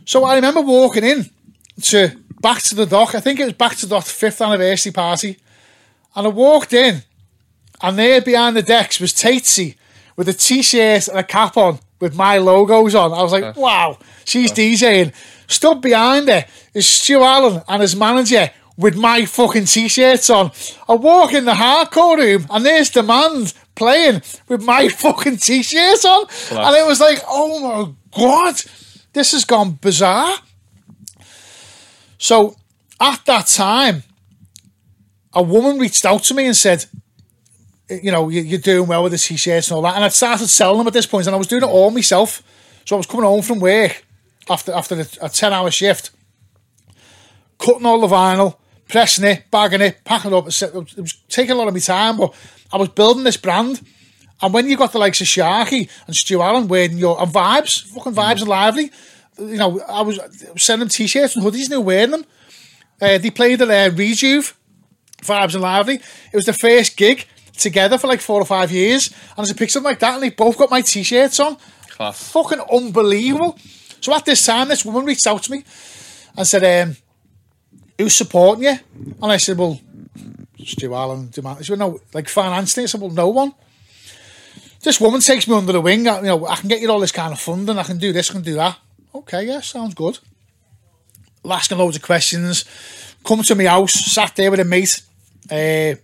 so 0.05 0.25
I 0.25 0.35
remember 0.35 0.61
walking 0.61 1.05
in 1.05 1.31
to 1.85 2.15
Back 2.43 2.61
to 2.65 2.75
the 2.75 2.85
Dock. 2.85 3.15
I 3.15 3.21
think 3.21 3.41
it 3.41 3.45
was 3.47 3.55
Back 3.55 3.77
to 3.77 3.87
the 3.87 3.95
Dock 3.95 4.05
fifth 4.05 4.43
anniversary 4.43 4.93
party. 4.93 5.39
And 6.15 6.27
I 6.27 6.29
walked 6.29 6.75
in 6.75 7.03
and 7.81 7.99
there 7.99 8.21
behind 8.21 8.59
the 8.59 8.63
decks 8.63 9.01
was 9.01 9.15
Tatesy 9.15 9.77
with 10.17 10.29
a 10.29 10.35
t-shirt 10.35 11.09
and 11.09 11.19
a 11.19 11.25
cap 11.25 11.57
on 11.57 11.79
with 11.99 12.15
my 12.15 12.37
logos 12.37 12.95
on. 12.95 13.11
I 13.13 13.23
was 13.23 13.33
like, 13.33 13.57
wow, 13.57 13.99
she's 14.27 14.53
DJing. 14.53 15.15
Stood 15.51 15.81
behind 15.81 16.29
her 16.29 16.47
is 16.75 16.89
Stu 16.89 17.23
Allen 17.23 17.63
and 17.69 17.83
his 17.83 17.97
manager 17.97 18.51
with 18.77 18.97
my 18.97 19.25
fucking 19.25 19.65
t-shirts 19.65 20.31
on. 20.31 20.53
I 20.89 20.95
walk 20.95 21.35
in 21.35 21.45
the 21.45 21.53
hardcore 21.55 22.17
room 22.17 22.47
and 22.49 22.65
there's 22.65 22.89
Demand 22.91 23.53
playing 23.75 24.23
with 24.49 24.63
my 24.63 24.89
fucking 25.03 25.39
t-shirts 25.39 26.05
on. 26.05 26.27
And 26.53 26.77
it 26.77 26.87
was 26.87 27.01
like, 27.01 27.19
oh 27.27 27.61
my 27.61 27.93
God, 28.17 28.55
this 29.13 29.33
has 29.33 29.45
gone 29.45 29.73
bizarre. 29.73 30.37
So 32.19 32.55
at 33.01 33.25
that 33.27 33.47
time, 33.49 34.05
a 35.35 35.43
woman 35.43 35.79
reached 35.79 36.05
out 36.05 36.23
to 36.25 36.35
me 36.35 36.47
and 36.47 36.57
said, 36.57 36.85
you 37.89 38.13
know, 38.13 38.29
you- 38.29 38.43
you're 38.43 38.59
doing 38.61 38.87
well 38.87 39.03
with 39.03 39.13
the 39.13 39.19
t-shirts 39.19 39.69
and 39.69 39.77
all 39.77 39.83
that. 39.83 39.97
And 39.97 40.05
I'd 40.05 40.13
started 40.13 40.49
selling 40.49 40.79
them 40.79 40.87
at 40.87 40.93
this 40.93 41.07
point, 41.07 41.27
and 41.27 41.35
I 41.35 41.39
was 41.39 41.47
doing 41.49 41.63
it 41.63 41.67
all 41.67 41.91
myself. 41.91 42.43
So 42.85 42.95
I 42.95 42.99
was 42.99 43.07
coming 43.07 43.25
home 43.27 43.43
from 43.43 43.59
work 43.61 44.05
after 44.51 44.73
after 44.73 44.97
a, 44.97 45.01
a 45.01 45.29
10-hour 45.29 45.71
shift, 45.71 46.11
cutting 47.59 47.87
all 47.87 48.01
the 48.01 48.15
vinyl, 48.15 48.57
pressing 48.89 49.25
it, 49.25 49.45
bagging 49.51 49.81
it, 49.81 50.05
packing 50.05 50.33
it 50.33 50.37
up. 50.37 50.49
It 50.49 50.97
was 50.97 51.23
taking 51.29 51.53
a 51.53 51.55
lot 51.55 51.69
of 51.69 51.75
my 51.75 51.81
time, 51.81 52.19
but 52.19 52.35
I 52.73 52.77
was 52.77 52.89
building 52.89 53.25
this 53.25 53.37
brand. 53.37 53.81
And 54.43 54.55
when 54.55 54.69
you 54.69 54.77
got 54.77 54.93
the 54.93 54.99
likes 54.99 55.21
of 55.21 55.27
Sharky 55.27 55.89
and 56.07 56.17
Stu 56.17 56.41
Allen 56.41 56.67
wearing 56.69 56.97
your 56.99 57.21
and 57.21 57.33
vibes, 57.33 57.85
fucking 57.85 58.15
vibes 58.15 58.41
and 58.41 58.49
lively, 58.49 58.91
you 59.39 59.57
know, 59.57 59.81
I 59.81 60.03
was 60.03 60.19
sending 60.57 60.81
them 60.81 60.89
t-shirts 60.89 61.37
and 61.37 61.45
hoodies 61.45 61.65
and 61.65 61.73
they 61.73 61.77
were 61.77 61.85
wearing 61.85 62.11
them. 62.11 62.25
Uh, 63.01 63.19
they 63.19 63.31
played 63.31 63.61
at 63.63 63.69
uh, 63.69 63.95
Rejuve, 63.95 64.57
Vibes 65.23 65.55
and 65.55 65.63
Lively. 65.63 65.97
It 65.97 66.37
was 66.37 66.47
the 66.47 66.53
first 66.53 66.97
gig 66.97 67.27
together 67.57 67.99
for 67.99 68.07
like 68.07 68.21
four 68.21 68.41
or 68.41 68.47
five 68.47 68.71
years. 68.71 69.09
And 69.09 69.39
there's 69.39 69.51
a 69.51 69.55
picture 69.55 69.81
like 69.81 69.99
that, 70.01 70.15
and 70.15 70.23
they 70.23 70.31
both 70.31 70.59
got 70.59 70.71
my 70.71 70.81
t-shirts 70.81 71.41
on. 71.41 71.57
Class. 71.89 72.31
Fucking 72.33 72.61
unbelievable. 72.73 73.59
So 74.01 74.15
at 74.15 74.25
this 74.25 74.45
time, 74.45 74.69
this 74.69 74.85
woman 74.85 75.05
reached 75.05 75.27
out 75.27 75.43
to 75.45 75.51
me 75.53 75.65
and 76.37 76.47
said, 76.47 76.83
um, 76.89 76.97
who's 77.99 78.15
supporting 78.15 78.65
you? 78.65 78.77
And 79.23 79.33
I 79.33 79.37
said, 79.37 79.59
well, 79.59 79.81
Stu 80.65 80.95
Allen, 80.95 81.31
demand. 81.31 81.65
She 81.65 81.73
went, 81.73 81.81
no, 81.81 82.01
like 82.15 82.29
financially. 82.29 82.85
I 82.85 82.87
said, 82.87 83.01
well, 83.01 83.11
no 83.11 83.29
one. 83.29 83.53
This 84.83 85.01
woman 85.01 85.21
takes 85.21 85.47
me 85.47 85.55
under 85.57 85.73
the 85.73 85.81
wing. 85.81 86.09
I- 86.09 86.19
You 86.21 86.27
know, 86.27 86.47
I 86.47 86.57
can 86.57 86.69
get 86.69 86.81
you 86.81 86.91
all 86.91 87.01
this 87.01 87.13
kind 87.13 87.33
of 87.33 87.41
funding. 87.41 87.79
I 87.79 87.83
can 87.83 87.99
do 87.99 88.13
this, 88.13 88.31
I 88.31 88.35
can 88.35 88.43
do 88.43 88.55
that. 88.55 88.79
Okay, 89.15 89.45
yeah, 89.45 89.61
sounds 89.61 89.95
good. 89.95 90.19
Asking 91.49 91.79
loads 91.79 91.97
of 91.97 92.03
questions. 92.03 92.65
Come 93.25 93.43
to 93.43 93.55
my 93.55 93.65
house, 93.65 93.93
sat 93.93 94.35
there 94.37 94.51
with 94.51 94.61
a 94.61 94.65
mate, 94.65 95.03
uh, 95.51 95.95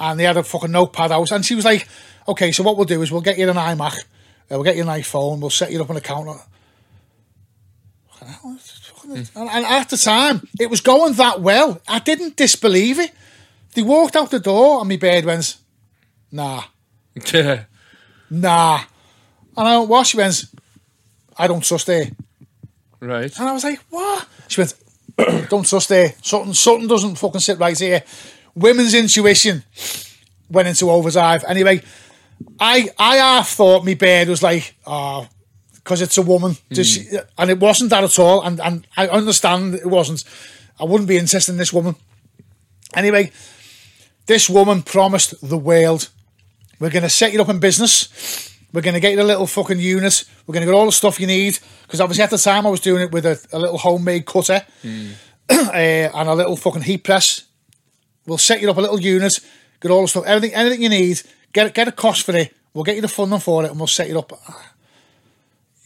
and 0.00 0.18
they 0.20 0.24
had 0.24 0.36
a 0.36 0.42
fucking 0.42 0.70
notepad 0.70 1.12
out. 1.12 1.30
And 1.32 1.44
she 1.44 1.54
was 1.54 1.64
like, 1.64 1.86
okay, 2.26 2.52
so 2.52 2.62
what 2.62 2.76
we'll 2.76 2.86
do 2.86 3.02
is 3.02 3.10
we'll 3.10 3.20
get 3.20 3.38
you 3.38 3.48
an 3.50 3.56
iMac, 3.56 3.98
uh, 3.98 4.02
we'll 4.50 4.62
get 4.62 4.76
you 4.76 4.82
an 4.82 4.88
iPhone, 4.88 5.40
we'll 5.40 5.50
set 5.50 5.72
you 5.72 5.80
up 5.82 5.90
an 5.90 5.96
account. 5.96 6.28
And, 9.08 9.30
and 9.36 9.64
at 9.66 9.88
the 9.90 9.96
time, 9.96 10.46
it 10.60 10.68
was 10.70 10.80
going 10.80 11.14
that 11.14 11.40
well. 11.40 11.80
I 11.88 11.98
didn't 11.98 12.36
disbelieve 12.36 12.98
it. 12.98 13.10
They 13.74 13.82
walked 13.82 14.16
out 14.16 14.30
the 14.30 14.40
door, 14.40 14.80
and 14.80 14.88
my 14.88 14.96
bird 14.96 15.24
went, 15.24 15.56
nah, 16.30 16.62
Yeah. 17.32 17.64
nah. 18.30 18.80
And 19.56 19.68
I 19.68 19.78
went, 19.78 19.88
what? 19.90 20.06
She 20.06 20.16
went, 20.16 20.44
I 21.36 21.46
don't 21.46 21.64
trust 21.64 21.86
her. 21.86 22.04
Right. 23.00 23.38
And 23.38 23.48
I 23.48 23.52
was 23.52 23.64
like, 23.64 23.80
what? 23.90 24.26
She 24.48 24.60
went, 24.60 24.74
don't 25.48 25.66
trust 25.66 25.88
her. 25.90 26.08
Something, 26.22 26.54
something 26.54 26.88
doesn't 26.88 27.16
fucking 27.16 27.40
sit 27.40 27.58
right 27.58 27.78
here. 27.78 28.02
Women's 28.54 28.94
intuition 28.94 29.62
went 30.50 30.68
into 30.68 30.90
overdrive. 30.90 31.44
Anyway, 31.44 31.82
I 32.58 32.88
I 32.98 33.16
half 33.16 33.50
thought 33.50 33.84
my 33.84 33.94
bird 33.94 34.28
was 34.28 34.42
like, 34.42 34.74
oh, 34.86 35.28
because 35.88 36.02
it's 36.02 36.18
a 36.18 36.22
woman. 36.22 36.54
Does 36.68 36.86
she, 36.86 37.08
and 37.38 37.50
it 37.50 37.58
wasn't 37.58 37.88
that 37.88 38.04
at 38.04 38.18
all. 38.18 38.42
And, 38.42 38.60
and 38.60 38.86
I 38.94 39.08
understand 39.08 39.74
it 39.74 39.86
wasn't. 39.86 40.22
I 40.78 40.84
wouldn't 40.84 41.08
be 41.08 41.16
interested 41.16 41.52
in 41.52 41.56
this 41.56 41.72
woman. 41.72 41.96
Anyway, 42.94 43.32
this 44.26 44.50
woman 44.50 44.82
promised 44.82 45.40
the 45.40 45.56
world. 45.56 46.10
We're 46.78 46.90
going 46.90 47.04
to 47.04 47.08
set 47.08 47.32
you 47.32 47.40
up 47.40 47.48
in 47.48 47.58
business. 47.58 48.54
We're 48.70 48.82
going 48.82 48.94
to 48.94 49.00
get 49.00 49.14
you 49.14 49.22
a 49.22 49.24
little 49.24 49.46
fucking 49.46 49.80
unit. 49.80 50.24
We're 50.46 50.52
going 50.52 50.66
to 50.66 50.70
get 50.70 50.76
all 50.76 50.84
the 50.84 50.92
stuff 50.92 51.18
you 51.18 51.26
need. 51.26 51.58
Because 51.84 52.02
obviously 52.02 52.24
at 52.24 52.30
the 52.30 52.36
time 52.36 52.66
I 52.66 52.70
was 52.70 52.80
doing 52.80 53.04
it 53.04 53.10
with 53.10 53.24
a, 53.24 53.42
a 53.50 53.58
little 53.58 53.78
homemade 53.78 54.26
cutter 54.26 54.60
uh, 54.84 54.88
and 55.48 56.28
a 56.28 56.34
little 56.34 56.56
fucking 56.56 56.82
heat 56.82 57.02
press. 57.02 57.44
We'll 58.26 58.36
set 58.36 58.60
you 58.60 58.70
up 58.70 58.76
a 58.76 58.82
little 58.82 59.00
unit, 59.00 59.40
get 59.80 59.90
all 59.90 60.02
the 60.02 60.08
stuff, 60.08 60.26
everything, 60.26 60.54
anything 60.54 60.82
you 60.82 60.90
need. 60.90 61.22
Get 61.54 61.72
get 61.72 61.88
a 61.88 61.92
cost 61.92 62.26
for 62.26 62.36
it. 62.36 62.54
We'll 62.74 62.84
get 62.84 62.96
you 62.96 63.00
the 63.00 63.08
funding 63.08 63.40
for 63.40 63.64
it, 63.64 63.70
and 63.70 63.80
we'll 63.80 63.86
set 63.86 64.10
you 64.10 64.18
up. 64.18 64.38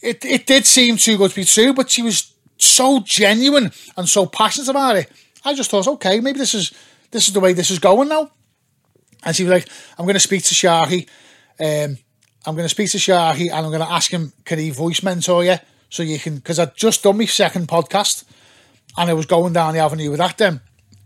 It 0.03 0.25
it 0.25 0.45
did 0.45 0.65
seem 0.65 0.97
too 0.97 1.17
good 1.17 1.31
to 1.31 1.35
be 1.35 1.45
true, 1.45 1.73
but 1.73 1.89
she 1.89 2.01
was 2.01 2.33
so 2.57 2.99
genuine 2.99 3.71
and 3.97 4.07
so 4.07 4.25
passionate 4.25 4.69
about 4.69 4.97
it. 4.97 5.11
I 5.45 5.53
just 5.53 5.71
thought, 5.71 5.87
okay, 5.87 6.19
maybe 6.19 6.39
this 6.39 6.53
is 6.53 6.73
this 7.11 7.27
is 7.27 7.33
the 7.33 7.39
way 7.39 7.53
this 7.53 7.71
is 7.71 7.79
going 7.79 8.09
now. 8.09 8.31
And 9.23 9.35
she 9.35 9.43
was 9.43 9.51
like, 9.51 9.69
I'm 9.97 10.05
going 10.05 10.15
to 10.15 10.19
speak 10.19 10.43
to 10.43 10.53
Sharky. 10.53 11.07
Um, 11.59 11.97
I'm 12.45 12.55
going 12.55 12.65
to 12.65 12.69
speak 12.69 12.91
to 12.91 12.97
Sharky 12.97 13.49
and 13.49 13.65
I'm 13.65 13.71
going 13.71 13.79
to 13.79 13.89
ask 13.89 14.11
him, 14.11 14.33
can 14.43 14.59
he 14.59 14.69
voice 14.69 15.01
mentor 15.01 15.45
you? 15.45 15.55
So 15.89 16.03
you 16.03 16.19
can, 16.19 16.35
because 16.35 16.59
I'd 16.59 16.75
just 16.75 17.03
done 17.03 17.17
my 17.17 17.25
second 17.25 17.67
podcast 17.67 18.25
and 18.97 19.09
I 19.09 19.13
was 19.13 19.25
going 19.25 19.53
down 19.53 19.75
the 19.75 19.79
avenue 19.79 20.09
with 20.09 20.19
that 20.19 20.37
then. 20.37 20.59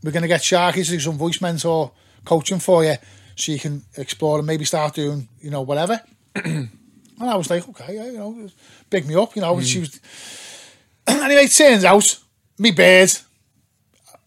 We're 0.03 0.11
going 0.11 0.23
to 0.23 0.27
get 0.27 0.41
Sharky 0.41 0.83
to 0.85 0.91
do 0.91 0.99
some 0.99 1.17
voice 1.17 1.41
mentor 1.41 1.91
coaching 2.25 2.59
for 2.59 2.83
you 2.83 2.95
so 3.35 3.51
you 3.51 3.59
can 3.59 3.83
explore 3.97 4.39
and 4.39 4.47
maybe 4.47 4.65
start 4.65 4.95
doing, 4.95 5.27
you 5.39 5.51
know, 5.51 5.61
whatever. 5.61 6.01
and 7.19 7.29
I 7.29 7.35
was 7.35 7.49
like, 7.49 7.67
okay, 7.69 7.95
yeah, 7.95 8.05
you 8.05 8.17
know, 8.17 8.49
pick 8.89 9.05
me 9.05 9.15
up, 9.15 9.35
you 9.35 9.41
know. 9.41 9.57
And 9.57 9.65
she 9.65 9.79
was. 9.79 9.99
anyway, 11.07 11.45
it 11.45 11.51
turns 11.51 11.83
out, 11.83 12.19
me 12.59 12.71
bird 12.71 13.11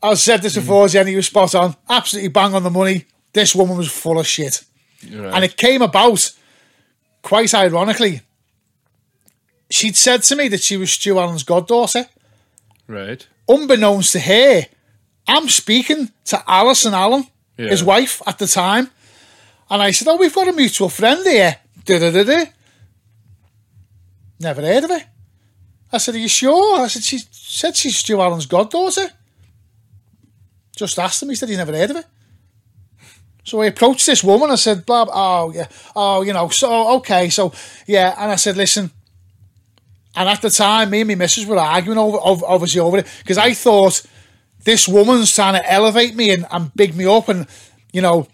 I 0.02 0.14
said 0.14 0.42
this 0.42 0.52
mm-hmm. 0.54 0.62
before, 0.62 0.88
Jenny, 0.88 1.10
you 1.12 1.18
was 1.18 1.26
spot 1.26 1.54
on. 1.54 1.76
Absolutely 1.88 2.28
bang 2.28 2.54
on 2.54 2.62
the 2.62 2.70
money. 2.70 3.04
This 3.32 3.54
woman 3.54 3.76
was 3.76 3.90
full 3.90 4.18
of 4.18 4.26
shit. 4.26 4.64
Right. 5.04 5.34
And 5.34 5.44
it 5.44 5.56
came 5.56 5.82
about, 5.82 6.32
quite 7.22 7.54
ironically, 7.54 8.22
she'd 9.70 9.96
said 9.96 10.22
to 10.24 10.36
me 10.36 10.48
that 10.48 10.62
she 10.62 10.76
was 10.76 10.90
Stu 10.92 11.18
Allen's 11.18 11.42
goddaughter. 11.44 12.06
right. 12.86 13.26
Unbeknownst 13.48 14.12
to 14.12 14.20
her, 14.20 14.66
I'm 15.26 15.48
speaking 15.48 16.10
to 16.26 16.42
Alison 16.46 16.94
Allen, 16.94 17.26
Yeah. 17.58 17.70
his 17.70 17.82
wife 17.82 18.22
at 18.24 18.38
the 18.38 18.46
time. 18.46 18.90
And 19.68 19.82
I 19.82 19.90
said, 19.90 20.06
Oh, 20.08 20.16
we've 20.16 20.34
got 20.34 20.48
a 20.48 20.52
mutual 20.52 20.88
friend 20.88 21.26
here. 21.26 21.56
Da-da-da-da. 21.84 22.44
Never 24.40 24.62
heard 24.62 24.84
of 24.84 24.90
her. 24.90 25.04
I 25.92 25.98
said, 25.98 26.14
Are 26.14 26.18
you 26.18 26.28
sure? 26.28 26.80
I 26.80 26.88
said, 26.88 27.02
She 27.02 27.18
said 27.30 27.76
she's 27.76 27.98
Stu 27.98 28.20
Allen's 28.20 28.46
goddaughter. 28.46 29.10
Just 30.74 30.98
asked 30.98 31.22
him. 31.22 31.28
He 31.28 31.34
said 31.34 31.50
he's 31.50 31.58
never 31.58 31.76
heard 31.76 31.90
of 31.90 31.96
her. 31.96 32.04
So 33.44 33.60
I 33.60 33.66
approached 33.66 34.06
this 34.06 34.22
woman. 34.22 34.50
I 34.50 34.54
said, 34.54 34.86
blah, 34.86 35.06
oh, 35.12 35.52
yeah. 35.52 35.66
Oh, 35.96 36.22
you 36.22 36.32
know, 36.32 36.48
so, 36.48 36.96
okay. 36.96 37.28
So, 37.30 37.52
yeah. 37.86 38.14
And 38.18 38.30
I 38.30 38.36
said, 38.36 38.56
listen. 38.56 38.90
And 40.14 40.28
at 40.28 40.40
the 40.40 40.50
time, 40.50 40.90
me 40.90 41.00
and 41.00 41.08
my 41.08 41.14
missus 41.14 41.46
were 41.46 41.58
arguing 41.58 41.98
over, 41.98 42.18
over 42.22 42.44
obviously 42.46 42.80
over 42.80 42.98
it 42.98 43.06
because 43.18 43.38
I 43.38 43.54
thought 43.54 44.02
this 44.64 44.88
woman's 44.88 45.34
trying 45.34 45.54
to 45.54 45.72
elevate 45.72 46.14
me 46.14 46.30
and, 46.32 46.46
and 46.50 46.74
big 46.74 46.96
me 46.96 47.06
up 47.06 47.28
and, 47.28 47.46
you 47.92 48.02
know, 48.02 48.26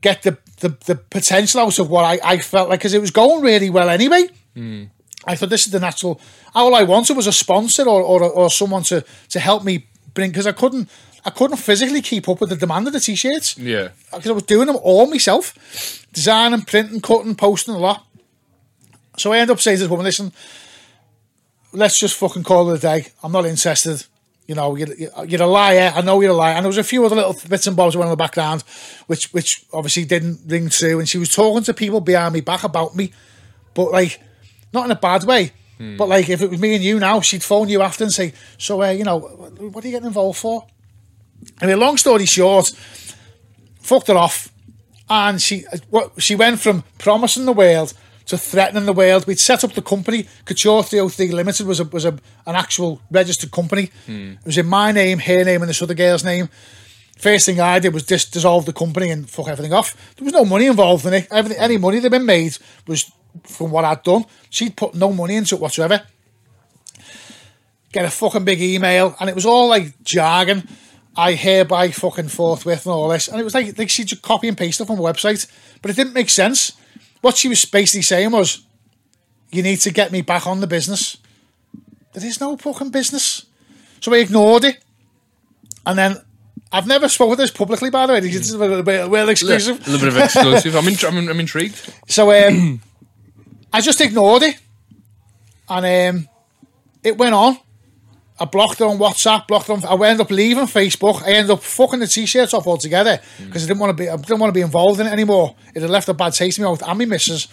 get 0.00 0.22
the, 0.22 0.38
the, 0.60 0.70
the 0.86 0.94
potential 0.96 1.60
out 1.60 1.78
of 1.78 1.88
what 1.88 2.04
I, 2.04 2.18
I 2.24 2.38
felt 2.38 2.68
like 2.68 2.80
because 2.80 2.94
it 2.94 3.00
was 3.00 3.10
going 3.10 3.42
really 3.42 3.70
well 3.70 3.88
anyway. 3.88 4.28
Hmm. 4.54 4.84
I 5.24 5.36
thought 5.36 5.50
this 5.50 5.66
is 5.66 5.72
the 5.72 5.80
natural. 5.80 6.20
All 6.54 6.74
I 6.74 6.82
wanted 6.82 7.16
was 7.16 7.26
a 7.26 7.32
sponsor 7.32 7.84
or 7.88 8.02
or, 8.02 8.22
or 8.24 8.50
someone 8.50 8.82
to 8.84 9.04
to 9.30 9.38
help 9.40 9.62
me 9.64 9.86
bring 10.14 10.30
because 10.30 10.46
I 10.46 10.52
couldn't 10.52 10.88
I 11.24 11.30
couldn't 11.30 11.58
physically 11.58 12.02
keep 12.02 12.28
up 12.28 12.40
with 12.40 12.50
the 12.50 12.56
demand 12.56 12.86
of 12.88 12.92
the 12.92 13.00
t-shirts 13.00 13.56
Yeah. 13.56 13.88
because 14.12 14.30
I 14.30 14.34
was 14.34 14.42
doing 14.42 14.66
them 14.66 14.76
all 14.82 15.06
myself, 15.06 15.54
designing, 16.12 16.62
printing, 16.62 17.00
cutting, 17.00 17.36
posting 17.36 17.74
a 17.74 17.78
lot. 17.78 18.04
So 19.16 19.32
I 19.32 19.38
end 19.38 19.50
up 19.50 19.60
saying 19.60 19.76
to 19.78 19.82
this 19.84 19.90
woman, 19.90 20.04
"Listen, 20.06 20.32
let's 21.72 21.98
just 21.98 22.16
fucking 22.16 22.42
call 22.42 22.70
it 22.70 22.78
a 22.78 22.80
day. 22.80 23.06
I'm 23.22 23.32
not 23.32 23.46
interested. 23.46 24.04
You 24.48 24.56
know, 24.56 24.74
you're, 24.74 24.88
you're 25.26 25.42
a 25.42 25.46
liar. 25.46 25.92
I 25.94 26.00
know 26.02 26.20
you're 26.20 26.32
a 26.32 26.36
liar." 26.36 26.54
And 26.54 26.64
there 26.64 26.68
was 26.68 26.78
a 26.78 26.84
few 26.84 27.04
other 27.06 27.16
little 27.16 27.36
bits 27.48 27.66
and 27.66 27.76
bobs 27.76 27.96
went 27.96 28.06
in 28.08 28.10
the 28.10 28.16
background, 28.16 28.64
which 29.06 29.32
which 29.32 29.64
obviously 29.72 30.04
didn't 30.04 30.40
ring 30.46 30.68
true. 30.68 30.98
And 30.98 31.08
she 31.08 31.18
was 31.18 31.32
talking 31.32 31.62
to 31.64 31.74
people 31.74 32.00
behind 32.00 32.34
me 32.34 32.40
back 32.40 32.64
about 32.64 32.96
me, 32.96 33.12
but 33.74 33.92
like 33.92 34.20
not 34.72 34.84
in 34.84 34.90
a 34.90 34.96
bad 34.96 35.24
way. 35.24 35.52
Hmm. 35.78 35.96
But 35.96 36.08
like 36.08 36.28
if 36.28 36.42
it 36.42 36.50
was 36.50 36.60
me 36.60 36.74
and 36.74 36.84
you 36.84 36.98
now, 36.98 37.20
she'd 37.20 37.42
phone 37.42 37.68
you 37.68 37.82
after 37.82 38.04
and 38.04 38.12
say, 38.12 38.32
"So, 38.58 38.82
uh, 38.82 38.90
you 38.90 39.04
know, 39.04 39.18
what 39.18 39.84
are 39.84 39.88
you 39.88 39.92
getting 39.92 40.06
involved 40.06 40.38
for?" 40.38 40.66
I 41.60 41.66
mean, 41.66 41.80
long 41.80 41.96
story 41.96 42.26
short, 42.26 42.68
fucked 43.80 44.08
her 44.08 44.16
off, 44.16 44.52
and 45.08 45.40
she 45.40 45.66
uh, 45.66 45.78
what 45.90 46.12
she 46.18 46.36
went 46.36 46.60
from 46.60 46.84
promising 46.98 47.46
the 47.46 47.52
world 47.52 47.94
to 48.26 48.38
threatening 48.38 48.86
the 48.86 48.92
world. 48.92 49.26
We'd 49.26 49.40
set 49.40 49.64
up 49.64 49.72
the 49.72 49.82
company. 49.82 50.28
Couture 50.44 50.82
303 50.82 51.32
Limited 51.32 51.66
was 51.66 51.80
a 51.80 51.84
was 51.84 52.04
a, 52.04 52.12
an 52.46 52.54
actual 52.54 53.00
registered 53.10 53.50
company. 53.50 53.90
Hmm. 54.06 54.32
It 54.32 54.46
was 54.46 54.58
in 54.58 54.66
my 54.66 54.92
name, 54.92 55.18
her 55.18 55.44
name, 55.44 55.62
and 55.62 55.68
this 55.68 55.82
other 55.82 55.94
girl's 55.94 56.24
name. 56.24 56.48
First 57.18 57.46
thing 57.46 57.60
I 57.60 57.78
did 57.78 57.94
was 57.94 58.04
dis- 58.04 58.28
dissolve 58.28 58.66
the 58.66 58.72
company 58.72 59.10
and 59.10 59.30
fuck 59.30 59.46
everything 59.46 59.72
off. 59.72 59.94
There 60.16 60.24
was 60.24 60.32
no 60.32 60.44
money 60.44 60.66
involved 60.66 61.06
in 61.06 61.14
it. 61.14 61.28
Everything, 61.30 61.62
any 61.62 61.76
money 61.78 61.98
that 61.98 62.10
had 62.10 62.18
been 62.18 62.26
made 62.26 62.58
was 62.86 63.12
from 63.44 63.70
what 63.70 63.84
I'd 63.84 64.02
done. 64.02 64.24
She'd 64.50 64.76
put 64.76 64.94
no 64.94 65.12
money 65.12 65.36
into 65.36 65.54
it 65.54 65.60
whatsoever. 65.60 66.02
Get 67.92 68.04
a 68.04 68.10
fucking 68.10 68.44
big 68.44 68.60
email, 68.60 69.14
and 69.20 69.28
it 69.28 69.34
was 69.34 69.46
all 69.46 69.68
like 69.68 70.02
jargon. 70.02 70.66
I 71.14 71.32
hereby 71.32 71.90
fucking 71.90 72.28
forthwith 72.28 72.86
and 72.86 72.92
all 72.94 73.08
this. 73.08 73.28
And 73.28 73.38
it 73.38 73.44
was 73.44 73.54
like, 73.54 73.76
like 73.78 73.90
she'd 73.90 74.06
just 74.06 74.22
copy 74.22 74.48
and 74.48 74.56
paste 74.56 74.80
it 74.80 74.86
from 74.86 74.98
a 74.98 75.02
website, 75.02 75.46
but 75.82 75.90
it 75.90 75.96
didn't 75.96 76.14
make 76.14 76.30
sense. 76.30 76.72
What 77.20 77.36
she 77.36 77.48
was 77.48 77.64
basically 77.66 78.02
saying 78.02 78.30
was, 78.30 78.64
you 79.50 79.62
need 79.62 79.76
to 79.80 79.92
get 79.92 80.10
me 80.10 80.22
back 80.22 80.46
on 80.46 80.60
the 80.60 80.66
business. 80.66 81.18
There 82.14 82.26
is 82.26 82.40
no 82.40 82.56
fucking 82.56 82.90
business. 82.90 83.44
So 84.00 84.12
I 84.14 84.18
ignored 84.18 84.64
it. 84.64 84.82
And 85.84 85.98
then 85.98 86.16
I've 86.72 86.86
never 86.86 87.08
spoken 87.08 87.36
this 87.36 87.50
publicly, 87.50 87.90
by 87.90 88.06
the 88.06 88.14
way. 88.14 88.20
This 88.20 88.34
is 88.34 88.52
a 88.52 88.58
little 88.58 88.82
bit 88.82 89.08
well 89.10 89.28
exclusive. 89.28 89.86
A 89.86 89.90
little 89.90 90.08
bit 90.08 90.16
of 90.16 90.24
exclusive. 90.24 90.74
I'm, 90.76 90.88
in, 90.88 90.96
I'm, 91.06 91.28
I'm 91.28 91.40
intrigued. 91.40 91.92
So 92.08 92.32
um, 92.32 92.80
I 93.72 93.80
just 93.80 94.00
ignored 94.00 94.42
it, 94.42 94.58
and 95.68 96.16
um, 96.16 96.28
it 97.02 97.16
went 97.16 97.34
on. 97.34 97.58
I 98.38 98.44
blocked 98.44 98.80
it 98.80 98.84
on 98.84 98.98
WhatsApp. 98.98 99.46
Blocked 99.46 99.68
it 99.68 99.84
on. 99.84 99.84
I 99.84 100.08
ended 100.08 100.26
up 100.26 100.30
leaving 100.30 100.64
Facebook. 100.64 101.22
I 101.22 101.32
ended 101.32 101.50
up 101.50 101.62
fucking 101.62 102.00
the 102.00 102.06
t-shirts 102.06 102.54
off 102.54 102.66
altogether 102.66 103.20
because 103.38 103.64
I 103.64 103.68
didn't 103.68 103.80
want 103.80 103.96
to 103.96 104.02
be. 104.02 104.08
I 104.08 104.16
didn't 104.16 104.40
want 104.40 104.50
to 104.50 104.58
be 104.58 104.62
involved 104.62 105.00
in 105.00 105.06
it 105.06 105.12
anymore. 105.12 105.54
It 105.74 105.82
had 105.82 105.90
left 105.90 106.08
a 106.08 106.14
bad 106.14 106.32
taste 106.32 106.58
in 106.58 106.64
my 106.64 106.70
mouth 106.70 106.82
and 106.86 106.98
my 106.98 107.04
missus. 107.04 107.48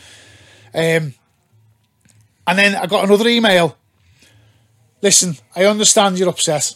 Um, 0.74 1.14
and 2.48 2.58
then 2.58 2.76
I 2.76 2.88
got 2.88 3.06
another 3.06 3.28
email. 3.28 3.78
Listen, 5.02 5.38
I 5.56 5.66
understand 5.66 6.18
you're 6.18 6.30
upset. 6.30 6.74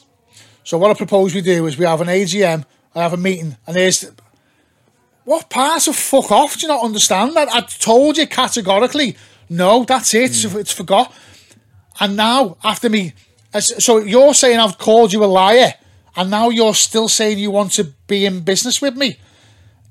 So 0.63 0.77
what 0.77 0.91
I 0.91 0.93
propose 0.93 1.33
we 1.33 1.41
do 1.41 1.65
is 1.65 1.77
we 1.77 1.85
have 1.85 2.01
an 2.01 2.07
AGM. 2.07 2.65
I 2.95 3.01
have 3.01 3.13
a 3.13 3.17
meeting, 3.17 3.57
and 3.65 3.75
there's 3.75 4.05
what 5.25 5.49
part 5.49 5.87
of 5.87 5.95
fuck 5.95 6.31
off 6.31 6.57
do 6.57 6.63
you 6.63 6.67
not 6.67 6.83
understand 6.83 7.35
that? 7.35 7.49
I 7.51 7.61
told 7.61 8.17
you 8.17 8.27
categorically, 8.27 9.17
no, 9.49 9.83
that's 9.83 10.13
it. 10.13 10.23
It's, 10.23 10.45
it's 10.45 10.71
forgot. 10.71 11.13
And 11.99 12.15
now, 12.15 12.57
after 12.63 12.89
me, 12.89 13.13
so 13.59 13.99
you're 13.99 14.33
saying 14.33 14.59
I've 14.59 14.77
called 14.77 15.13
you 15.13 15.23
a 15.23 15.25
liar, 15.25 15.73
and 16.15 16.29
now 16.29 16.49
you're 16.49 16.75
still 16.75 17.07
saying 17.07 17.39
you 17.39 17.51
want 17.51 17.71
to 17.73 17.85
be 18.07 18.25
in 18.25 18.41
business 18.41 18.81
with 18.81 18.95
me. 18.95 19.17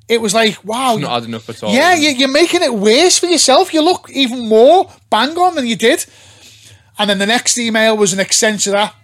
It 0.09 0.21
was 0.21 0.35
like, 0.35 0.65
wow. 0.65 0.97
Not 0.97 1.23
adding 1.23 1.35
up 1.35 1.49
at 1.49 1.63
all. 1.63 1.73
Yeah, 1.73 1.95
you, 1.95 2.11
you're 2.11 2.33
making 2.33 2.63
it 2.63 2.75
worse 2.75 3.19
for 3.19 3.27
yourself. 3.27 3.73
You 3.73 3.83
look 3.83 4.11
even 4.11 4.49
more 4.49 4.91
bang 5.11 5.37
on 5.39 5.55
than 5.55 5.67
you 5.67 5.77
did. 5.77 6.05
And 6.99 7.09
then 7.09 7.19
the 7.19 7.27
next 7.27 7.57
email 7.57 7.97
was 7.97 8.13
an 8.13 8.21
extension 8.21 8.75
of 8.75 8.81
that. 8.81 8.95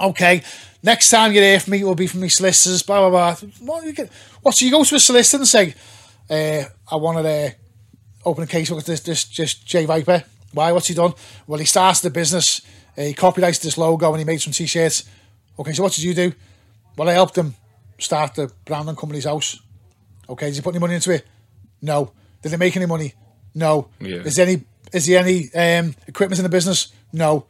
Okay, 0.00 0.42
next 0.82 1.10
time 1.10 1.32
you 1.32 1.40
hear 1.40 1.60
from 1.60 1.72
me, 1.72 1.80
it 1.80 1.84
will 1.84 1.94
be 1.94 2.06
from 2.06 2.20
me 2.20 2.28
solicitors, 2.28 2.82
blah, 2.82 3.08
blah, 3.08 3.34
blah. 3.34 3.48
What, 3.60 3.84
you 3.84 3.92
get, 3.92 4.10
what 4.40 4.54
so 4.54 4.64
you 4.64 4.70
go 4.70 4.84
to 4.84 4.94
a 4.94 5.00
solicitor 5.00 5.38
and 5.38 5.48
say, 5.48 5.74
uh, 6.30 6.64
I 6.90 6.96
wanted 6.96 7.22
to 7.24 7.54
open 8.24 8.44
a 8.44 8.46
case 8.46 8.70
with 8.70 8.86
this, 8.86 9.00
this, 9.00 9.24
just 9.24 9.66
Jay 9.66 9.84
Viper. 9.84 10.24
Why? 10.52 10.72
What's 10.72 10.88
he 10.88 10.94
done? 10.94 11.14
Well, 11.46 11.58
he 11.58 11.66
started 11.66 12.02
the 12.02 12.10
business, 12.10 12.60
uh, 12.96 13.02
he 13.02 13.14
copyrighted 13.14 13.62
this 13.62 13.78
logo 13.78 14.10
and 14.10 14.18
he 14.18 14.24
made 14.24 14.40
some 14.40 14.52
t-shirts. 14.52 15.04
Okay, 15.58 15.72
so 15.72 15.82
what 15.82 15.92
did 15.92 16.04
you 16.04 16.14
do? 16.14 16.32
Well, 16.96 17.08
I 17.08 17.12
helped 17.12 17.36
him 17.36 17.54
start 17.98 18.34
the 18.34 18.52
branding 18.64 18.96
company's 18.96 19.24
house. 19.24 19.60
Okay, 20.28 20.46
did 20.46 20.56
he 20.56 20.60
put 20.62 20.74
any 20.74 20.80
money 20.80 20.94
into 20.94 21.10
it? 21.12 21.26
No. 21.80 22.12
Did 22.42 22.50
they 22.50 22.56
make 22.56 22.76
any 22.76 22.86
money? 22.86 23.14
No. 23.54 23.88
Yeah. 24.00 24.18
Is 24.18 24.36
there 24.36 24.46
any 24.46 24.64
is 24.92 25.06
there 25.06 25.20
any 25.20 25.52
um, 25.54 25.94
equipment 26.06 26.38
in 26.38 26.42
the 26.42 26.50
business? 26.50 26.92
No. 27.12 27.46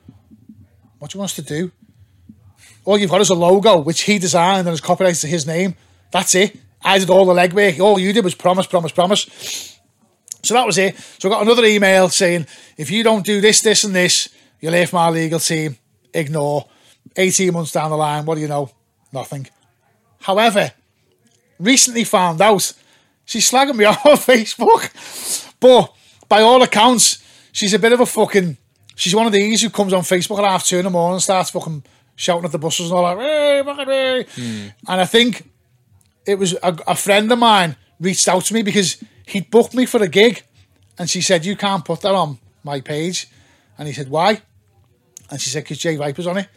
What 0.98 1.10
do 1.10 1.16
you 1.16 1.20
want 1.20 1.30
us 1.30 1.36
to 1.36 1.42
do? 1.42 1.72
All 2.84 2.98
you've 2.98 3.10
got 3.10 3.20
is 3.20 3.30
a 3.30 3.34
logo 3.34 3.78
which 3.78 4.02
he 4.02 4.18
designed 4.18 4.66
and 4.66 4.74
is 4.74 4.80
copyrighted 4.80 5.20
to 5.20 5.26
his 5.26 5.46
name. 5.46 5.74
That's 6.10 6.34
it. 6.34 6.56
I 6.84 6.98
did 6.98 7.10
all 7.10 7.26
the 7.26 7.34
legwork. 7.34 7.80
All 7.80 7.98
you 7.98 8.12
did 8.12 8.24
was 8.24 8.34
promise, 8.34 8.66
promise, 8.66 8.92
promise. 8.92 9.71
So 10.42 10.54
that 10.54 10.66
was 10.66 10.78
it. 10.78 10.96
So 11.18 11.28
I 11.28 11.32
got 11.32 11.42
another 11.42 11.64
email 11.64 12.08
saying, 12.08 12.46
if 12.76 12.90
you 12.90 13.04
don't 13.04 13.24
do 13.24 13.40
this, 13.40 13.60
this, 13.60 13.84
and 13.84 13.94
this, 13.94 14.28
you'll 14.60 14.72
hear 14.72 14.86
from 14.86 14.98
our 14.98 15.12
legal 15.12 15.38
team. 15.38 15.76
Ignore. 16.12 16.68
18 17.16 17.52
months 17.52 17.72
down 17.72 17.90
the 17.90 17.96
line, 17.96 18.24
what 18.24 18.36
do 18.36 18.40
you 18.40 18.48
know? 18.48 18.70
Nothing. 19.12 19.46
However, 20.20 20.72
recently 21.58 22.04
found 22.04 22.40
out 22.40 22.72
she's 23.24 23.50
slagging 23.50 23.76
me 23.76 23.84
off 23.86 24.04
on 24.06 24.16
Facebook. 24.16 25.54
But 25.60 25.94
by 26.28 26.40
all 26.40 26.62
accounts, 26.62 27.22
she's 27.52 27.74
a 27.74 27.78
bit 27.78 27.92
of 27.92 28.00
a 28.00 28.06
fucking. 28.06 28.56
She's 28.94 29.14
one 29.14 29.26
of 29.26 29.32
these 29.32 29.62
who 29.62 29.70
comes 29.70 29.92
on 29.92 30.02
Facebook 30.02 30.38
at 30.38 30.44
half 30.44 30.66
two 30.66 30.78
in 30.78 30.84
the 30.84 30.90
morning 30.90 31.14
and 31.14 31.22
starts 31.22 31.50
fucking 31.50 31.84
shouting 32.14 32.44
at 32.44 32.52
the 32.52 32.58
buses 32.58 32.90
and 32.90 32.98
all 32.98 33.16
that. 33.16 33.22
"Hey, 33.22 33.62
fucking 33.64 33.86
hey." 33.86 34.26
Hmm. 34.34 34.68
And 34.88 35.00
I 35.00 35.04
think 35.06 35.48
it 36.26 36.38
was 36.38 36.54
a, 36.54 36.76
a 36.86 36.94
friend 36.94 37.30
of 37.32 37.38
mine 37.38 37.76
reached 38.00 38.28
out 38.28 38.44
to 38.44 38.54
me 38.54 38.62
because 38.62 39.02
he'd 39.26 39.50
booked 39.50 39.74
me 39.74 39.86
for 39.86 40.02
a 40.02 40.08
gig, 40.08 40.42
and 40.98 41.08
she 41.08 41.20
said, 41.20 41.44
"You 41.44 41.56
can't 41.56 41.84
put 41.84 42.00
that 42.02 42.14
on 42.14 42.38
my 42.64 42.80
page," 42.80 43.28
and 43.78 43.88
he 43.88 43.94
said, 43.94 44.08
"Why?" 44.08 44.40
And 45.30 45.40
she 45.40 45.50
said, 45.50 45.64
"Because 45.64 45.78
Jay 45.78 45.96
Viper's 45.96 46.26
on 46.26 46.38
it." 46.38 46.48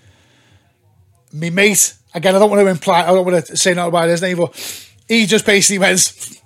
Me 1.31 1.49
mate, 1.49 1.93
again, 2.13 2.35
I 2.35 2.39
don't 2.39 2.49
want 2.49 2.61
to 2.61 2.67
imply, 2.67 3.03
I 3.03 3.07
don't 3.07 3.25
want 3.25 3.45
to 3.45 3.57
say 3.57 3.73
nothing 3.73 3.89
about 3.89 4.07
his 4.09 4.21
name, 4.21 4.37
but 4.37 4.55
he 5.07 5.25
just 5.25 5.45
basically 5.45 5.79
went, 5.79 6.41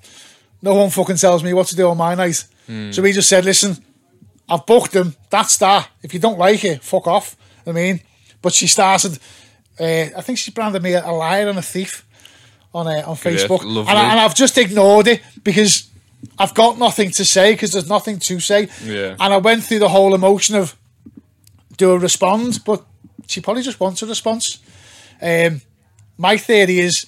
"No 0.62 0.76
one 0.76 0.90
fucking 0.90 1.18
tells 1.18 1.44
me 1.44 1.54
what 1.54 1.68
to 1.68 1.76
do 1.76 1.90
on 1.90 1.98
my 1.98 2.16
night." 2.16 2.44
So 2.92 3.02
he 3.04 3.12
just 3.14 3.30
said, 3.30 3.46
"Listen, 3.46 3.78
I've 4.48 4.66
booked 4.66 4.94
him. 4.96 5.16
That's 5.30 5.58
that. 5.58 5.90
If 6.04 6.14
you 6.14 6.20
don't 6.20 6.38
like 6.38 6.64
it, 6.64 6.84
fuck 6.84 7.08
off." 7.08 7.36
I 7.66 7.72
mean, 7.72 8.02
but 8.42 8.54
she 8.54 8.68
started. 8.68 9.20
Uh, 9.80 10.08
I 10.18 10.22
think 10.22 10.38
she 10.38 10.52
branded 10.52 10.84
me 10.84 10.94
a 10.94 11.12
liar 11.12 11.48
and 11.50 11.58
a 11.58 11.62
thief 11.64 12.06
on 12.74 12.88
uh, 12.88 13.04
on 13.08 13.16
Facebook, 13.16 13.64
and. 13.90 13.98
I, 13.98 14.12
and 14.12 14.20
I've 14.20 14.36
just 14.36 14.58
ignored 14.58 15.08
it 15.08 15.22
because 15.44 15.89
I've 16.38 16.54
got 16.54 16.78
nothing 16.78 17.12
to 17.12 17.26
say 17.26 17.54
because 17.54 17.74
there's 17.74 17.90
nothing 17.90 18.20
to 18.20 18.40
say. 18.40 18.70
Yeah. 18.84 19.16
And 19.20 19.34
I 19.34 19.38
went 19.38 19.64
through 19.64 19.80
the 19.80 19.90
whole 19.90 20.14
emotion 20.14 20.56
of 20.56 20.76
do 21.78 21.92
a 21.92 22.00
respond, 22.00 22.60
but 22.66 22.86
she 23.28 23.42
probably 23.42 23.64
just 23.64 23.80
wants 23.80 24.02
a 24.02 24.06
response. 24.06 24.60
Um, 25.22 25.62
my 26.18 26.38
theory 26.38 26.80
is 26.80 27.06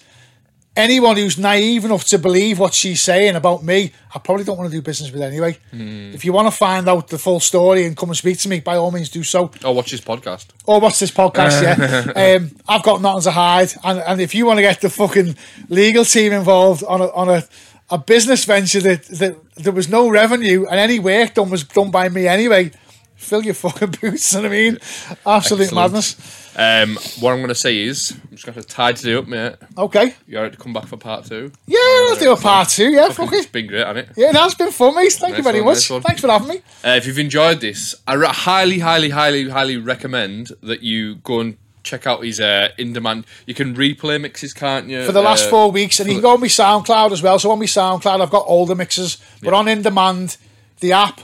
anyone 0.75 1.17
who's 1.17 1.37
naive 1.37 1.83
enough 1.83 2.05
to 2.05 2.17
believe 2.17 2.57
what 2.57 2.73
she's 2.73 3.01
saying 3.01 3.35
about 3.35 3.63
me, 3.63 3.91
I 4.13 4.19
probably 4.19 4.45
don't 4.45 4.57
want 4.57 4.71
to 4.71 4.75
do 4.75 4.81
business 4.81 5.11
with 5.11 5.21
anyway. 5.21 5.57
If 5.71 6.23
you 6.23 6.33
want 6.33 6.47
to 6.47 6.51
find 6.51 6.87
out 6.87 7.09
the 7.09 7.17
full 7.17 7.39
story 7.39 7.85
and 7.85 7.95
come 7.95 8.09
and 8.09 8.17
speak 8.17 8.39
to 8.39 8.49
me, 8.49 8.61
by 8.61 8.77
all 8.77 8.91
means 8.91 9.09
do 9.09 9.23
so. 9.23 9.51
Oh, 9.63 9.71
watch 9.73 9.91
this 9.91 10.01
podcast. 10.01 10.47
Or 10.65 10.79
watch 10.79 10.99
this 10.99 11.11
podcast, 11.11 11.61
yeah. 11.61 12.35
Um, 12.37 12.51
I've 12.67 12.83
got 12.83 13.01
nothing 13.01 13.23
to 13.23 13.31
hide, 13.31 13.73
and, 13.83 13.99
and 13.99 14.21
if 14.21 14.33
you 14.33 14.45
want 14.45 14.57
to 14.57 14.61
get 14.61 14.79
the 14.79 14.89
fucking 14.89 15.35
legal 15.69 16.05
team 16.05 16.31
involved 16.33 16.83
on 16.83 17.01
a 17.01 17.11
on 17.11 17.29
a, 17.29 17.43
a 17.91 17.97
business 17.97 18.45
venture 18.45 18.79
that, 18.81 19.03
that 19.05 19.35
there 19.55 19.73
was 19.73 19.89
no 19.89 20.09
revenue 20.09 20.65
and 20.65 20.79
any 20.79 20.97
work 20.99 21.33
done 21.35 21.49
was 21.49 21.63
done 21.63 21.91
by 21.91 22.09
me 22.09 22.27
anyway, 22.27 22.71
fill 23.15 23.43
your 23.43 23.53
fucking 23.53 23.91
boots. 24.01 24.33
You 24.33 24.41
know 24.41 24.49
what 24.49 24.55
I 24.55 24.57
mean? 24.57 24.77
Absolute 25.25 25.63
Excellent. 25.63 25.91
madness. 25.91 26.37
Um, 26.53 26.95
what 27.21 27.31
I'm 27.31 27.37
going 27.37 27.47
to 27.47 27.55
say 27.55 27.77
is, 27.77 28.11
I'm 28.11 28.31
just 28.31 28.45
going 28.45 28.55
to 28.55 28.63
tie 28.63 28.91
today 28.91 29.15
up, 29.15 29.25
mate. 29.25 29.55
Okay, 29.77 30.15
You 30.27 30.37
alright 30.37 30.51
to 30.51 30.57
come 30.57 30.73
back 30.73 30.85
for 30.85 30.97
part 30.97 31.23
two? 31.25 31.49
yeah, 31.65 31.77
I'll 32.09 32.15
do 32.17 32.33
a 32.33 32.35
part 32.37 32.67
two. 32.67 32.89
Yeah, 32.91 33.09
fuck 33.09 33.29
It's 33.31 33.45
it. 33.45 33.51
been 33.53 33.67
great, 33.67 33.87
hasn't 33.87 34.09
it? 34.09 34.13
Yeah, 34.17 34.33
that's 34.33 34.55
been 34.55 34.71
fun, 34.71 34.95
mate. 34.95 35.13
Thank 35.13 35.37
you 35.37 35.43
Nice 35.43 35.51
very 35.51 35.61
one, 35.61 35.75
much. 35.75 35.89
nice. 35.91 36.03
Thanks 36.03 36.21
for 36.21 36.27
having 36.29 36.49
me. 36.49 36.55
Uh, 36.83 36.89
if 36.97 37.07
you've 37.07 37.19
enjoyed 37.19 37.61
this, 37.61 37.95
I 38.05 38.17
highly, 38.17 38.79
highly, 38.79 39.11
highly, 39.11 39.47
highly 39.47 39.77
recommend 39.77 40.51
that 40.61 40.81
you 40.83 41.15
go 41.17 41.39
and 41.39 41.57
check 41.83 42.05
out 42.07 42.23
his 42.23 42.39
uh, 42.39 42.69
in 42.77 42.93
demand. 42.93 43.25
You 43.45 43.53
can 43.53 43.75
replay 43.75 44.19
mixes, 44.21 44.53
can't 44.53 44.87
you? 44.87 45.05
for 45.05 45.11
the 45.11 45.21
last 45.21 45.47
Uh, 45.47 45.49
four 45.49 45.71
weeks, 45.71 45.99
and 45.99 46.07
you 46.09 46.15
can 46.15 46.21
go 46.21 46.31
on 46.33 46.39
my 46.41 46.47
SoundCloud 46.47 47.11
as 47.11 47.21
well. 47.21 47.39
So 47.39 47.51
on 47.51 47.59
my 47.59 47.65
SoundCloud, 47.65 48.21
I've 48.21 48.29
got 48.29 48.45
all 48.45 48.65
the 48.65 48.75
mixes, 48.75 49.17
but 49.41 49.53
on 49.53 49.67
In 49.67 49.81
Demand, 49.81 50.37
the 50.79 50.91
app 50.93 51.21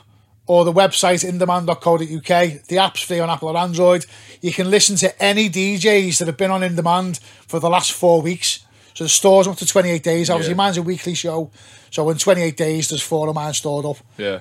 or 0.47 0.63
the 0.65 0.71
website 0.73 1.23
indemand.co.uk. 1.29 2.63
The 2.67 2.77
app's 2.77 3.01
free 3.01 3.19
on 3.19 3.29
Apple 3.29 3.49
or 3.49 3.57
Android. 3.57 4.05
You 4.41 4.53
can 4.53 4.69
listen 4.69 4.95
to 4.97 5.21
any 5.23 5.49
DJs 5.49 6.19
that 6.19 6.27
have 6.27 6.37
been 6.37 6.51
on 6.51 6.63
In 6.63 6.75
Demand 6.75 7.19
for 7.47 7.59
the 7.59 7.69
last 7.69 7.91
four 7.91 8.21
weeks. 8.21 8.59
So 8.93 9.03
the 9.03 9.09
store's 9.09 9.47
up 9.47 9.57
to 9.57 9.65
28 9.65 10.01
days. 10.03 10.29
Obviously, 10.29 10.53
Yeah. 10.53 10.57
mine's 10.57 10.77
a 10.77 10.81
weekly 10.81 11.13
show. 11.13 11.51
So 11.91 12.09
in 12.09 12.17
28 12.17 12.57
days, 12.57 12.89
there's 12.89 13.01
four 13.01 13.27
of 13.29 13.35
mine 13.35 13.53
stored 13.53 13.85
up. 13.85 13.97
Yeah. 14.17 14.39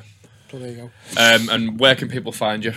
So 0.51 0.59
there 0.59 0.71
you 0.71 0.77
go. 0.77 0.91
Um, 1.17 1.49
and 1.51 1.81
where 1.81 1.95
can 1.95 2.09
people 2.09 2.33
find 2.33 2.65
you? 2.65 2.73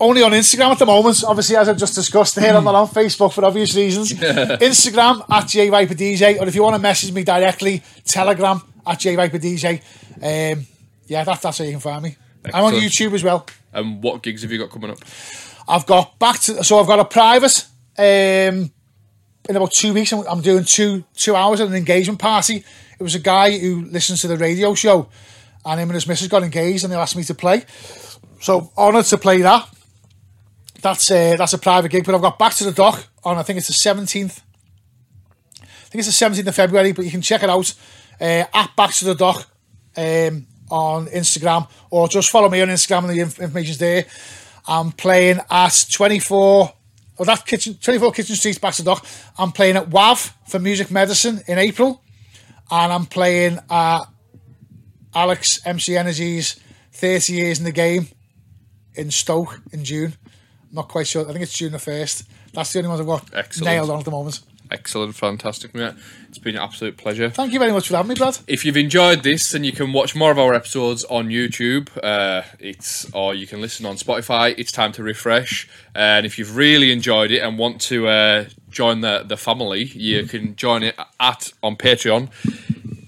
Only 0.00 0.22
on 0.22 0.32
Instagram 0.32 0.72
at 0.72 0.78
the 0.80 0.86
moment, 0.86 1.22
obviously, 1.24 1.56
as 1.56 1.68
I've 1.68 1.76
just 1.76 1.94
discussed 1.94 2.38
here. 2.38 2.52
I'm 2.52 2.64
not 2.64 2.74
on 2.74 2.88
Facebook 2.88 3.32
for 3.32 3.44
obvious 3.44 3.76
reasons. 3.76 4.12
Instagram 4.12 5.20
at 5.30 5.44
JViperDJ, 5.44 6.40
or 6.40 6.48
if 6.48 6.54
you 6.54 6.62
want 6.62 6.74
to 6.74 6.82
message 6.82 7.12
me 7.12 7.22
directly, 7.22 7.82
Telegram 8.04 8.60
at 8.84 8.98
JViperDJ. 8.98 9.80
Um, 10.16 10.66
yeah, 11.06 11.22
that, 11.22 11.40
that's 11.40 11.58
how 11.58 11.64
you 11.64 11.70
can 11.70 11.80
find 11.80 12.02
me. 12.02 12.16
I'm 12.52 12.64
on 12.64 12.74
YouTube 12.74 13.12
as 13.12 13.22
well. 13.22 13.46
And 13.72 14.02
what 14.02 14.22
gigs 14.22 14.42
have 14.42 14.50
you 14.50 14.58
got 14.58 14.70
coming 14.70 14.90
up? 14.90 14.98
I've 15.66 15.86
got 15.86 16.18
back 16.18 16.40
to 16.40 16.62
so 16.62 16.78
I've 16.78 16.86
got 16.86 16.98
a 17.00 17.04
private 17.04 17.66
um, 17.96 18.70
in 19.48 19.56
about 19.56 19.72
two 19.72 19.94
weeks. 19.94 20.12
I'm, 20.12 20.26
I'm 20.26 20.40
doing 20.40 20.64
two 20.64 21.04
two 21.14 21.34
hours 21.34 21.60
at 21.60 21.68
an 21.68 21.74
engagement 21.74 22.18
party. 22.18 22.64
It 22.98 23.02
was 23.02 23.14
a 23.14 23.20
guy 23.20 23.58
who 23.58 23.84
listens 23.86 24.20
to 24.22 24.28
the 24.28 24.36
radio 24.36 24.74
show, 24.74 25.08
and 25.64 25.80
him 25.80 25.88
and 25.88 25.94
his 25.94 26.06
missus 26.06 26.28
got 26.28 26.42
engaged, 26.42 26.84
and 26.84 26.92
they 26.92 26.96
asked 26.96 27.16
me 27.16 27.24
to 27.24 27.34
play. 27.34 27.64
So 28.40 28.70
honoured 28.76 29.06
to 29.06 29.18
play 29.18 29.40
that. 29.42 29.68
That's 30.84 31.10
uh, 31.10 31.34
that's 31.38 31.54
a 31.54 31.58
private 31.58 31.88
gig, 31.88 32.04
but 32.04 32.14
I've 32.14 32.20
got 32.20 32.38
back 32.38 32.52
to 32.56 32.64
the 32.64 32.70
dock 32.70 33.06
on 33.24 33.38
I 33.38 33.42
think 33.42 33.56
it's 33.56 33.68
the 33.68 33.72
seventeenth. 33.72 34.42
I 35.62 35.64
think 35.64 36.00
it's 36.00 36.08
the 36.08 36.12
seventeenth 36.12 36.46
of 36.46 36.54
February, 36.54 36.92
but 36.92 37.06
you 37.06 37.10
can 37.10 37.22
check 37.22 37.42
it 37.42 37.48
out 37.48 37.72
uh, 38.20 38.44
at 38.52 38.76
Back 38.76 38.92
to 38.96 39.06
the 39.06 39.14
Dock 39.14 39.48
um, 39.96 40.46
on 40.70 41.06
Instagram, 41.06 41.70
or 41.88 42.06
just 42.06 42.30
follow 42.30 42.50
me 42.50 42.60
on 42.60 42.68
Instagram 42.68 43.04
and 43.04 43.10
the 43.16 43.20
inf- 43.20 43.40
information's 43.40 43.78
there. 43.78 44.04
I'm 44.68 44.92
playing 44.92 45.40
at 45.50 45.86
24, 45.90 46.74
or 47.16 47.24
that 47.24 47.46
kitchen, 47.46 47.78
24 47.80 48.12
Kitchen 48.12 48.36
Street, 48.36 48.60
Back 48.60 48.74
to 48.74 48.82
the 48.82 48.90
Dock. 48.90 49.06
I'm 49.38 49.52
playing 49.52 49.76
at 49.76 49.88
WAV 49.88 50.32
for 50.46 50.58
Music 50.58 50.90
Medicine 50.90 51.40
in 51.46 51.56
April, 51.56 52.02
and 52.70 52.92
I'm 52.92 53.06
playing 53.06 53.58
at 53.70 54.00
Alex 55.14 55.60
MC 55.64 55.96
Energy's 55.96 56.60
30 56.92 57.32
Years 57.32 57.58
in 57.58 57.64
the 57.64 57.72
Game 57.72 58.08
in 58.94 59.10
Stoke 59.10 59.62
in 59.72 59.82
June. 59.82 60.18
Not 60.74 60.88
quite 60.88 61.06
sure. 61.06 61.22
I 61.22 61.32
think 61.32 61.42
it's 61.42 61.56
June 61.56 61.72
the 61.72 61.78
1st. 61.78 62.24
That's 62.52 62.72
the 62.72 62.80
only 62.80 62.90
one 62.90 63.00
I've 63.00 63.06
got 63.06 63.28
Excellent. 63.32 63.66
nailed 63.66 63.90
on 63.90 64.00
at 64.00 64.04
the 64.04 64.10
moment. 64.10 64.40
Excellent, 64.70 65.14
fantastic, 65.14 65.74
mate. 65.74 65.92
It's 66.28 66.38
been 66.38 66.56
an 66.56 66.62
absolute 66.62 66.96
pleasure. 66.96 67.30
Thank 67.30 67.52
you 67.52 67.58
very 67.60 67.70
much 67.70 67.88
for 67.88 67.96
having 67.96 68.08
me, 68.08 68.14
Brad. 68.16 68.38
If 68.48 68.64
you've 68.64 68.76
enjoyed 68.78 69.22
this, 69.22 69.52
then 69.52 69.62
you 69.62 69.72
can 69.72 69.92
watch 69.92 70.16
more 70.16 70.32
of 70.32 70.38
our 70.38 70.52
episodes 70.54 71.04
on 71.04 71.28
YouTube. 71.28 71.90
Uh, 72.02 72.42
it's 72.58 73.08
or 73.12 73.34
you 73.34 73.46
can 73.46 73.60
listen 73.60 73.86
on 73.86 73.96
Spotify. 73.96 74.54
It's 74.58 74.72
time 74.72 74.90
to 74.92 75.02
Riffresh. 75.02 75.68
And 75.94 76.26
if 76.26 76.38
you've 76.38 76.56
really 76.56 76.90
enjoyed 76.90 77.30
it 77.30 77.40
and 77.40 77.56
want 77.58 77.80
to 77.82 78.08
uh, 78.08 78.44
join 78.70 79.00
the 79.02 79.22
the 79.24 79.36
family, 79.36 79.84
you 79.84 80.24
can 80.24 80.56
join 80.56 80.82
it 80.82 80.98
at 81.20 81.52
on 81.62 81.76
Patreon, 81.76 82.30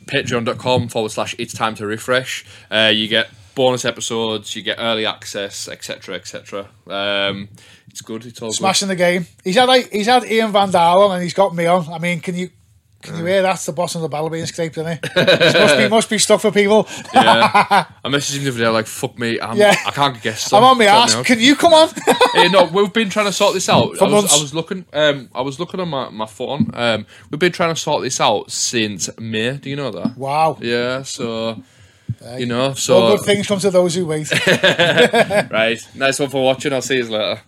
patreon.com 0.07 0.89
forward 0.89 1.11
slash. 1.11 1.35
It's 1.39 1.55
time 1.55 1.75
to 1.77 1.85
Riffresh. 1.85 2.45
Uh, 2.71 2.91
you 2.91 3.09
get 3.09 3.29
bonus 3.57 3.85
episodes, 3.85 4.55
you 4.55 4.63
get 4.63 4.77
early 4.79 5.05
access, 5.07 5.67
etc., 5.67 6.15
etc. 6.15 6.69
Um, 6.87 7.49
it's 7.91 8.03
good. 8.03 8.25
It's 8.25 8.41
all 8.41 8.53
Smashing 8.53 8.87
the 8.89 8.95
game. 8.97 9.27
He's 9.43 9.57
had 9.57 9.65
like, 9.65 9.91
he's 9.91 10.07
had 10.07 10.25
Ian 10.25 10.53
Van 10.53 10.71
Dalen 10.71 11.11
and 11.13 11.23
he's 11.23 11.35
got 11.35 11.53
me 11.57 11.67
on. 11.67 11.93
I 11.93 11.99
mean, 11.99 12.21
can 12.21 12.37
you 12.37 12.51
can 13.03 13.19
you 13.19 13.25
hear 13.25 13.43
that's 13.43 13.67
the 13.67 13.73
boss 13.73 13.95
of 13.95 14.01
the 14.01 14.09
ball 14.09 14.29
being 14.31 14.47
scraped, 14.47 14.77
isn't 14.79 14.87
it? 14.93 14.99
It 15.17 15.55
must 15.61 15.77
be 15.79 15.89
must 15.89 16.11
be 16.11 16.19
stuck 16.19 16.41
for 16.41 16.51
people. 16.51 16.89
Yeah. 17.15 17.87
I 18.05 18.09
messaged 18.09 18.37
him 18.39 18.45
the 18.45 18.51
other 18.51 18.59
day 18.59 18.69
like, 18.69 18.87
"Fuck 18.87 19.19
me, 19.19 19.41
I'm, 19.41 19.57
Yeah. 19.57 19.75
I 19.87 19.91
can't 19.91 20.15
get 20.15 20.23
guests." 20.23 20.53
I'm 20.53 20.65
on 20.65 20.77
my 20.77 20.87
Sort 20.87 20.97
me 20.97 21.03
ass. 21.03 21.15
out. 21.15 21.25
Can 21.27 21.41
you 21.41 21.57
come 21.57 21.73
on? 21.73 21.89
Eh, 22.37 22.49
no, 22.49 22.65
we've 22.65 22.93
been 22.93 23.09
trying 23.09 23.27
to 23.27 23.33
sort 23.33 23.55
this 23.55 23.69
out. 23.69 23.85
I 24.01 24.05
was, 24.05 24.13
months. 24.13 24.39
I 24.39 24.41
was 24.43 24.53
looking. 24.55 24.85
Um, 24.93 25.29
I 25.35 25.41
was 25.41 25.59
looking 25.59 25.81
on 25.81 25.89
my, 25.89 26.11
my 26.11 26.27
phone. 26.27 26.71
Um, 26.75 27.07
we've 27.31 27.39
been 27.41 27.53
trying 27.53 27.75
to 27.75 27.81
sort 27.81 28.03
this 28.03 28.21
out 28.21 28.51
since 28.51 29.09
May. 29.19 29.57
Do 29.57 29.71
you 29.71 29.77
know 29.77 29.91
that? 29.91 30.19
wow. 30.19 30.59
Yeah. 30.61 31.03
So 31.03 31.63
you 32.37 32.47
know. 32.47 32.69
All 32.69 32.75
So 32.75 33.17
good 33.17 33.25
things 33.25 33.47
come 33.47 33.59
to 33.61 33.71
those 33.71 33.95
who 33.95 34.07
wait. 34.07 34.31
right. 35.51 35.87
Nice 35.95 36.19
one 36.19 36.31
for 36.31 36.45
watching. 36.45 36.73
I'll 36.73 36.83
see 36.83 36.99
you 36.99 37.05
later. 37.05 37.41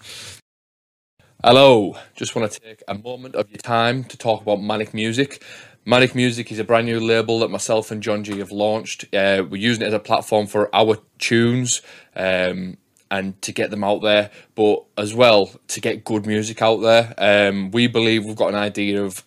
Hello. 1.42 1.96
Just 2.14 2.34
want 2.34 2.50
to 2.50 2.60
take 2.60 2.82
a 2.88 2.94
moment 2.94 3.34
of 3.34 3.48
your 3.50 3.58
time 3.58 4.04
to 4.04 4.16
talk 4.16 4.42
about 4.42 4.60
Manic 4.60 4.92
Music. 4.92 5.42
Manic 5.84 6.14
Music 6.14 6.52
is 6.52 6.58
a 6.58 6.64
brand 6.64 6.86
new 6.86 7.00
label 7.00 7.38
that 7.38 7.50
myself 7.50 7.90
and 7.90 8.02
John 8.02 8.22
G 8.22 8.38
have 8.40 8.52
launched. 8.52 9.04
Uh, 9.14 9.42
we're 9.48 9.56
using 9.56 9.82
it 9.84 9.86
as 9.86 9.94
a 9.94 9.98
platform 9.98 10.46
for 10.46 10.68
our 10.74 10.98
tunes 11.18 11.80
um, 12.14 12.76
and 13.10 13.40
to 13.40 13.52
get 13.52 13.70
them 13.70 13.82
out 13.82 14.02
there, 14.02 14.30
but 14.54 14.84
as 14.98 15.14
well 15.14 15.50
to 15.68 15.80
get 15.80 16.04
good 16.04 16.26
music 16.26 16.60
out 16.60 16.82
there. 16.82 17.14
Um, 17.16 17.70
we 17.70 17.86
believe 17.86 18.26
we've 18.26 18.36
got 18.36 18.50
an 18.50 18.56
idea 18.56 19.02
of 19.02 19.24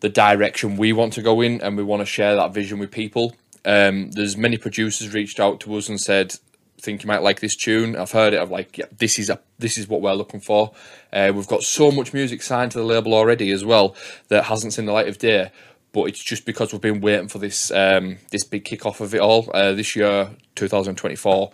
the 0.00 0.08
direction 0.08 0.76
we 0.76 0.92
want 0.92 1.12
to 1.12 1.22
go 1.22 1.40
in, 1.40 1.60
and 1.60 1.76
we 1.76 1.84
want 1.84 2.00
to 2.00 2.06
share 2.06 2.34
that 2.36 2.52
vision 2.52 2.78
with 2.78 2.90
people. 2.90 3.34
Um, 3.64 4.10
there's 4.12 4.36
many 4.36 4.56
producers 4.56 5.12
reached 5.14 5.40
out 5.40 5.60
to 5.60 5.74
us 5.76 5.88
and 5.88 6.00
said, 6.00 6.34
"Think 6.80 7.02
you 7.02 7.08
might 7.08 7.22
like 7.22 7.40
this 7.40 7.56
tune." 7.56 7.96
I've 7.96 8.12
heard 8.12 8.34
it. 8.34 8.40
I'm 8.40 8.50
like, 8.50 8.78
"Yeah, 8.78 8.86
this 8.96 9.18
is 9.18 9.30
a 9.30 9.40
this 9.58 9.76
is 9.78 9.88
what 9.88 10.00
we're 10.00 10.12
looking 10.14 10.40
for." 10.40 10.72
Uh, 11.12 11.32
we've 11.34 11.46
got 11.46 11.62
so 11.62 11.90
much 11.90 12.12
music 12.12 12.42
signed 12.42 12.72
to 12.72 12.78
the 12.78 12.84
label 12.84 13.14
already 13.14 13.50
as 13.50 13.64
well 13.64 13.94
that 14.28 14.44
hasn't 14.44 14.74
seen 14.74 14.86
the 14.86 14.92
light 14.92 15.08
of 15.08 15.18
day. 15.18 15.50
But 15.92 16.04
it's 16.04 16.22
just 16.22 16.44
because 16.44 16.72
we've 16.72 16.82
been 16.82 17.00
waiting 17.00 17.28
for 17.28 17.38
this 17.38 17.70
um, 17.70 18.18
this 18.30 18.44
big 18.44 18.64
kickoff 18.64 19.00
of 19.00 19.14
it 19.14 19.20
all. 19.20 19.50
Uh, 19.54 19.72
this 19.72 19.96
year, 19.96 20.30
2024, 20.54 21.50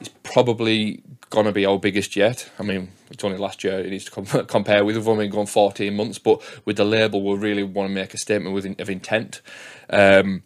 is 0.00 0.08
probably 0.22 1.02
gonna 1.30 1.52
be 1.52 1.64
our 1.64 1.78
biggest 1.78 2.16
yet. 2.16 2.50
I 2.58 2.62
mean, 2.62 2.90
it's 3.10 3.22
only 3.24 3.38
last 3.38 3.62
year 3.64 3.78
it 3.80 3.90
needs 3.90 4.04
to 4.06 4.10
com- 4.10 4.46
compare 4.46 4.84
with. 4.84 4.96
We've 4.96 5.08
only 5.08 5.28
gone 5.28 5.46
14 5.46 5.94
months, 5.94 6.18
but 6.18 6.42
with 6.64 6.76
the 6.76 6.84
label, 6.84 7.22
we 7.22 7.36
really 7.38 7.62
want 7.62 7.88
to 7.88 7.94
make 7.94 8.12
a 8.14 8.18
statement 8.18 8.54
with 8.54 8.66
in- 8.66 8.76
of 8.78 8.90
intent. 8.90 9.40
Um, 9.88 10.42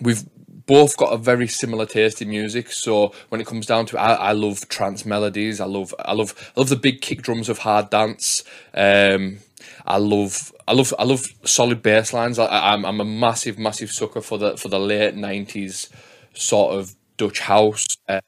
we've 0.00 0.24
both 0.66 0.96
got 0.96 1.12
a 1.12 1.16
very 1.16 1.48
similar 1.48 1.86
taste 1.86 2.22
in 2.22 2.28
music. 2.28 2.70
So 2.72 3.12
when 3.28 3.40
it 3.40 3.46
comes 3.46 3.66
down 3.66 3.86
to, 3.86 3.96
it, 3.96 4.00
I, 4.00 4.14
I 4.14 4.32
love 4.32 4.68
trance 4.68 5.04
melodies. 5.04 5.60
I 5.60 5.66
love, 5.66 5.94
I 5.98 6.12
love, 6.12 6.52
I 6.56 6.60
love 6.60 6.68
the 6.68 6.76
big 6.76 7.00
kick 7.00 7.22
drums 7.22 7.48
of 7.48 7.58
hard 7.58 7.90
dance. 7.90 8.44
Um, 8.74 9.38
I 9.86 9.98
love, 9.98 10.52
I 10.68 10.72
love, 10.72 10.94
I 10.98 11.04
love 11.04 11.24
solid 11.44 11.82
bass 11.82 12.12
lines. 12.12 12.38
I, 12.38 12.46
I- 12.46 12.72
I'm, 12.74 12.84
I'm 12.84 13.00
a 13.00 13.04
massive, 13.04 13.58
massive 13.58 13.90
sucker 13.90 14.20
for 14.20 14.38
the 14.38 14.56
for 14.56 14.68
the 14.68 14.78
late 14.78 15.14
'90s 15.16 15.88
sort 16.34 16.74
of 16.74 16.94
Dutch 17.16 17.40
house. 17.40 17.86
Um, 18.08 18.20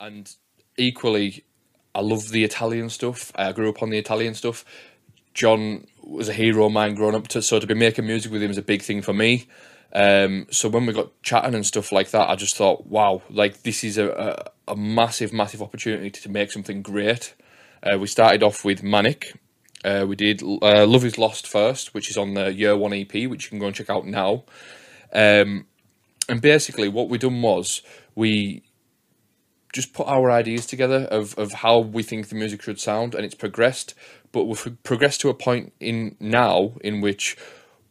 and 0.00 0.34
equally, 0.76 1.44
I 1.94 2.00
love 2.00 2.30
the 2.30 2.44
Italian 2.44 2.90
stuff. 2.90 3.32
I 3.34 3.52
grew 3.52 3.68
up 3.68 3.82
on 3.82 3.90
the 3.90 3.98
Italian 3.98 4.34
stuff. 4.34 4.64
John 5.34 5.86
was 6.02 6.28
a 6.28 6.32
hero 6.32 6.66
of 6.66 6.72
mine 6.72 6.94
growing 6.94 7.14
up, 7.14 7.28
to, 7.28 7.42
so 7.42 7.58
to 7.60 7.66
be 7.66 7.74
making 7.74 8.06
music 8.06 8.32
with 8.32 8.42
him 8.42 8.50
is 8.50 8.58
a 8.58 8.62
big 8.62 8.82
thing 8.82 9.02
for 9.02 9.14
me. 9.14 9.46
Um, 9.94 10.46
so 10.50 10.68
when 10.68 10.86
we 10.86 10.92
got 10.92 11.22
chatting 11.22 11.54
and 11.54 11.66
stuff 11.66 11.92
like 11.92 12.10
that, 12.10 12.28
I 12.28 12.34
just 12.34 12.56
thought, 12.56 12.86
wow, 12.86 13.22
like 13.28 13.62
this 13.62 13.84
is 13.84 13.98
a, 13.98 14.08
a, 14.66 14.72
a 14.72 14.76
massive, 14.76 15.32
massive 15.32 15.60
opportunity 15.60 16.10
to 16.10 16.28
make 16.30 16.50
something 16.50 16.82
great. 16.82 17.34
Uh, 17.82 17.98
we 17.98 18.06
started 18.06 18.42
off 18.42 18.64
with 18.64 18.82
Manic. 18.82 19.34
Uh, 19.84 20.06
we 20.08 20.16
did 20.16 20.42
uh, 20.42 20.86
Love 20.86 21.04
Is 21.04 21.18
Lost 21.18 21.46
first, 21.46 21.92
which 21.92 22.08
is 22.08 22.16
on 22.16 22.34
the 22.34 22.52
Year 22.52 22.76
One 22.76 22.92
EP, 22.92 23.12
which 23.12 23.44
you 23.44 23.50
can 23.50 23.58
go 23.58 23.66
and 23.66 23.74
check 23.74 23.90
out 23.90 24.06
now. 24.06 24.44
Um, 25.12 25.66
and 26.28 26.40
basically, 26.40 26.88
what 26.88 27.08
we 27.08 27.18
done 27.18 27.42
was 27.42 27.82
we 28.14 28.62
just 29.72 29.92
put 29.92 30.06
our 30.06 30.30
ideas 30.30 30.66
together 30.66 31.08
of, 31.10 31.36
of 31.38 31.52
how 31.52 31.78
we 31.78 32.02
think 32.02 32.28
the 32.28 32.34
music 32.34 32.62
should 32.62 32.78
sound, 32.78 33.14
and 33.14 33.24
it's 33.24 33.34
progressed. 33.34 33.94
But 34.30 34.44
we've 34.44 34.76
progressed 34.84 35.20
to 35.22 35.28
a 35.28 35.34
point 35.34 35.72
in 35.80 36.16
now 36.20 36.74
in 36.82 37.00
which 37.00 37.36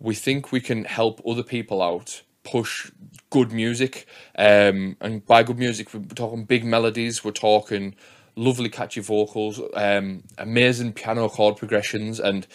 we 0.02 0.16
think 0.16 0.52
we 0.52 0.60
can 0.60 0.84
help 0.86 1.22
other 1.28 1.44
people 1.44 1.82
out 1.82 2.24
push 2.44 2.92
good 3.30 3.52
music. 3.52 4.08
Um, 4.36 4.98
and 5.00 5.26
by 5.26 5.44
good 5.44 5.60
music, 5.60 5.94
we're 5.94 6.02
talking 6.02 6.44
big 6.44 6.66
melodies. 6.66 7.24
We're 7.24 7.32
talking 7.32 7.96
lovely, 8.36 8.70
catchy 8.70 9.02
vocals, 9.02 9.62
um, 9.76 10.24
amazing 10.40 10.94
piano 10.94 11.30
chord 11.30 11.58
progressions, 11.58 12.20
and 12.20 12.48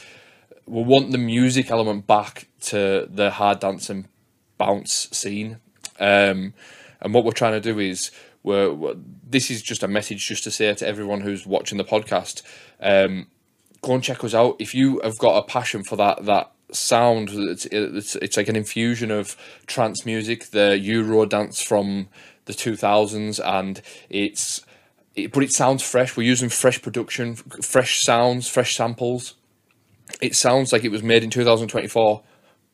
we 0.67 0.83
want 0.83 1.13
the 1.13 1.19
music 1.19 1.71
element 1.71 2.09
back 2.09 2.49
to 2.63 3.09
the 3.09 3.31
hard 3.31 3.61
dancing 3.61 4.09
bounce 4.59 5.09
scene. 5.13 5.61
Um, 6.01 6.53
and 7.01 7.15
what 7.15 7.25
we're 7.25 7.31
trying 7.31 7.53
to 7.53 7.61
do 7.61 7.79
is 7.79 8.11
we're, 8.43 8.73
we're, 8.73 8.97
this 9.29 9.51
is 9.53 9.63
just 9.63 9.85
a 9.85 9.89
message 9.89 10.27
just 10.27 10.43
to 10.45 10.51
say 10.51 10.75
to 10.75 10.87
everyone 10.87 11.21
who's 11.21 11.47
watching 11.47 11.79
the 11.79 11.85
podcast 11.85 12.43
um, 12.81 13.29
go 13.83 13.95
and 13.95 14.03
check 14.03 14.25
us 14.25 14.35
out 14.35 14.57
if 14.59 14.75
you 14.75 15.01
have 15.05 15.19
got 15.19 15.37
a 15.37 15.43
passion 15.47 15.85
for 15.85 15.97
that 15.97 16.25
that 16.25 16.53
sound 16.73 17.31
it's, 17.31 17.67
it's, 17.67 18.17
it's 18.17 18.37
like 18.37 18.49
an 18.49 18.57
infusion 18.57 19.11
of 19.11 19.37
trance 19.67 20.05
music 20.05 20.51
the 20.51 20.79
euro 20.79 21.25
dance 21.25 21.63
from 21.63 22.09
the 22.47 22.53
2000s 22.53 23.41
and 23.45 23.81
it's 24.11 24.65
it, 25.15 25.33
but 25.33 25.43
it 25.43 25.53
sounds 25.53 25.83
fresh 25.83 26.17
we're 26.17 26.25
using 26.25 26.49
fresh 26.49 26.83
production 26.83 27.37
fresh 27.37 28.01
sounds 28.01 28.49
fresh 28.49 28.77
samples 28.77 29.35
it 30.21 30.35
sounds 30.35 30.73
like 30.73 30.85
it 30.85 30.91
was 30.91 31.03
made 31.03 31.23
in 31.23 31.31
2024 31.31 32.23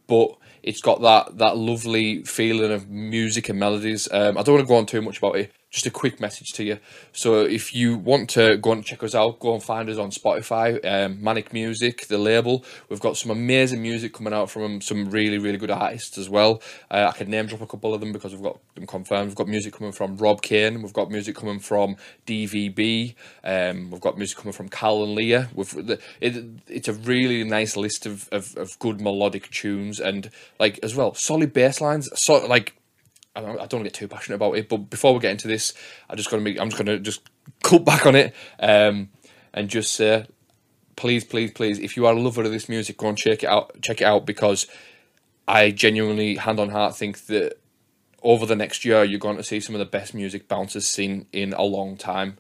but 0.06 0.36
it's 0.62 0.80
got 0.80 1.00
that 1.02 1.38
that 1.38 1.56
lovely 1.56 2.22
feeling 2.22 2.72
of 2.72 2.88
music 2.88 3.48
and 3.48 3.58
melodies. 3.58 4.08
Um, 4.12 4.38
I 4.38 4.42
don't 4.42 4.54
want 4.54 4.66
to 4.66 4.68
go 4.68 4.76
on 4.76 4.86
too 4.86 5.02
much 5.02 5.18
about 5.18 5.36
it. 5.36 5.52
Just 5.72 5.86
a 5.86 5.90
quick 5.90 6.20
message 6.20 6.52
to 6.52 6.64
you. 6.64 6.78
So 7.12 7.40
if 7.46 7.74
you 7.74 7.96
want 7.96 8.28
to 8.30 8.58
go 8.58 8.72
and 8.72 8.84
check 8.84 9.02
us 9.02 9.14
out, 9.14 9.40
go 9.40 9.54
and 9.54 9.62
find 9.62 9.88
us 9.88 9.96
on 9.96 10.10
Spotify, 10.10 10.78
um, 10.84 11.24
Manic 11.24 11.50
Music, 11.54 12.06
the 12.08 12.18
label. 12.18 12.62
We've 12.90 13.00
got 13.00 13.16
some 13.16 13.30
amazing 13.30 13.80
music 13.80 14.12
coming 14.12 14.34
out 14.34 14.50
from 14.50 14.82
some 14.82 15.06
really 15.06 15.38
really 15.38 15.56
good 15.56 15.70
artists 15.70 16.18
as 16.18 16.28
well. 16.28 16.60
Uh, 16.90 17.06
I 17.08 17.16
could 17.16 17.28
name 17.28 17.46
drop 17.46 17.62
a 17.62 17.66
couple 17.66 17.94
of 17.94 18.00
them 18.02 18.12
because 18.12 18.34
we've 18.34 18.42
got 18.42 18.60
them 18.74 18.86
confirmed. 18.86 19.28
We've 19.28 19.34
got 19.34 19.48
music 19.48 19.72
coming 19.72 19.92
from 19.92 20.18
Rob 20.18 20.42
Kane. 20.42 20.82
We've 20.82 20.92
got 20.92 21.10
music 21.10 21.36
coming 21.36 21.58
from 21.58 21.96
DVB. 22.26 23.14
Um, 23.42 23.90
we've 23.90 24.02
got 24.02 24.18
music 24.18 24.36
coming 24.36 24.52
from 24.52 24.68
Cal 24.68 25.02
and 25.02 25.14
Leah. 25.14 25.48
It, 26.20 26.44
it's 26.68 26.88
a 26.88 26.92
really 26.92 27.44
nice 27.44 27.78
list 27.78 28.04
of, 28.04 28.28
of, 28.30 28.54
of 28.58 28.78
good 28.78 29.00
melodic 29.00 29.50
tunes 29.50 30.00
and 30.00 30.30
like 30.60 30.78
as 30.82 30.94
well 30.94 31.14
solid 31.14 31.54
bass 31.54 31.80
lines. 31.80 32.10
So 32.14 32.46
like 32.46 32.74
I 33.34 33.40
don't, 33.40 33.56
want 33.56 33.70
to 33.70 33.78
get 33.78 33.94
too 33.94 34.08
passionate 34.08 34.36
about 34.36 34.56
it, 34.56 34.68
but 34.68 34.90
before 34.90 35.14
we 35.14 35.20
get 35.20 35.30
into 35.30 35.48
this, 35.48 35.72
I 36.08 36.16
just 36.16 36.30
going 36.30 36.44
to 36.44 36.50
make. 36.50 36.60
I'm 36.60 36.68
just 36.68 36.82
going 36.82 36.98
to 36.98 37.02
just 37.02 37.28
cut 37.62 37.84
back 37.84 38.04
on 38.04 38.14
it 38.14 38.34
um, 38.60 39.08
and 39.54 39.68
just 39.68 39.92
say, 39.92 40.26
please, 40.96 41.24
please, 41.24 41.50
please, 41.50 41.78
if 41.78 41.96
you 41.96 42.06
are 42.06 42.12
a 42.12 42.20
lover 42.20 42.42
of 42.42 42.50
this 42.50 42.68
music, 42.68 42.98
go 42.98 43.08
and 43.08 43.16
check 43.16 43.42
it 43.42 43.48
out. 43.48 43.80
Check 43.80 44.00
it 44.02 44.04
out 44.04 44.26
because 44.26 44.66
I 45.48 45.70
genuinely, 45.70 46.36
hand 46.36 46.60
on 46.60 46.70
heart, 46.70 46.96
think 46.96 47.26
that 47.26 47.58
over 48.22 48.46
the 48.46 48.56
next 48.56 48.84
year 48.84 49.02
you're 49.02 49.18
going 49.18 49.36
to 49.36 49.42
see 49.42 49.60
some 49.60 49.74
of 49.74 49.80
the 49.80 49.84
best 49.84 50.14
music 50.14 50.46
bouncers 50.46 50.86
seen 50.86 51.26
in 51.32 51.52
a 51.54 51.62
long 51.62 51.96
time. 51.96 52.38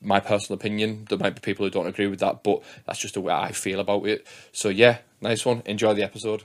My 0.00 0.18
personal 0.18 0.58
opinion. 0.58 1.06
There 1.08 1.18
might 1.18 1.34
be 1.34 1.40
people 1.40 1.64
who 1.64 1.70
don't 1.70 1.86
agree 1.86 2.08
with 2.08 2.18
that, 2.20 2.42
but 2.42 2.62
that's 2.86 2.98
just 2.98 3.14
the 3.14 3.20
way 3.20 3.32
I 3.32 3.52
feel 3.52 3.78
about 3.78 4.06
it. 4.06 4.26
So 4.50 4.68
yeah, 4.68 4.98
nice 5.20 5.46
one. 5.46 5.62
Enjoy 5.66 5.94
the 5.94 6.02
episode. 6.02 6.42